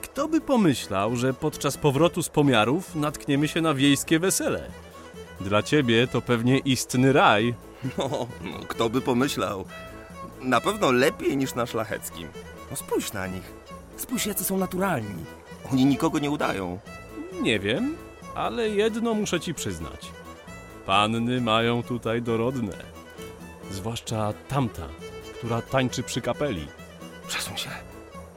[0.02, 4.72] Kto by pomyślał, że podczas powrotu z pomiarów natkniemy się na wiejskie wesele?
[5.41, 7.54] Dla ciebie to pewnie istny raj.
[7.98, 9.66] No, no, kto by pomyślał?
[10.41, 12.27] Na pewno lepiej niż na szlacheckim.
[12.72, 13.53] No spójrz na nich.
[13.97, 15.26] Spójrz, jacy są naturalni.
[15.72, 16.80] Oni nikogo nie udają.
[17.41, 17.97] Nie wiem,
[18.35, 20.11] ale jedno muszę ci przyznać.
[20.85, 22.77] Panny mają tutaj dorodne.
[23.72, 24.88] Zwłaszcza tamta,
[25.39, 26.68] która tańczy przy kapeli.
[27.27, 27.69] Przesuń się.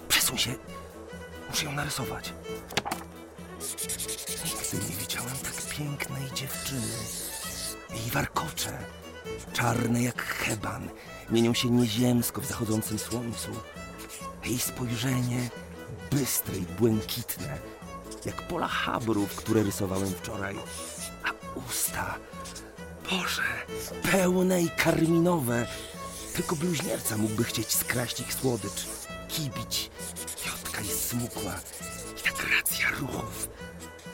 [0.08, 0.54] Przesuń się.
[1.50, 2.32] Muszę ją narysować.
[4.44, 6.86] Nigdy nie widziałem tak pięknej dziewczyny.
[7.90, 8.78] Jej warkocze,
[9.52, 10.88] czarne jak heban,
[11.30, 13.48] mienią się nieziemsko w zachodzącym słońcu.
[14.44, 15.50] Jej spojrzenie
[16.10, 17.58] bystre i błękitne,
[18.24, 20.56] jak pola habrów, które rysowałem wczoraj.
[21.24, 22.14] A usta,
[23.10, 23.42] Boże,
[24.12, 25.66] pełne i karminowe.
[26.34, 28.86] Tylko bluźnierca mógłby chcieć skraść ich słodycz,
[29.28, 29.90] kibić.
[30.46, 31.52] Jotka jest smukła
[32.18, 33.48] i ta gracja ruchów.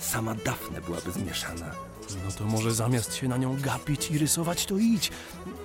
[0.00, 1.74] Sama Dafne byłaby zmieszana.
[2.24, 5.10] No to może zamiast się na nią gapić i rysować, to idź.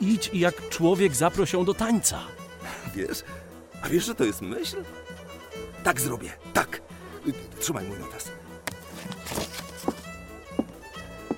[0.02, 2.20] Idź i jak człowiek zaproś ją do tańca.
[2.96, 3.24] Wiesz?
[3.84, 4.84] A wiesz, że to jest myśl?
[5.84, 6.82] Tak zrobię, tak.
[7.60, 8.32] Trzymaj mój notes.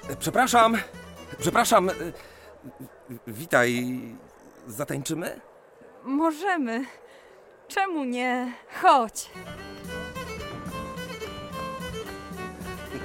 [0.10, 0.78] E, Przepraszam,
[1.40, 1.90] przepraszam.
[1.90, 2.14] y,
[3.28, 4.00] Witaj.
[4.68, 5.42] Zatańczymy?
[6.04, 6.86] Możemy.
[7.68, 8.54] Czemu nie?
[8.82, 9.30] Chodź.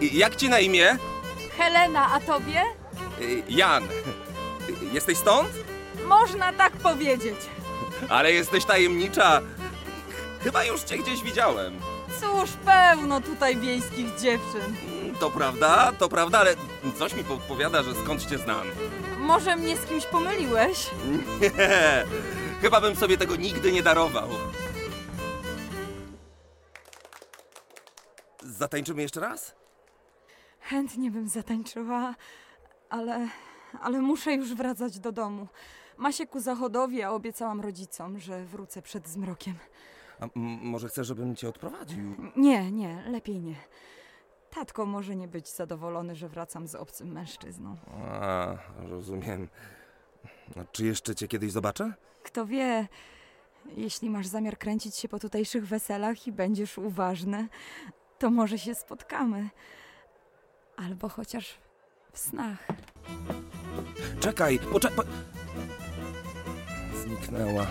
[0.00, 0.96] I- Jak ci na imię?
[1.59, 2.62] Helena, a tobie?
[3.20, 3.85] Y, Jan.
[3.85, 3.89] Y,
[4.93, 5.48] Jesteś stąd?
[6.05, 7.36] Można tak powiedzieć.
[8.09, 9.40] Ale jesteś tajemnicza.
[10.44, 11.80] Chyba już cię gdzieś widziałem.
[12.20, 14.76] Cóż, pełno tutaj wiejskich dziewczyn.
[15.20, 16.55] To prawda, to prawda, ale
[16.98, 18.66] coś mi podpowiada, że skądś cię znam.
[19.18, 20.86] Może mnie z kimś pomyliłeś?
[21.40, 22.05] Nie,
[22.62, 24.28] chyba bym sobie tego nigdy nie darował.
[28.43, 29.55] Zatańczymy jeszcze raz?
[30.69, 32.15] Chętnie bym zatańczyła,
[32.90, 33.28] ale,
[33.81, 35.47] ale muszę już wracać do domu.
[35.97, 39.55] Ma się ku zachodowi, a obiecałam rodzicom, że wrócę przed zmrokiem.
[40.20, 42.15] A może chcesz, żebym cię odprowadził?
[42.36, 43.55] Nie, nie, lepiej nie.
[44.51, 47.77] Tatko może nie być zadowolony, że wracam z obcym mężczyzną.
[48.03, 48.57] A,
[48.89, 49.49] rozumiem.
[50.57, 51.95] A czy jeszcze cię kiedyś zobaczę?
[52.23, 52.89] Kto wie,
[53.77, 57.49] jeśli masz zamiar kręcić się po tutejszych weselach i będziesz uważny,
[58.19, 59.49] to może się spotkamy.
[60.86, 61.55] Albo chociaż
[62.12, 62.66] w snach.
[64.20, 64.96] Czekaj, poczekaj.
[64.96, 65.02] Po...
[67.02, 67.66] Zniknęła.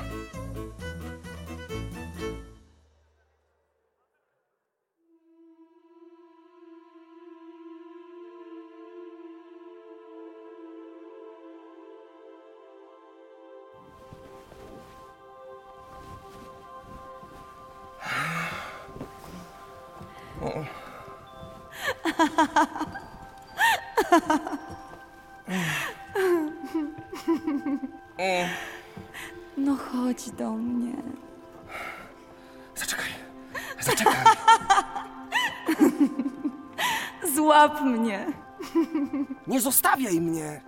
[37.48, 38.26] Złap mnie.
[39.48, 40.62] Nie zostawiaj mnie.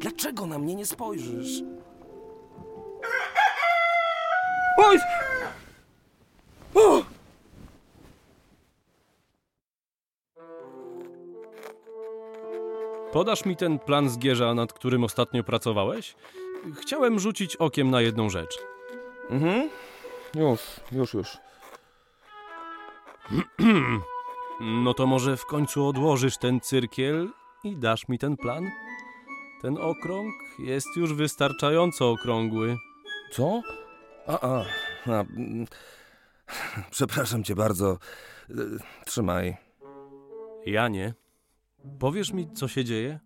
[0.00, 1.62] Dlaczego na mnie nie spojrzysz?
[13.14, 16.16] Podasz mi ten plan zgierza, nad którym ostatnio pracowałeś?
[16.80, 18.58] Chciałem rzucić okiem na jedną rzecz.
[19.30, 19.70] Mhm.
[20.34, 20.60] Już,
[20.92, 21.36] już, już.
[24.60, 27.28] No to może w końcu odłożysz ten cyrkiel
[27.64, 28.64] i dasz mi ten plan?
[29.62, 32.76] Ten okrąg jest już wystarczająco okrągły.
[33.32, 33.62] Co?
[34.26, 34.64] A, a,
[35.06, 35.24] a.
[36.90, 37.98] Przepraszam cię bardzo.
[38.50, 38.54] Y,
[39.04, 39.56] Trzymaj.
[40.66, 41.14] Janie,
[41.98, 43.20] powiesz mi, co się dzieje?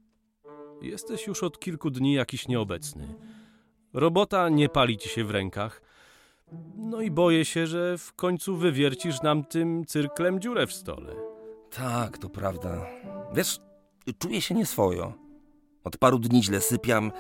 [0.83, 3.15] Jesteś już od kilku dni jakiś nieobecny.
[3.93, 5.83] Robota nie pali ci się w rękach.
[6.77, 11.15] No i boję się, że w końcu wywiercisz nam tym cyrklem dziurę w stole.
[11.71, 12.87] Tak, to prawda.
[13.35, 13.61] Wiesz,
[14.19, 15.13] czuję się nieswojo.
[15.85, 17.13] Od paru dni źle sypiam.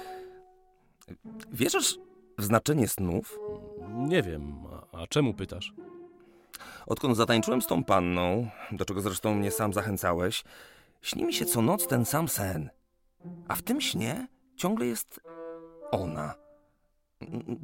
[1.53, 1.99] Wierzysz
[2.39, 3.39] w znaczenie snów?
[3.89, 4.55] Nie wiem,
[4.93, 5.73] a, a czemu pytasz?
[6.87, 10.45] Odkąd zatańczyłem z tą panną, do czego zresztą mnie sam zachęcałeś,
[11.03, 12.71] śni mi się co noc ten sam sen.
[13.49, 15.21] A w tym śnie ciągle jest
[15.91, 16.35] ona.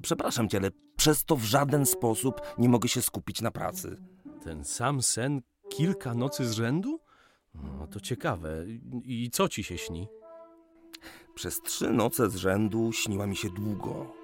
[0.02, 3.96] Przepraszam cię, ale przez to w żaden sposób nie mogę się skupić na pracy.
[4.44, 7.00] Ten sam sen kilka nocy z rzędu?
[7.54, 8.64] No to ciekawe.
[9.04, 10.08] I co ci się śni?
[11.34, 14.14] Przez trzy noce z rzędu śniła mi się długo.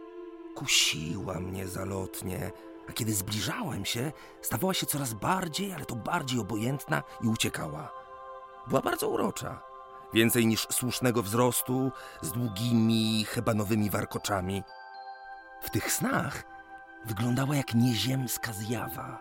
[0.55, 2.51] Kusiła mnie zalotnie,
[2.89, 4.13] a kiedy zbliżałem się,
[4.43, 8.00] stawała się coraz bardziej, ale to bardziej obojętna i uciekała.
[8.71, 9.63] Była bardzo urocza.
[10.13, 11.93] Więcej niż słusznego wzrostu,
[12.23, 14.63] z długimi, hebanowymi warkoczami.
[15.63, 16.45] W tych snach
[17.05, 19.19] wyglądała jak nieziemska zjawa.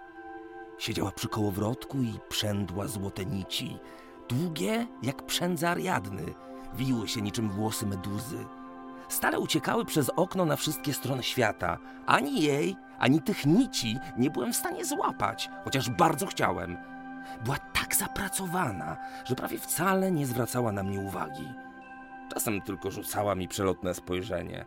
[0.77, 3.79] Siedziała przy kołowrotku i przędła złote nici,
[4.29, 6.33] długie jak przędza Ariadny,
[6.73, 8.45] wiły się niczym włosy meduzy.
[9.09, 11.77] Stale uciekały przez okno na wszystkie strony świata.
[12.05, 16.88] Ani jej, ani tych nici nie byłem w stanie złapać, chociaż bardzo chciałem.
[17.43, 21.47] Była tak zapracowana, że prawie wcale nie zwracała na mnie uwagi.
[22.33, 24.65] Czasem tylko rzucała mi przelotne spojrzenie.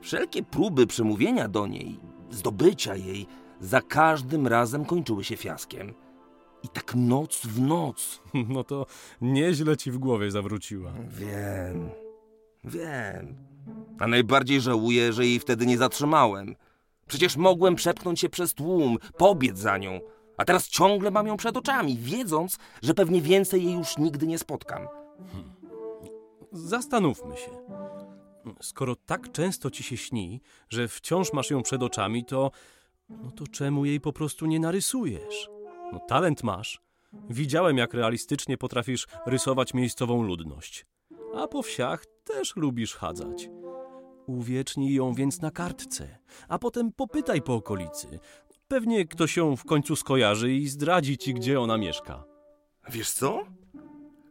[0.00, 2.00] Wszelkie próby przemówienia do niej,
[2.30, 3.26] zdobycia jej,
[3.60, 5.94] za każdym razem kończyły się fiaskiem.
[6.62, 8.22] I tak noc w noc.
[8.48, 8.86] No to
[9.20, 10.92] nieźle ci w głowie zawróciła.
[11.08, 11.90] Wiem,
[12.64, 13.36] wiem.
[13.98, 16.56] A najbardziej żałuję, że jej wtedy nie zatrzymałem.
[17.06, 20.00] Przecież mogłem przepchnąć się przez tłum, pobiec za nią.
[20.36, 24.38] A teraz ciągle mam ją przed oczami, wiedząc, że pewnie więcej jej już nigdy nie
[24.38, 24.88] spotkam.
[26.52, 27.50] Zastanówmy się.
[28.62, 32.50] Skoro tak często ci się śni, że wciąż masz ją przed oczami, to.
[33.08, 35.48] No to czemu jej po prostu nie narysujesz?
[35.92, 36.82] No talent masz.
[37.30, 40.86] Widziałem, jak realistycznie potrafisz rysować miejscową ludność.
[41.36, 43.48] A po wsiach też lubisz chadzać.
[44.26, 48.18] Uwiecznij ją więc na kartce, a potem popytaj po okolicy.
[48.68, 52.24] Pewnie ktoś ją w końcu skojarzy i zdradzi ci, gdzie ona mieszka.
[52.88, 53.46] Wiesz co?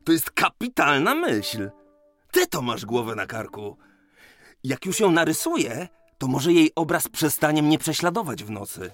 [0.04, 1.70] To jest kapitalna myśl.
[2.32, 3.78] Ty to masz głowę na karku.
[4.64, 5.88] Jak już ją narysuję,
[6.18, 8.92] to może jej obraz przestanie mnie prześladować w nocy.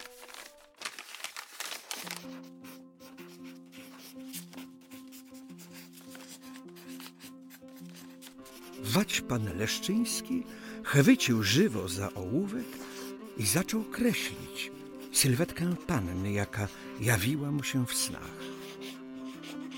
[8.83, 10.43] Wać pan Leszczyński
[10.83, 12.67] chwycił żywo za ołówek
[13.37, 14.71] i zaczął kreślić
[15.19, 16.67] sylwetkę panny, jaka
[17.01, 18.37] jawiła mu się w snach.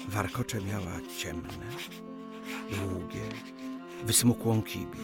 [0.07, 1.67] Warkocze miała ciemne,
[2.69, 3.21] długie,
[4.03, 5.01] wysmukłą kibić.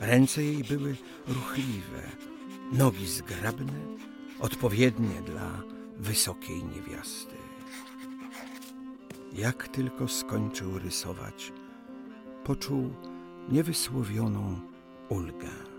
[0.00, 0.96] Ręce jej były
[1.28, 2.02] ruchliwe,
[2.72, 3.72] nogi zgrabne,
[4.40, 5.62] odpowiednie dla
[5.96, 7.36] wysokiej niewiasty.
[9.32, 11.52] Jak tylko skończył rysować,
[12.44, 12.94] poczuł
[13.48, 14.60] niewysłowioną
[15.08, 15.75] ulgę.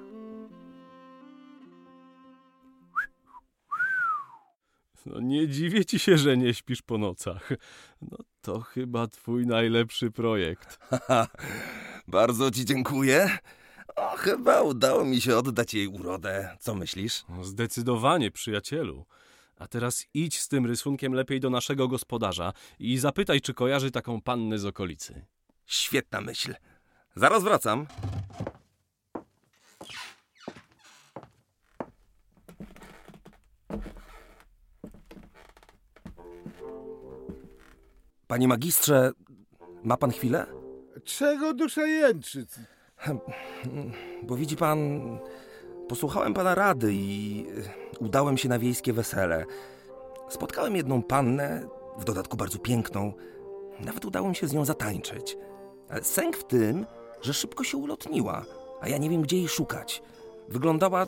[5.10, 7.50] No nie dziwię ci się, że nie śpisz po nocach.
[8.02, 10.80] No to chyba twój najlepszy projekt.
[12.08, 13.38] Bardzo ci dziękuję.
[13.96, 16.58] O, chyba udało mi się oddać jej urodę.
[16.60, 17.24] Co myślisz?
[17.42, 19.06] Zdecydowanie, przyjacielu.
[19.60, 24.22] A teraz idź z tym rysunkiem lepiej do naszego gospodarza i zapytaj, czy kojarzy taką
[24.22, 25.26] pannę z okolicy.
[25.66, 26.54] Świetna myśl.
[27.16, 27.88] Zaraz wracam.
[38.28, 39.12] Panie magistrze,
[39.84, 40.46] ma pan chwilę?
[41.04, 42.46] Czego dusza jęczy?
[44.24, 45.02] Bo widzi pan,
[45.90, 47.46] posłuchałem pana rady i
[48.00, 49.46] udałem się na wiejskie wesele.
[50.30, 51.68] Spotkałem jedną pannę,
[52.00, 53.14] w dodatku bardzo piękną.
[53.80, 55.38] Nawet udało mi się z nią zatańczyć.
[55.90, 56.86] Ale sęk w tym,
[57.22, 58.46] że szybko się ulotniła,
[58.82, 60.02] a ja nie wiem, gdzie jej szukać.
[60.50, 61.08] Wyglądała.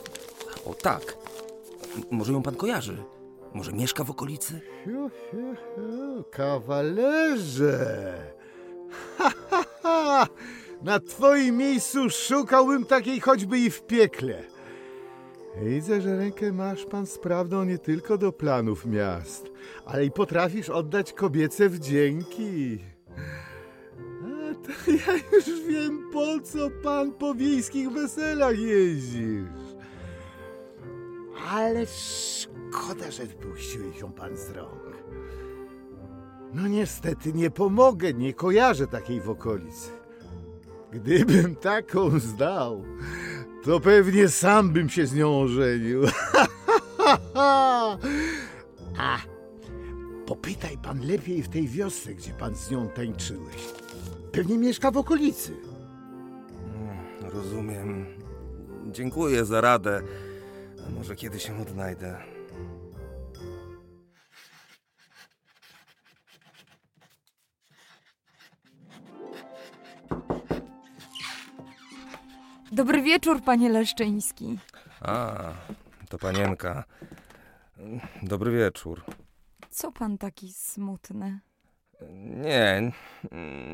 [0.66, 1.18] O tak.
[2.12, 3.04] Może ją pan kojarzy?
[3.54, 4.62] Może mieszka w okolicy?
[4.86, 8.16] Fiu, fiu, fiu, kawalerze!
[9.18, 10.28] Ha, ha, ha!
[10.82, 14.44] Na twoim miejscu szukałbym takiej choćby i w piekle.
[15.62, 19.52] Widzę, że rękę masz pan sprawną nie tylko do planów miast,
[19.86, 22.80] ale i potrafisz oddać kobiece wdzięki.
[24.24, 29.59] A to ja już wiem, po co pan po wiejskich weselach jeździsz.
[31.48, 35.04] Ale szkoda, że wypuściłeś ją pan z rąk.
[36.54, 39.90] No niestety nie pomogę, nie kojarzę takiej w okolicy.
[40.92, 42.84] Gdybym taką zdał,
[43.64, 46.02] to pewnie sam bym się z nią ożenił.
[48.98, 49.18] A,
[50.26, 53.68] popytaj pan lepiej w tej wiosce, gdzie pan z nią tańczyłeś.
[54.32, 55.54] Pewnie mieszka w okolicy.
[57.22, 58.06] Rozumiem.
[58.92, 60.02] Dziękuję za radę.
[60.98, 62.18] Może kiedyś się odnajdę.
[72.72, 74.60] Dobry wieczór, panie Leszczyński.
[75.02, 75.36] A,
[76.10, 76.84] to panienka.
[78.24, 79.04] Dobry wieczór.
[79.70, 81.40] Co pan taki smutny?
[82.26, 82.92] Nie,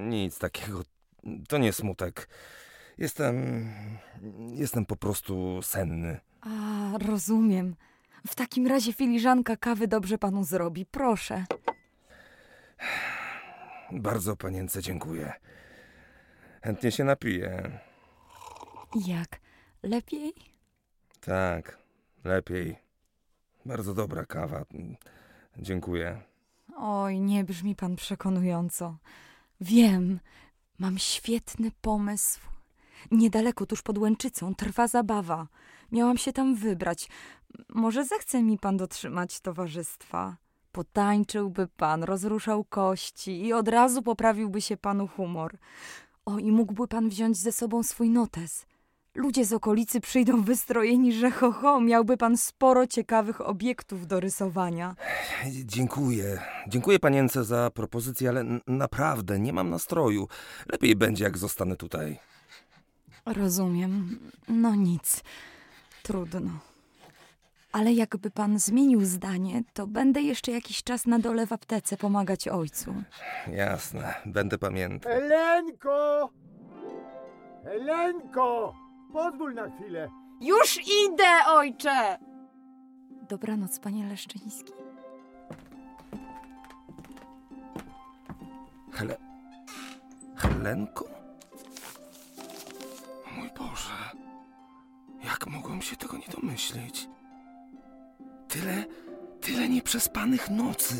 [0.09, 0.81] nic takiego.
[1.47, 2.29] To nie smutek.
[2.97, 3.65] Jestem.
[4.53, 6.19] Jestem po prostu senny.
[6.45, 7.75] A, rozumiem.
[8.27, 11.45] W takim razie filiżanka kawy dobrze panu zrobi, proszę.
[13.91, 15.33] Bardzo panience dziękuję.
[16.63, 17.79] Chętnie się napiję.
[19.05, 19.39] Jak?
[19.83, 20.33] Lepiej?
[21.21, 21.77] Tak,
[22.23, 22.75] lepiej.
[23.65, 24.65] Bardzo dobra kawa.
[25.57, 26.21] Dziękuję.
[26.77, 28.97] Oj, nie brzmi pan przekonująco.
[29.61, 30.19] Wiem,
[30.79, 32.39] mam świetny pomysł.
[33.11, 35.47] Niedaleko, tuż pod Łęczycą, trwa zabawa.
[35.95, 37.09] Miałam się tam wybrać.
[37.69, 40.37] Może zechce mi pan dotrzymać towarzystwa?
[40.71, 45.57] Potańczyłby pan, rozruszał kości i od razu poprawiłby się panu humor.
[46.25, 48.65] O, i mógłby pan wziąć ze sobą swój notes.
[49.15, 54.95] Ludzie z okolicy przyjdą wystrojeni, że ho, ho, miałby pan sporo ciekawych obiektów do rysowania.
[55.65, 56.41] Dziękuję.
[56.67, 60.27] Dziękuję panience za propozycję, ale naprawdę nie mam nastroju.
[60.71, 62.19] Lepiej będzie, jak zostanę tutaj.
[63.25, 64.19] Rozumiem.
[64.47, 65.23] No nic.
[66.05, 66.51] Trudno.
[67.71, 72.47] Ale jakby pan zmienił zdanie, to będę jeszcze jakiś czas na dole w aptece pomagać
[72.47, 72.93] ojcu.
[73.51, 75.11] Jasne, będę pamiętał.
[75.11, 76.29] Helenko!
[77.63, 78.75] Helenko!
[79.13, 80.09] Pozwól na chwilę.
[80.41, 82.17] Już idę, ojcze!
[83.29, 84.73] Dobranoc, panie Leszczyński.
[88.91, 89.17] Hele...
[90.35, 91.05] Helenko?
[93.37, 94.24] Mój Boże.
[95.25, 97.09] Jak mogłem się tego nie domyślić?
[98.47, 98.85] Tyle,
[99.41, 100.95] tyle nieprzespanych nocy.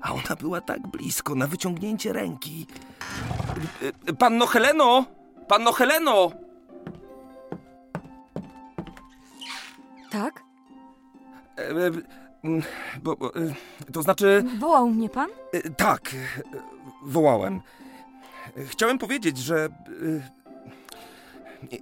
[0.00, 2.66] A ona była tak blisko, na wyciągnięcie ręki.
[4.18, 5.04] Panno Heleno!
[5.48, 6.30] Panno Heleno!
[10.10, 10.42] Tak?
[11.58, 11.90] E, e,
[13.02, 13.54] bo, bo, e,
[13.92, 14.44] to znaczy...
[14.60, 15.28] Wołał mnie pan?
[15.52, 16.16] E, Tak, e,
[17.02, 17.60] wołałem.
[18.66, 19.68] Chciałem powiedzieć, że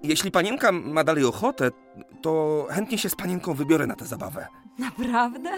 [0.02, 1.70] jeśli panienka ma dalej ochotę,
[2.23, 4.47] to chętnie się z panienką wybiorę na tę zabawę.
[4.78, 5.51] Naprawdę?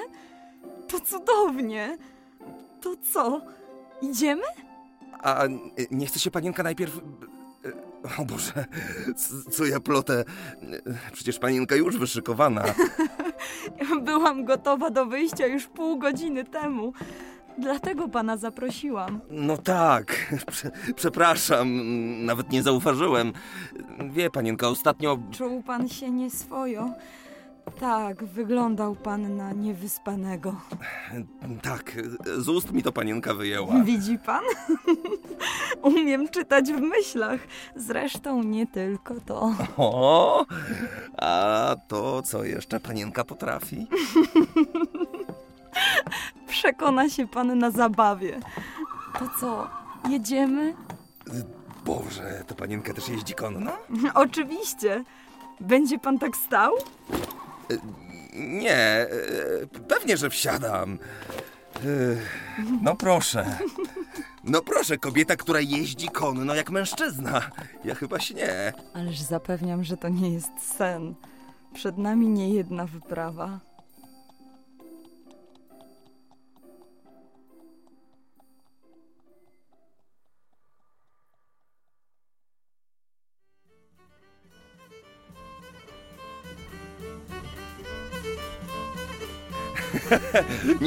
[0.89, 1.99] To cudownie.
[2.81, 3.41] To co?
[4.03, 4.43] Idziemy?
[5.23, 5.43] A
[5.91, 6.97] nie chce się panienka najpierw...
[7.65, 8.65] e, O Boże,
[9.51, 10.25] co ja plotę?
[11.13, 12.65] Przecież panienka już wyszykowana.
[14.05, 16.93] Byłam gotowa do wyjścia już pół godziny temu.
[17.59, 19.21] Dlatego pana zaprosiłam.
[19.31, 20.17] No tak,
[20.51, 21.69] prze, przepraszam,
[22.25, 23.33] nawet nie zauważyłem.
[24.11, 26.91] Wie panienka, ostatnio Czuł pan się nieswojo.
[27.81, 30.55] Tak, wyglądał pan na niewyspanego.
[31.63, 31.93] Tak,
[32.39, 33.75] z ust mi to panienka wyjęła.
[33.85, 34.45] Widzi pan?
[35.83, 37.41] Umiem czytać w myślach.
[37.77, 39.55] Zresztą nie tylko to.
[39.77, 40.47] O,
[41.19, 43.87] a to co jeszcze panienka potrafi?
[46.49, 48.41] Przekona się pan na zabawie.
[49.19, 49.71] To co,
[50.11, 50.75] jedziemy?
[51.85, 53.73] Boże, to panienka też jeździ konno?
[54.15, 55.05] Oczywiście.
[55.61, 56.73] Będzie pan tak stał?
[58.35, 59.09] Nie, e,
[59.89, 60.99] pewnie, że wsiadam.
[61.77, 61.79] E,
[62.83, 63.59] No proszę.
[64.45, 67.41] No proszę, kobieta, która jeździ konno jak mężczyzna.
[67.85, 68.73] Ja chyba śnię.
[68.95, 71.15] Ależ zapewniam, że to nie jest sen.
[71.75, 73.61] Przed nami nie jedna wyprawa.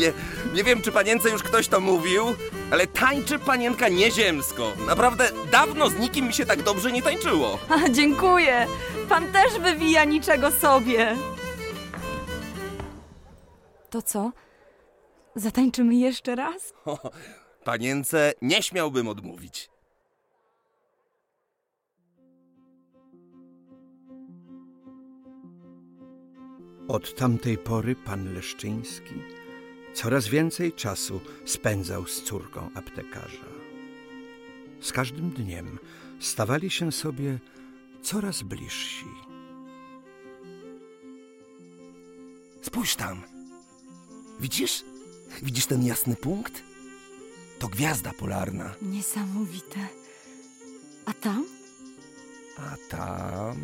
[0.06, 2.26] Nie, nie wiem, czy panience już ktoś to mówił,
[2.72, 4.74] ale tańczy panienka nieziemsko.
[4.88, 7.60] Naprawdę dawno z nikim mi się tak dobrze nie tańczyło.
[7.86, 8.68] A, dziękuję.
[9.10, 11.16] Pan też wywija niczego sobie.
[13.90, 14.32] To co?
[15.36, 16.74] Zatańczymy jeszcze raz?
[16.86, 17.12] O,
[17.64, 19.70] panience nie śmiałbym odmówić.
[26.88, 29.14] Od tamtej pory pan Leszczyński
[29.96, 33.46] coraz więcej czasu spędzał z córką aptekarza.
[34.82, 35.80] Z każdym dniem
[36.20, 37.40] stawali się sobie
[38.02, 39.06] coraz bliżsi.
[42.62, 43.22] Spójrz tam.
[44.40, 44.84] Widzisz?
[45.44, 46.64] Widzisz ten jasny punkt?
[47.60, 48.76] To gwiazda polarna.
[48.82, 49.80] Niesamowite.
[51.06, 51.46] A tam?
[52.58, 53.58] A tam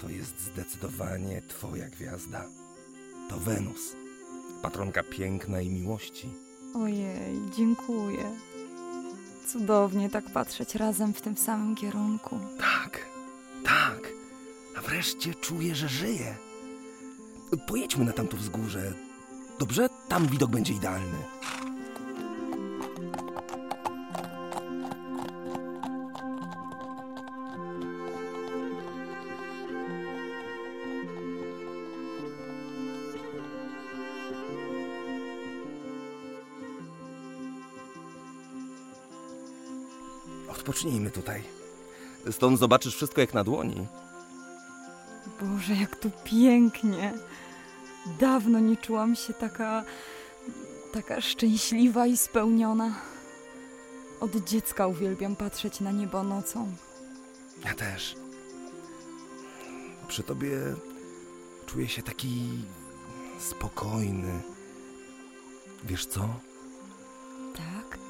[0.00, 2.48] to jest zdecydowanie twoja gwiazda.
[3.28, 3.96] To Wenus,
[4.64, 6.28] patronka piękna i miłości.
[6.74, 8.24] Ojej, dziękuję.
[9.52, 12.38] Cudownie tak patrzeć razem w tym samym kierunku.
[12.58, 13.06] Tak,
[13.64, 14.12] tak.
[14.76, 16.36] A wreszcie czuję, że żyję.
[17.66, 18.92] Pojedźmy na tamto wzgórze.
[19.58, 19.88] Dobrze?
[20.08, 21.18] Tam widok będzie idealny.
[40.74, 41.42] Odpocznijmy tutaj.
[42.30, 43.86] Stąd zobaczysz wszystko jak na dłoni.
[45.40, 47.12] Boże, jak tu pięknie.
[48.20, 49.84] Dawno nie czułam się taka.
[50.92, 52.94] taka szczęśliwa i spełniona.
[54.20, 56.72] Od dziecka uwielbiam patrzeć na niebo nocą.
[57.64, 58.16] Ja też.
[60.08, 60.58] Przy tobie
[61.66, 62.48] czuję się taki
[63.38, 64.42] spokojny.
[65.84, 66.28] Wiesz co?
[67.56, 68.03] Tak?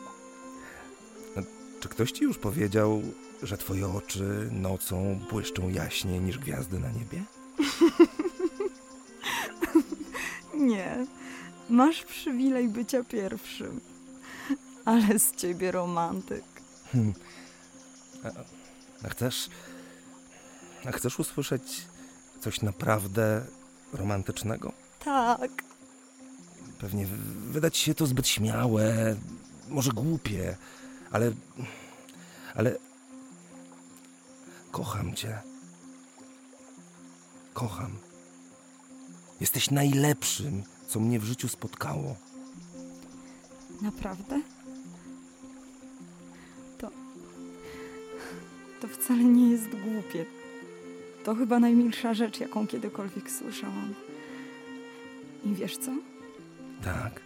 [1.85, 3.02] Czy ktoś ci już powiedział,
[3.43, 7.24] że twoje oczy nocą błyszczą jaśniej niż gwiazdy na niebie?
[10.70, 11.06] Nie.
[11.70, 13.81] Masz przywilej bycia pierwszym.
[14.85, 16.44] Ale z ciebie romantyk.
[16.93, 17.15] Hmm.
[18.24, 18.28] A,
[19.06, 19.48] a chcesz.
[20.86, 21.86] A chcesz usłyszeć
[22.40, 23.44] coś naprawdę
[23.93, 24.73] romantycznego?
[25.05, 25.51] Tak.
[26.78, 27.06] Pewnie
[27.51, 29.16] wydać się to zbyt śmiałe,
[29.69, 30.56] może głupie,
[31.10, 31.32] ale.
[32.55, 32.78] Ale.
[34.70, 35.39] Kocham cię.
[37.52, 37.90] Kocham.
[39.40, 42.16] Jesteś najlepszym, co mnie w życiu spotkało.
[43.82, 44.40] Naprawdę?
[46.78, 46.90] To.
[48.81, 50.24] To wcale nie jest głupie.
[51.24, 53.94] To chyba najmilsza rzecz, jaką kiedykolwiek słyszałam.
[55.44, 55.90] I wiesz co?
[56.85, 57.20] Tak.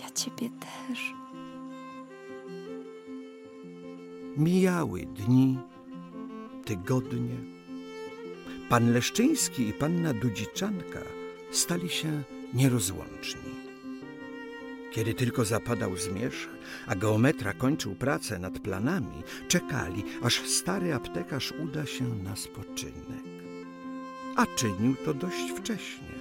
[0.00, 1.21] Ja ciebie też.
[4.36, 5.58] Mijały dni,
[6.64, 7.36] tygodnie.
[8.68, 11.00] Pan Leszczyński i panna Dudziczanka
[11.50, 12.22] stali się
[12.54, 13.52] nierozłączni.
[14.92, 16.48] Kiedy tylko zapadał zmierzch,
[16.86, 23.24] a geometra kończył pracę nad planami, czekali, aż stary aptekarz uda się na spoczynek.
[24.36, 26.12] A czynił to dość wcześnie.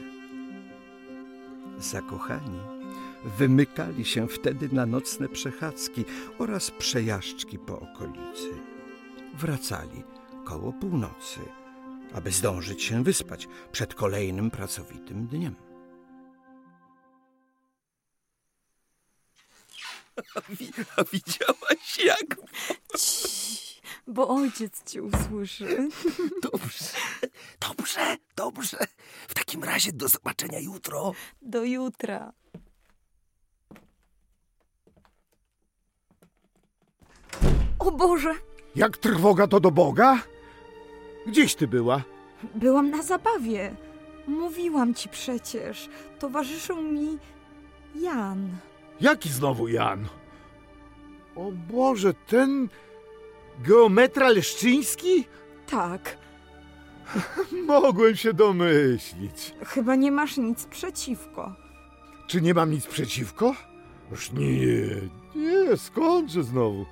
[1.79, 2.80] Zakochani
[3.23, 6.05] wymykali się wtedy na nocne przechadzki
[6.39, 8.51] oraz przejażdżki po okolicy.
[9.33, 10.03] Wracali
[10.45, 11.39] koło północy,
[12.13, 15.55] aby zdążyć się wyspać przed kolejnym pracowitym dniem.
[20.95, 22.37] A widziałaś jak?
[22.97, 25.89] Cii, bo ojciec cię usłyszy.
[26.41, 26.85] Dobrze,
[27.69, 28.77] dobrze, dobrze.
[29.27, 31.13] W takim razie do zobaczenia jutro.
[31.41, 32.33] Do jutra.
[37.81, 38.33] O Boże!
[38.75, 40.19] Jak trwoga to do Boga?
[41.27, 42.01] Gdzieś ty była?
[42.55, 43.75] Byłam na zabawie.
[44.27, 45.89] Mówiłam ci przecież.
[46.19, 47.17] Towarzyszył mi
[47.95, 48.49] Jan.
[49.01, 50.07] Jaki znowu Jan?
[51.35, 52.69] O Boże, ten
[53.59, 55.25] geometra Leszczyński?
[55.69, 56.17] Tak.
[57.67, 59.53] Mogłem się domyślić.
[59.65, 61.55] Chyba nie masz nic przeciwko.
[62.27, 63.55] Czy nie mam nic przeciwko?
[64.11, 64.57] Już nie,
[65.35, 66.85] nie, skądże znowu.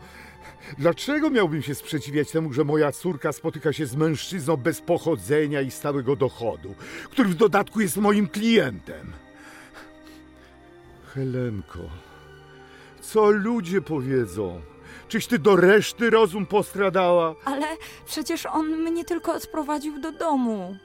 [0.77, 5.71] Dlaczego miałbym się sprzeciwiać temu, że moja córka spotyka się z mężczyzną bez pochodzenia i
[5.71, 6.75] stałego dochodu,
[7.09, 9.13] który w dodatku jest moim klientem?
[11.13, 11.79] Helenko,
[13.01, 14.61] co ludzie powiedzą?
[15.07, 17.35] Czyś ty do reszty rozum postradała?
[17.45, 17.67] Ale
[18.05, 20.75] przecież on mnie tylko odprowadził do domu.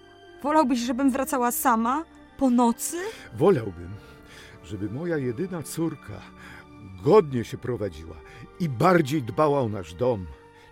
[0.43, 2.05] Wolałbyś, żebym wracała sama?
[2.39, 2.97] Po nocy?
[3.35, 3.91] Wolałbym,
[4.65, 6.21] żeby moja jedyna córka
[7.05, 8.17] godnie się prowadziła
[8.61, 10.27] i bardziej dbała o nasz dom.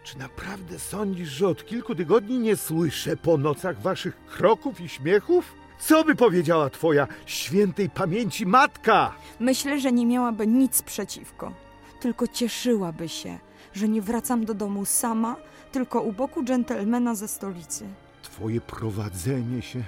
[0.04, 5.54] Czy naprawdę sądzisz, że od kilku tygodni nie słyszę po nocach waszych kroków i śmiechów?
[5.78, 9.14] Co by powiedziała twoja świętej pamięci matka?
[9.40, 11.52] Myślę, że nie miałaby nic przeciwko.
[12.00, 13.38] Tylko cieszyłaby się,
[13.74, 15.36] że nie wracam do domu sama,
[15.72, 17.86] tylko u boku dżentelmena ze stolicy.
[18.22, 19.82] Twoje prowadzenie się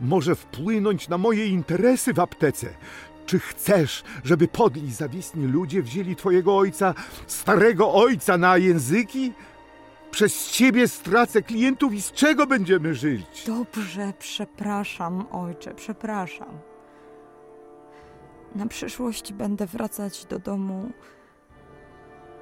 [0.00, 2.68] może wpłynąć na moje interesy w aptece.
[3.26, 6.94] Czy chcesz, żeby podli zawisni ludzie wzięli twojego ojca,
[7.26, 9.32] starego ojca, na języki?
[10.10, 13.44] Przez ciebie stracę klientów i z czego będziemy żyć?
[13.46, 16.58] Dobrze, przepraszam, ojcze, przepraszam.
[18.54, 20.90] Na przyszłość będę wracać do domu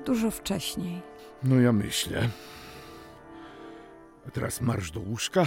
[0.04, 1.02] dużo wcześniej.
[1.42, 2.28] No ja myślę.
[4.28, 5.46] A teraz marsz do łóżka,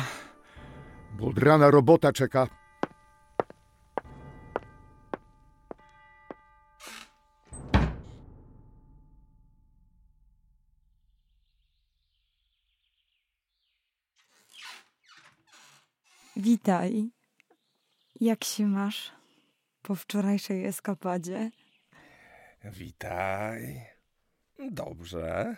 [1.19, 2.47] bo od rana robota czeka.
[16.37, 17.09] Witaj.
[18.21, 19.11] Jak się masz
[19.81, 21.51] po wczorajszej eskapadzie?
[22.63, 23.85] Witaj.
[24.71, 25.55] Dobrze.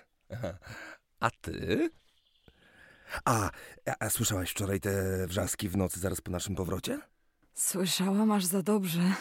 [1.19, 1.89] A ty?
[3.25, 3.49] A,
[3.85, 6.99] a, a słyszałaś wczoraj te wrzaski w nocy zaraz po naszym powrocie?
[7.53, 9.13] Słyszałam aż za dobrze.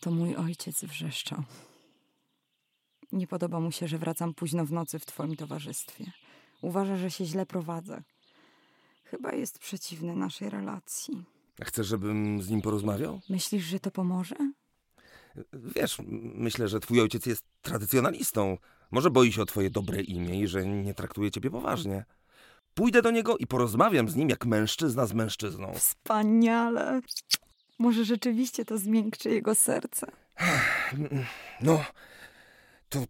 [0.00, 1.42] To mój ojciec wrzeszczał.
[3.12, 6.04] Nie podoba mu się, że wracam późno w nocy w twoim towarzystwie.
[6.62, 8.02] Uważa, że się źle prowadzę.
[9.10, 11.24] Chyba jest przeciwny naszej relacji.
[11.62, 13.20] Chcesz, żebym z nim porozmawiał?
[13.28, 14.36] Myślisz, że to pomoże?
[15.52, 15.98] Wiesz,
[16.34, 18.58] myślę, że twój ojciec jest tradycjonalistą.
[18.90, 22.04] Może boi się o twoje dobre imię i że nie traktuje ciebie poważnie.
[22.74, 25.74] Pójdę do niego i porozmawiam z nim jak mężczyzna z mężczyzną.
[25.74, 27.00] Wspaniale.
[27.78, 30.06] Może rzeczywiście to zmiękczy jego serce.
[31.60, 31.84] No,
[32.88, 33.04] to,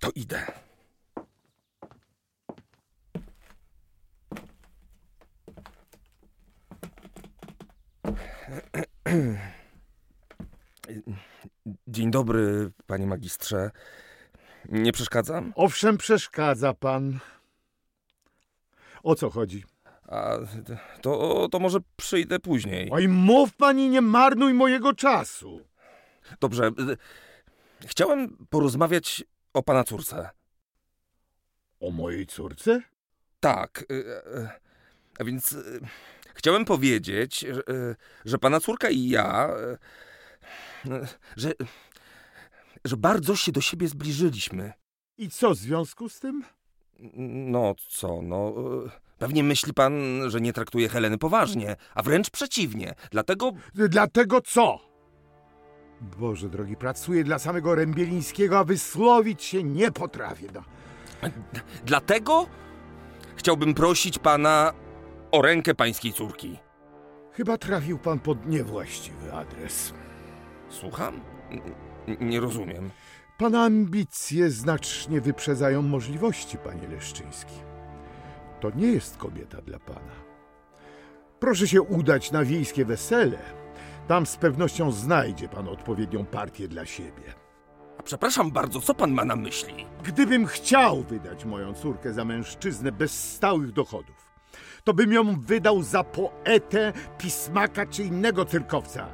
[0.00, 0.52] to idę.
[11.88, 13.70] Dzień dobry, panie magistrze.
[14.68, 15.52] Nie przeszkadzam?
[15.56, 17.18] Owszem, przeszkadza pan.
[19.02, 19.64] O co chodzi?
[20.08, 20.36] A
[21.00, 22.88] to, to może przyjdę później.
[22.92, 25.60] Oj, mów pani, nie marnuj mojego czasu.
[26.40, 26.70] Dobrze.
[27.86, 30.30] Chciałem porozmawiać o pana córce.
[31.80, 32.80] O mojej córce?
[33.40, 33.84] Tak.
[35.18, 35.56] A więc
[36.34, 37.62] chciałem powiedzieć, że,
[38.24, 39.48] że pana córka i ja,
[41.36, 41.52] że,
[42.84, 44.72] że bardzo się do siebie zbliżyliśmy.
[45.18, 46.44] I co w związku z tym?
[47.46, 48.54] No co, no.
[49.18, 49.94] Pewnie myśli pan,
[50.26, 52.94] że nie traktuję Heleny poważnie, a wręcz przeciwnie.
[53.10, 53.52] Dlatego.
[53.74, 54.94] Dlatego co?
[56.00, 60.48] Boże drogi, pracuję dla samego Rębielińskiego, a wysłowić się nie potrafię.
[60.54, 60.62] No.
[61.84, 62.46] Dlatego
[63.36, 64.72] chciałbym prosić pana
[65.34, 66.58] o rękę pańskiej córki.
[67.32, 69.92] Chyba trafił pan pod niewłaściwy adres.
[70.68, 71.20] Słucham?
[72.20, 72.90] Nie rozumiem.
[73.38, 77.54] Pana ambicje znacznie wyprzedzają możliwości, panie Leszczyński.
[78.60, 80.12] To nie jest kobieta dla pana.
[81.40, 83.38] Proszę się udać na wiejskie wesele.
[84.08, 87.34] Tam z pewnością znajdzie pan odpowiednią partię dla siebie.
[87.98, 89.86] A przepraszam bardzo, co pan ma na myśli?
[90.04, 94.23] Gdybym chciał wydać moją córkę za mężczyznę bez stałych dochodów,
[94.84, 99.08] to bym ją wydał za poetę, pismaka czy innego cyrkowca.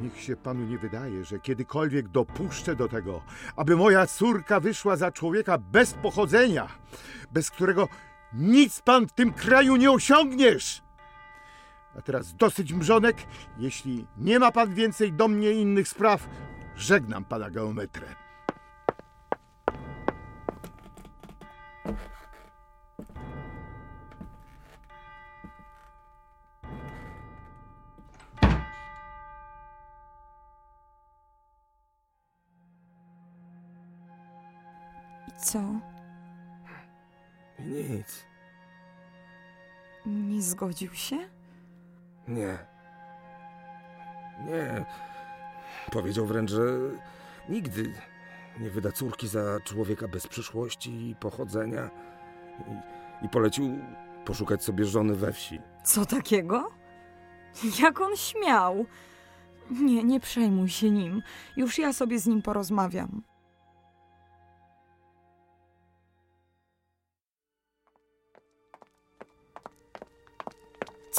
[0.00, 3.22] Niech się panu nie wydaje, że kiedykolwiek dopuszczę do tego,
[3.56, 6.68] aby moja córka wyszła za człowieka bez pochodzenia,
[7.32, 7.88] bez którego
[8.32, 10.82] nic pan w tym kraju nie osiągniesz.
[11.98, 13.16] A teraz dosyć mrzonek.
[13.58, 16.28] Jeśli nie ma pan więcej do mnie innych spraw,
[16.76, 18.21] żegnam pana geometrę.
[35.42, 35.58] Co?
[37.58, 38.26] Nic.
[40.06, 41.16] Nie zgodził się?
[42.28, 42.58] Nie.
[44.46, 44.84] Nie.
[45.92, 46.62] Powiedział wręcz, że
[47.48, 47.94] nigdy
[48.60, 51.90] nie wyda córki za człowieka bez przyszłości i pochodzenia.
[53.22, 53.78] I, i polecił
[54.24, 55.60] poszukać sobie żony we wsi.
[55.84, 56.70] Co takiego?
[57.82, 58.86] Jak on śmiał?
[59.70, 61.22] Nie, nie przejmuj się nim.
[61.56, 63.22] Już ja sobie z nim porozmawiam.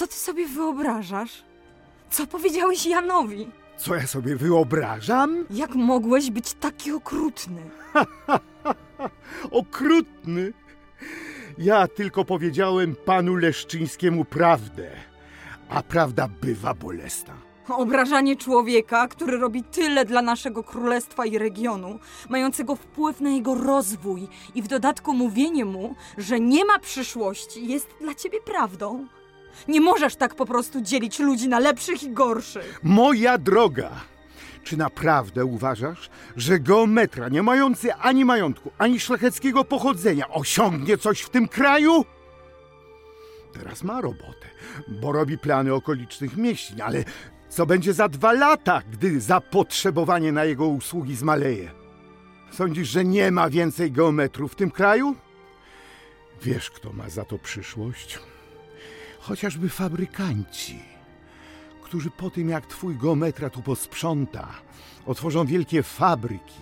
[0.04, 1.44] Co ty sobie wyobrażasz?
[2.10, 3.48] Co powiedziałeś Janowi?
[3.78, 5.46] Co ja sobie wyobrażam?
[5.50, 7.62] Jak mogłeś być taki okrutny?
[9.52, 10.54] Okrutny!
[11.58, 14.92] Ja tylko powiedziałem panu Leszczyńskiemu prawdę,
[15.70, 17.34] a prawda bywa bolesna.
[17.70, 22.00] Obrażanie człowieka, który robi tyle dla naszego królestwa i regionu,
[22.30, 27.88] mającego wpływ na jego rozwój, i w dodatku mówienie mu, że nie ma przyszłości, jest
[28.02, 29.08] dla ciebie prawdą.
[29.68, 32.80] Nie możesz tak po prostu dzielić ludzi na lepszych i gorszych.
[32.84, 33.92] Moja droga,
[34.64, 41.30] czy naprawdę uważasz, że geometra nie mający ani majątku, ani szlacheckiego pochodzenia osiągnie coś w
[41.30, 42.06] tym kraju?
[43.54, 44.48] Teraz ma robotę,
[44.88, 47.04] bo robi plany okolicznych mieścin, ale
[47.50, 51.72] co będzie za dwa lata, gdy zapotrzebowanie na jego usługi zmaleje?
[52.52, 55.16] Sądzisz, że nie ma więcej geometrów w tym kraju?
[56.42, 58.20] Wiesz, kto ma za to przyszłość?
[59.24, 60.80] Chociażby fabrykanci,
[61.84, 64.48] którzy po tym, jak twój geometra tu posprząta,
[65.06, 66.62] otworzą wielkie fabryki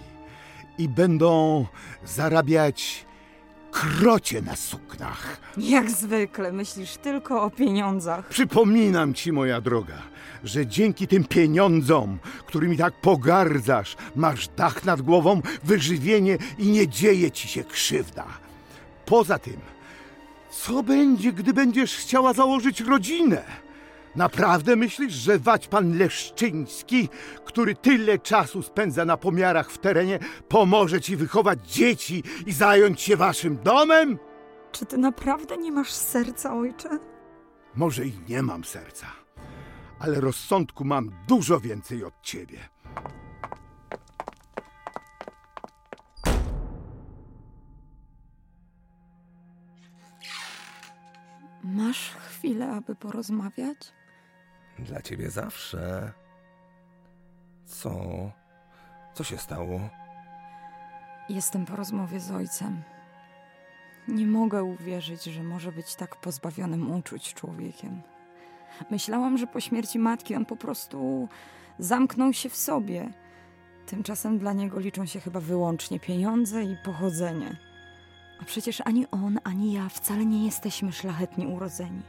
[0.78, 1.66] i będą
[2.06, 3.06] zarabiać
[3.72, 5.42] krocie na suknach.
[5.58, 8.30] Jak zwykle myślisz tylko o pieniądzach.
[8.30, 9.98] Przypominam ci, moja droga,
[10.44, 17.32] że dzięki tym pieniądzom, którymi tak pogardzasz, masz dach nad głową, wyżywienie i nie dzieje
[17.32, 18.26] ci się krzywda.
[19.06, 19.58] Poza tym,
[20.52, 23.44] co będzie, gdy będziesz chciała założyć rodzinę?
[24.16, 27.10] Naprawdę myślisz, że wać pan Leszczyński,
[27.46, 33.18] który tyle czasu spędza na pomiarach w terenie, pomoże ci wychować dzieci i zająć się
[33.18, 34.20] waszym domem?
[34.72, 36.90] Czy ty naprawdę nie masz serca, ojcze?
[37.76, 39.08] Może i nie mam serca,
[40.00, 42.58] ale rozsądku mam dużo więcej od ciebie.
[51.64, 53.78] Masz chwilę, aby porozmawiać?
[54.80, 56.12] Dla ciebie zawsze.
[57.66, 57.92] Co?
[59.14, 59.80] Co się stało?
[61.30, 62.84] Jestem po rozmowie z ojcem.
[64.08, 68.02] Nie mogę uwierzyć, że może być tak pozbawionym uczuć człowiekiem.
[68.92, 71.28] Myślałam, że po śmierci matki on po prostu
[71.80, 73.14] zamknął się w sobie.
[73.86, 77.58] Tymczasem dla niego liczą się chyba wyłącznie pieniądze i pochodzenie.
[78.42, 82.02] A przecież ani on, ani ja wcale nie jesteśmy szlachetnie urodzeni.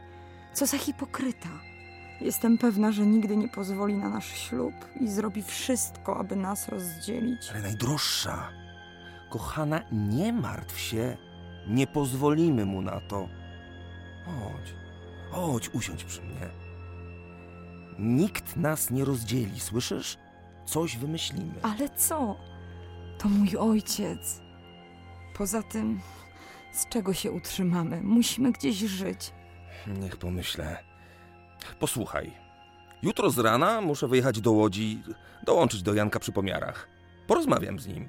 [0.53, 1.49] Co za hipokryta.
[2.21, 7.51] Jestem pewna, że nigdy nie pozwoli na nasz ślub i zrobi wszystko, aby nas rozdzielić.
[7.51, 8.49] Ale najdroższa,
[9.31, 11.17] kochana, nie martw się.
[11.69, 13.29] Nie pozwolimy mu na to.
[14.25, 14.75] Chodź,
[15.31, 16.49] chodź, usiądź przy mnie.
[17.99, 20.19] Nikt nas nie rozdzieli, słyszysz?
[20.67, 21.55] Coś wymyślimy.
[21.63, 22.37] Ale co?
[23.19, 24.41] To mój ojciec.
[25.35, 26.01] Poza tym,
[26.73, 28.01] z czego się utrzymamy?
[28.03, 29.33] Musimy gdzieś żyć.
[29.87, 30.85] Niech pomyślę.
[31.81, 32.33] Posłuchaj.
[33.03, 35.03] Jutro z rana muszę wyjechać do Łodzi,
[35.45, 36.89] dołączyć do Janka przy pomiarach.
[37.27, 38.09] Porozmawiam z nim.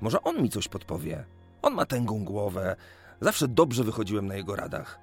[0.00, 1.24] Może on mi coś podpowie.
[1.62, 2.76] On ma tęgą głowę.
[3.20, 5.00] Zawsze dobrze wychodziłem na jego radach.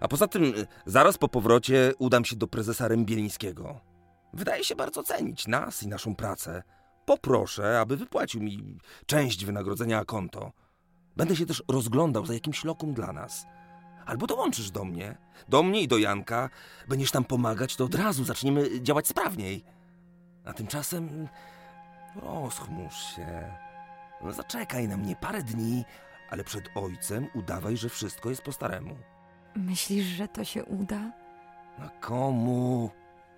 [0.00, 0.52] A poza tym,
[0.86, 3.80] zaraz po powrocie udam się do prezesa Rębielińskiego.
[4.32, 6.62] Wydaje się bardzo cenić nas i naszą pracę.
[7.06, 10.52] Poproszę, aby wypłacił mi część wynagrodzenia a konto.
[11.16, 13.46] Będę się też rozglądał za jakimś lokum dla nas.
[14.06, 15.16] Albo dołączysz do mnie,
[15.48, 16.50] do mnie i do Janka.
[16.88, 19.64] Będziesz tam pomagać, to od razu zaczniemy działać sprawniej.
[20.44, 21.28] A tymczasem
[22.16, 23.56] rozchmurz się.
[24.22, 25.84] No, zaczekaj na mnie parę dni,
[26.30, 28.96] ale przed ojcem udawaj, że wszystko jest po staremu.
[29.56, 31.12] Myślisz, że to się uda?
[31.78, 32.90] No komu?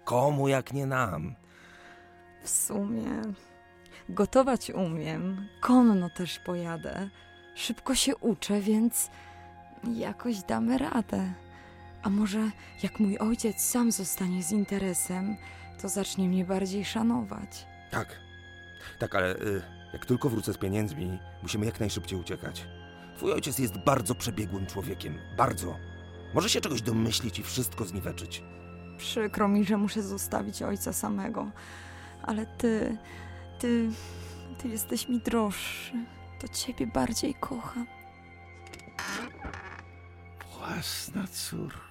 [0.04, 1.34] Komu jak nie nam?
[2.42, 3.22] W sumie
[4.08, 7.10] gotować umiem, konno też pojadę.
[7.56, 9.10] Szybko się uczę, więc
[9.94, 11.32] jakoś damy radę.
[12.02, 12.50] A może
[12.82, 15.36] jak mój ojciec sam zostanie z interesem,
[15.82, 17.66] to zacznie mnie bardziej szanować.
[17.90, 18.20] Tak,
[18.98, 19.62] tak, ale y,
[19.92, 22.66] jak tylko wrócę z pieniędzmi, musimy jak najszybciej uciekać.
[23.16, 25.18] Twój ojciec jest bardzo przebiegłym człowiekiem.
[25.36, 25.76] Bardzo.
[26.34, 28.42] Może się czegoś domyślić i wszystko zniweczyć.
[28.98, 31.50] Przykro mi, że muszę zostawić ojca samego,
[32.22, 32.96] ale ty,
[33.58, 33.90] ty,
[34.58, 36.15] ty jesteś mi droższy.
[36.38, 37.86] To ciebie bardziej kocham.
[40.58, 41.86] Własna córka.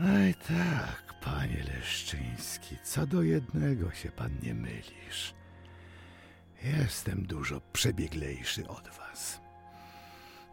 [0.00, 5.34] Ej tak, panie Leszczyński, co do jednego się pan nie mylisz.
[6.62, 9.40] Jestem dużo przebieglejszy od was.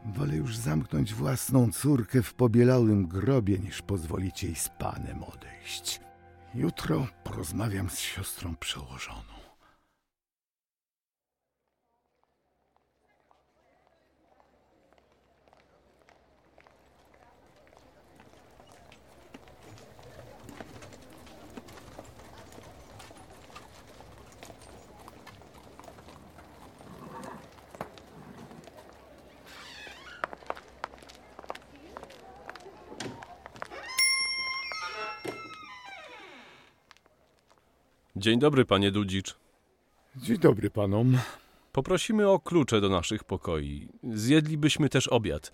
[0.06, 6.02] Wolę już zamknąć własną córkę w pobielałym grobie, niż pozwolić jej z panem odejść.
[6.56, 9.39] Jutro porozmawiam z siostrą przełożoną.
[38.20, 39.38] Dzień dobry, panie Dudzicz.
[40.16, 41.18] Dzień dobry panom.
[41.72, 43.90] Poprosimy o klucze do naszych pokoi.
[44.14, 45.52] Zjedlibyśmy też obiad.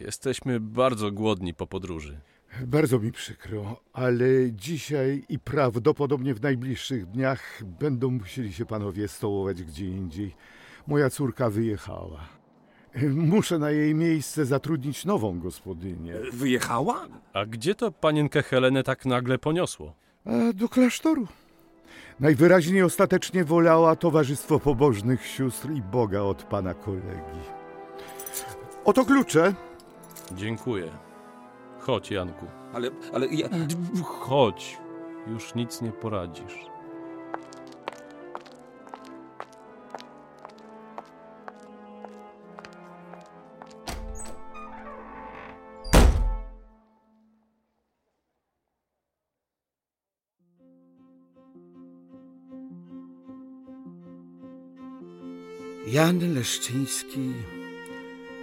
[0.00, 2.20] Jesteśmy bardzo głodni po podróży.
[2.66, 9.62] Bardzo mi przykro, ale dzisiaj i prawdopodobnie w najbliższych dniach będą musieli się panowie stołować
[9.62, 10.34] gdzie indziej.
[10.86, 12.28] Moja córka wyjechała.
[13.10, 16.14] Muszę na jej miejsce zatrudnić nową gospodynię.
[16.32, 17.08] Wyjechała?
[17.32, 19.94] A gdzie to panienkę Helenę tak nagle poniosło?
[20.24, 21.26] A do klasztoru.
[22.20, 27.40] Najwyraźniej ostatecznie wolała towarzystwo pobożnych sióstr i Boga od pana kolegi.
[28.84, 29.54] Oto klucze.
[30.32, 30.88] Dziękuję.
[31.80, 32.46] Chodź, Janku.
[32.72, 33.48] Ale, ale ja...
[34.04, 34.78] Chodź.
[35.26, 36.66] Już nic nie poradzisz.
[55.96, 57.32] Jan Leszczyński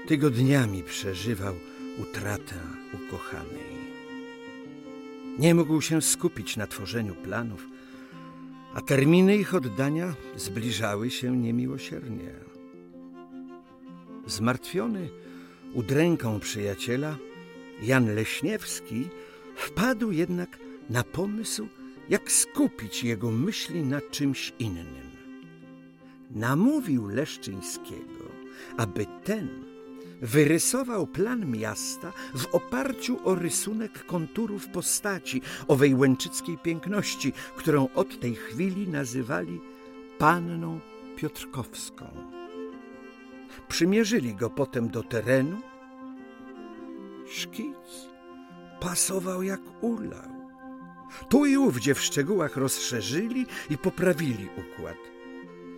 [0.08, 1.56] tygodniami przeżywał
[2.02, 2.56] utratę
[2.94, 3.74] ukochanej.
[5.40, 7.68] Nie mógł się skupić na tworzeniu planów,
[8.74, 12.32] a terminy ich oddania zbliżały się niemiłosiernie.
[14.28, 15.10] Zmartwiony
[15.74, 17.18] udręką przyjaciela,
[17.82, 19.08] Jan Leśniewski
[19.56, 20.58] wpadł jednak
[20.90, 21.68] na pomysł,
[22.10, 25.03] jak skupić jego myśli na czymś innym
[26.36, 28.26] namówił Leszczyńskiego,
[28.78, 29.64] aby ten
[30.22, 38.36] wyrysował plan miasta w oparciu o rysunek konturów postaci owej łęczyckiej piękności, którą od tej
[38.36, 39.62] chwili nazywali
[40.18, 40.80] panną
[41.16, 42.06] Piotrkowską.
[43.68, 45.62] Przymierzyli go potem do terenu.
[47.28, 48.10] Szkic
[48.80, 50.34] pasował jak ulał.
[51.30, 55.13] Tu i ówdzie w szczegółach rozszerzyli i poprawili układ.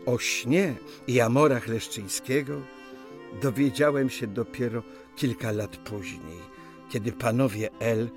[0.05, 0.75] O śnie
[1.07, 2.61] i amorach Leszczyńskiego
[3.41, 4.83] dowiedziałem się dopiero
[5.15, 6.39] kilka lat później,
[6.89, 8.09] kiedy panowie L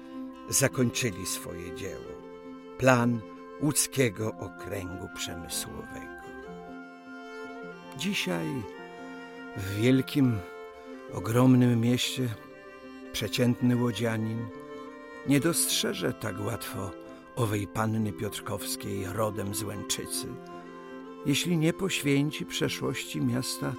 [0.48, 2.12] zakończyli swoje dzieło.
[2.78, 3.20] Plan
[3.62, 6.18] łódzkiego okręgu przemysłowego.
[7.96, 8.46] Dzisiaj
[9.56, 10.38] w wielkim,
[11.12, 12.28] ogromnym mieście
[13.12, 14.46] przeciętny łodzianin
[15.26, 16.90] nie dostrzeże tak łatwo
[17.36, 20.26] owej panny Piotrkowskiej rodem z Łęczycy,
[21.28, 23.74] jeśli nie poświęci przeszłości miasta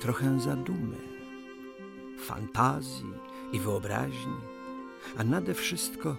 [0.00, 0.96] trochę zadumy,
[2.18, 3.12] fantazji
[3.52, 4.36] i wyobraźni,
[5.16, 6.16] a nade wszystko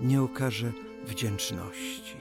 [0.00, 0.72] nie okaże
[1.06, 2.16] wdzięczności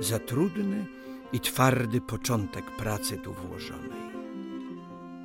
[0.00, 0.86] za trudny
[1.32, 4.10] i twardy początek pracy tu włożonej.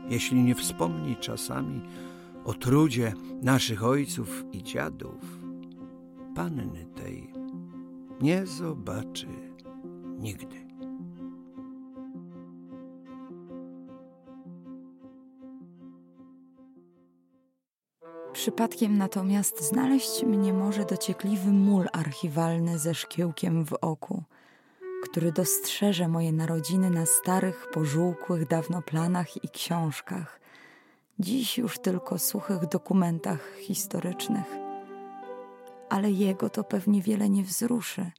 [0.10, 1.82] Jeśli nie wspomni czasami
[2.46, 5.40] o trudzie naszych ojców i dziadów,
[6.36, 7.34] panny tej
[8.22, 9.28] nie zobaczy
[10.20, 10.65] nigdy.
[18.36, 24.24] Przypadkiem natomiast znaleźć mnie może dociekliwy mól archiwalny ze szkiełkiem w oku,
[25.04, 30.40] który dostrzeże moje narodziny na starych, pożółkłych dawno planach i książkach,
[31.20, 34.56] dziś już tylko suchych dokumentach historycznych.
[35.90, 38.12] Ale jego to pewnie wiele nie wzruszy.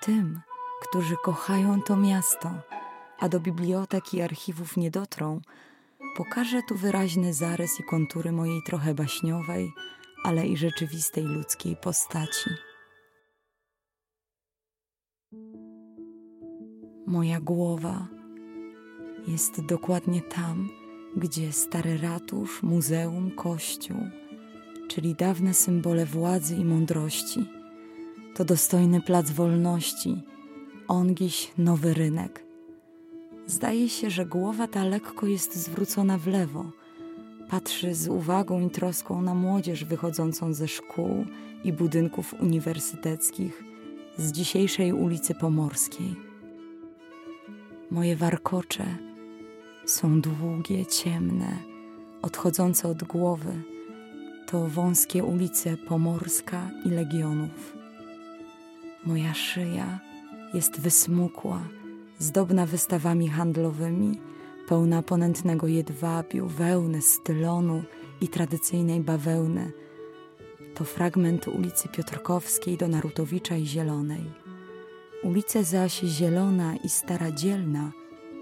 [0.00, 0.40] Tym,
[0.82, 2.50] którzy kochają to miasto,
[3.18, 5.40] a do bibliotek i archiwów nie dotrą,
[6.16, 9.72] Pokażę tu wyraźny zarys i kontury mojej trochę baśniowej,
[10.24, 12.50] ale i rzeczywistej ludzkiej postaci.
[17.06, 18.08] Moja głowa
[19.28, 20.68] jest dokładnie tam,
[21.16, 23.96] gdzie stary ratusz, muzeum, kościół,
[24.88, 27.46] czyli dawne symbole władzy i mądrości.
[28.34, 30.22] To dostojny plac wolności,
[30.88, 32.43] ongiś nowy rynek.
[33.46, 36.70] Zdaje się, że głowa ta lekko jest zwrócona w lewo.
[37.48, 41.24] Patrzy z uwagą i troską na młodzież wychodzącą ze szkół
[41.64, 43.64] i budynków uniwersyteckich
[44.16, 46.16] z dzisiejszej ulicy Pomorskiej.
[47.90, 48.84] Moje warkocze
[49.86, 51.58] są długie, ciemne,
[52.22, 53.62] odchodzące od głowy.
[54.46, 57.76] To wąskie ulice Pomorska i Legionów.
[59.06, 60.00] Moja szyja
[60.54, 61.60] jest wysmukła,
[62.18, 64.20] zdobna wystawami handlowymi,
[64.68, 67.82] pełna ponętnego jedwabiu, wełny, stylonu
[68.20, 69.72] i tradycyjnej bawełny.
[70.74, 74.24] To fragment ulicy Piotrkowskiej do Narutowicza i Zielonej.
[75.22, 77.92] Ulice zaś Zielona i Stara Dzielna,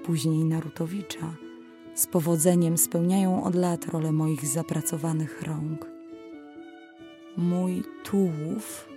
[0.05, 1.35] później Narutowicza,
[1.95, 5.87] z powodzeniem spełniają od lat rolę moich zapracowanych rąk.
[7.37, 8.89] Mój tułów,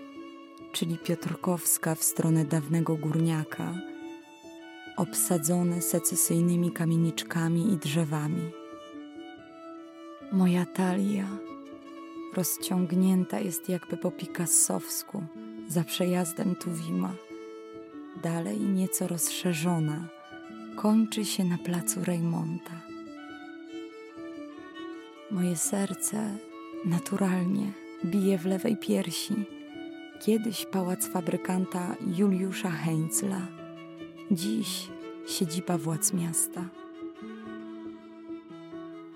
[0.72, 3.74] czyli Piotrkowska w stronę dawnego górniaka,
[4.98, 8.52] obsadzony secesyjnymi kamieniczkami i drzewami.
[10.32, 11.28] Moja talia
[12.34, 15.24] rozciągnięta jest jakby po pikassowsku
[15.68, 17.14] za przejazdem Tuwima.
[18.24, 20.08] Dalej nieco rozszerzona,
[20.76, 22.82] kończy się na placu Rejmonta.
[25.32, 26.38] Moje serce
[26.86, 27.72] naturalnie
[28.06, 29.36] bije w lewej piersi.
[30.20, 33.42] Kiedyś pałac fabrykanta Juliusza Heinzla,
[34.32, 34.88] dziś
[35.28, 36.66] siedziba władz miasta.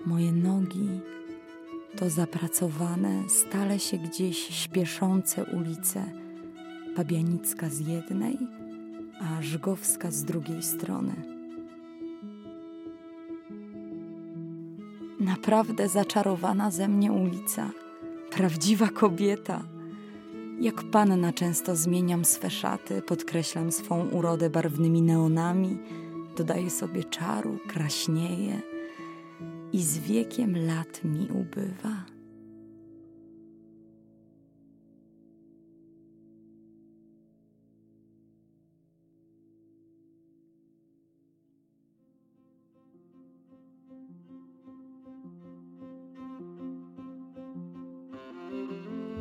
[0.06, 0.88] Moje nogi
[1.96, 6.04] to zapracowane, stale się gdzieś śpieszące ulice,
[6.96, 8.38] Pabianicka z jednej,
[9.20, 11.12] a Żgowska z drugiej strony.
[15.20, 17.70] Naprawdę zaczarowana ze mnie ulica,
[18.30, 19.62] prawdziwa kobieta.
[20.60, 25.78] Jak panna często zmieniam swe szaty, podkreślam swą urodę barwnymi neonami,
[26.36, 28.60] dodaję sobie czaru, kraśnieję
[29.72, 32.19] i z wiekiem lat mi ubywa.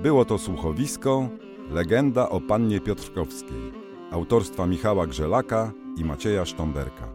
[0.04, 1.30] Było to słuchowisko
[1.72, 3.72] Legenda o pannie Piotrkowskiej
[4.12, 7.08] autorstwa Michała Grzelaka i Macieja Sztomberka.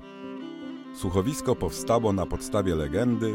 [0.94, 3.35] Słuchowisko powstało na podstawie legendy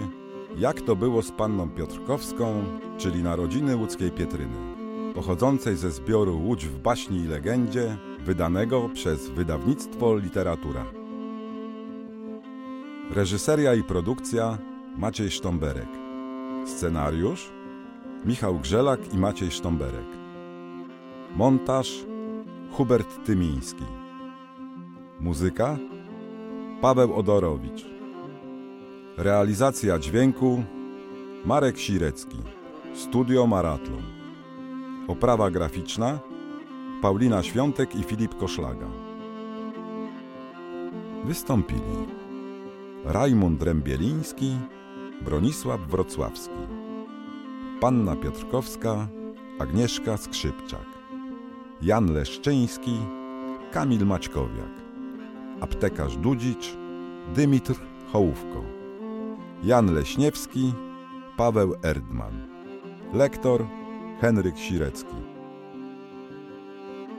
[0.58, 2.64] Jak to było z panną Piotrkowską,
[2.98, 4.58] czyli narodziny łódzkiej Pietryny,
[5.16, 10.86] pochodzącej ze zbioru Łódź w baśni i legendzie, wydanego przez wydawnictwo Literatura.
[13.12, 14.58] Reżyseria i produkcja
[14.98, 15.90] Maciej Sztomberek.
[16.66, 17.59] Scenariusz
[18.26, 20.08] Michał Grzelak i Maciej Sztomberek.
[21.36, 22.06] Montaż
[22.72, 23.84] Hubert Tymiński.
[25.20, 25.78] Muzyka
[26.82, 27.86] Paweł Odorowicz.
[29.18, 30.64] Realizacja dźwięku
[31.46, 32.38] Marek Sirecki.
[32.94, 34.04] Studio Maratlon.
[35.08, 36.20] Oprawa graficzna
[37.02, 38.88] Paulina Świątek i Filip Koszlaga.
[41.26, 42.08] Wystąpili
[43.06, 44.58] Rajmund Rębieliński,
[45.22, 46.79] Bronisław Wrocławski.
[47.80, 49.08] Panna Piotrkowska,
[49.60, 50.86] Agnieszka Skrzypczak,
[51.82, 52.98] Jan Leszczyński,
[53.72, 54.72] Kamil Maćkowiak,
[55.62, 56.78] aptekarz Dudzicz,
[57.36, 57.76] Dymitr
[58.12, 58.64] Hołówko,
[59.64, 60.74] Jan Leśniewski,
[61.38, 62.48] Paweł Erdman,
[63.14, 63.66] lektor
[64.22, 65.16] Henryk Sirecki.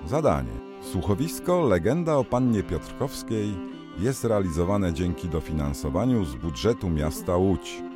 [0.07, 0.71] Zadanie.
[0.81, 3.55] Słuchowisko Legenda o Pannie Piotrkowskiej
[3.99, 7.90] jest realizowane dzięki dofinansowaniu z budżetu miasta Łódź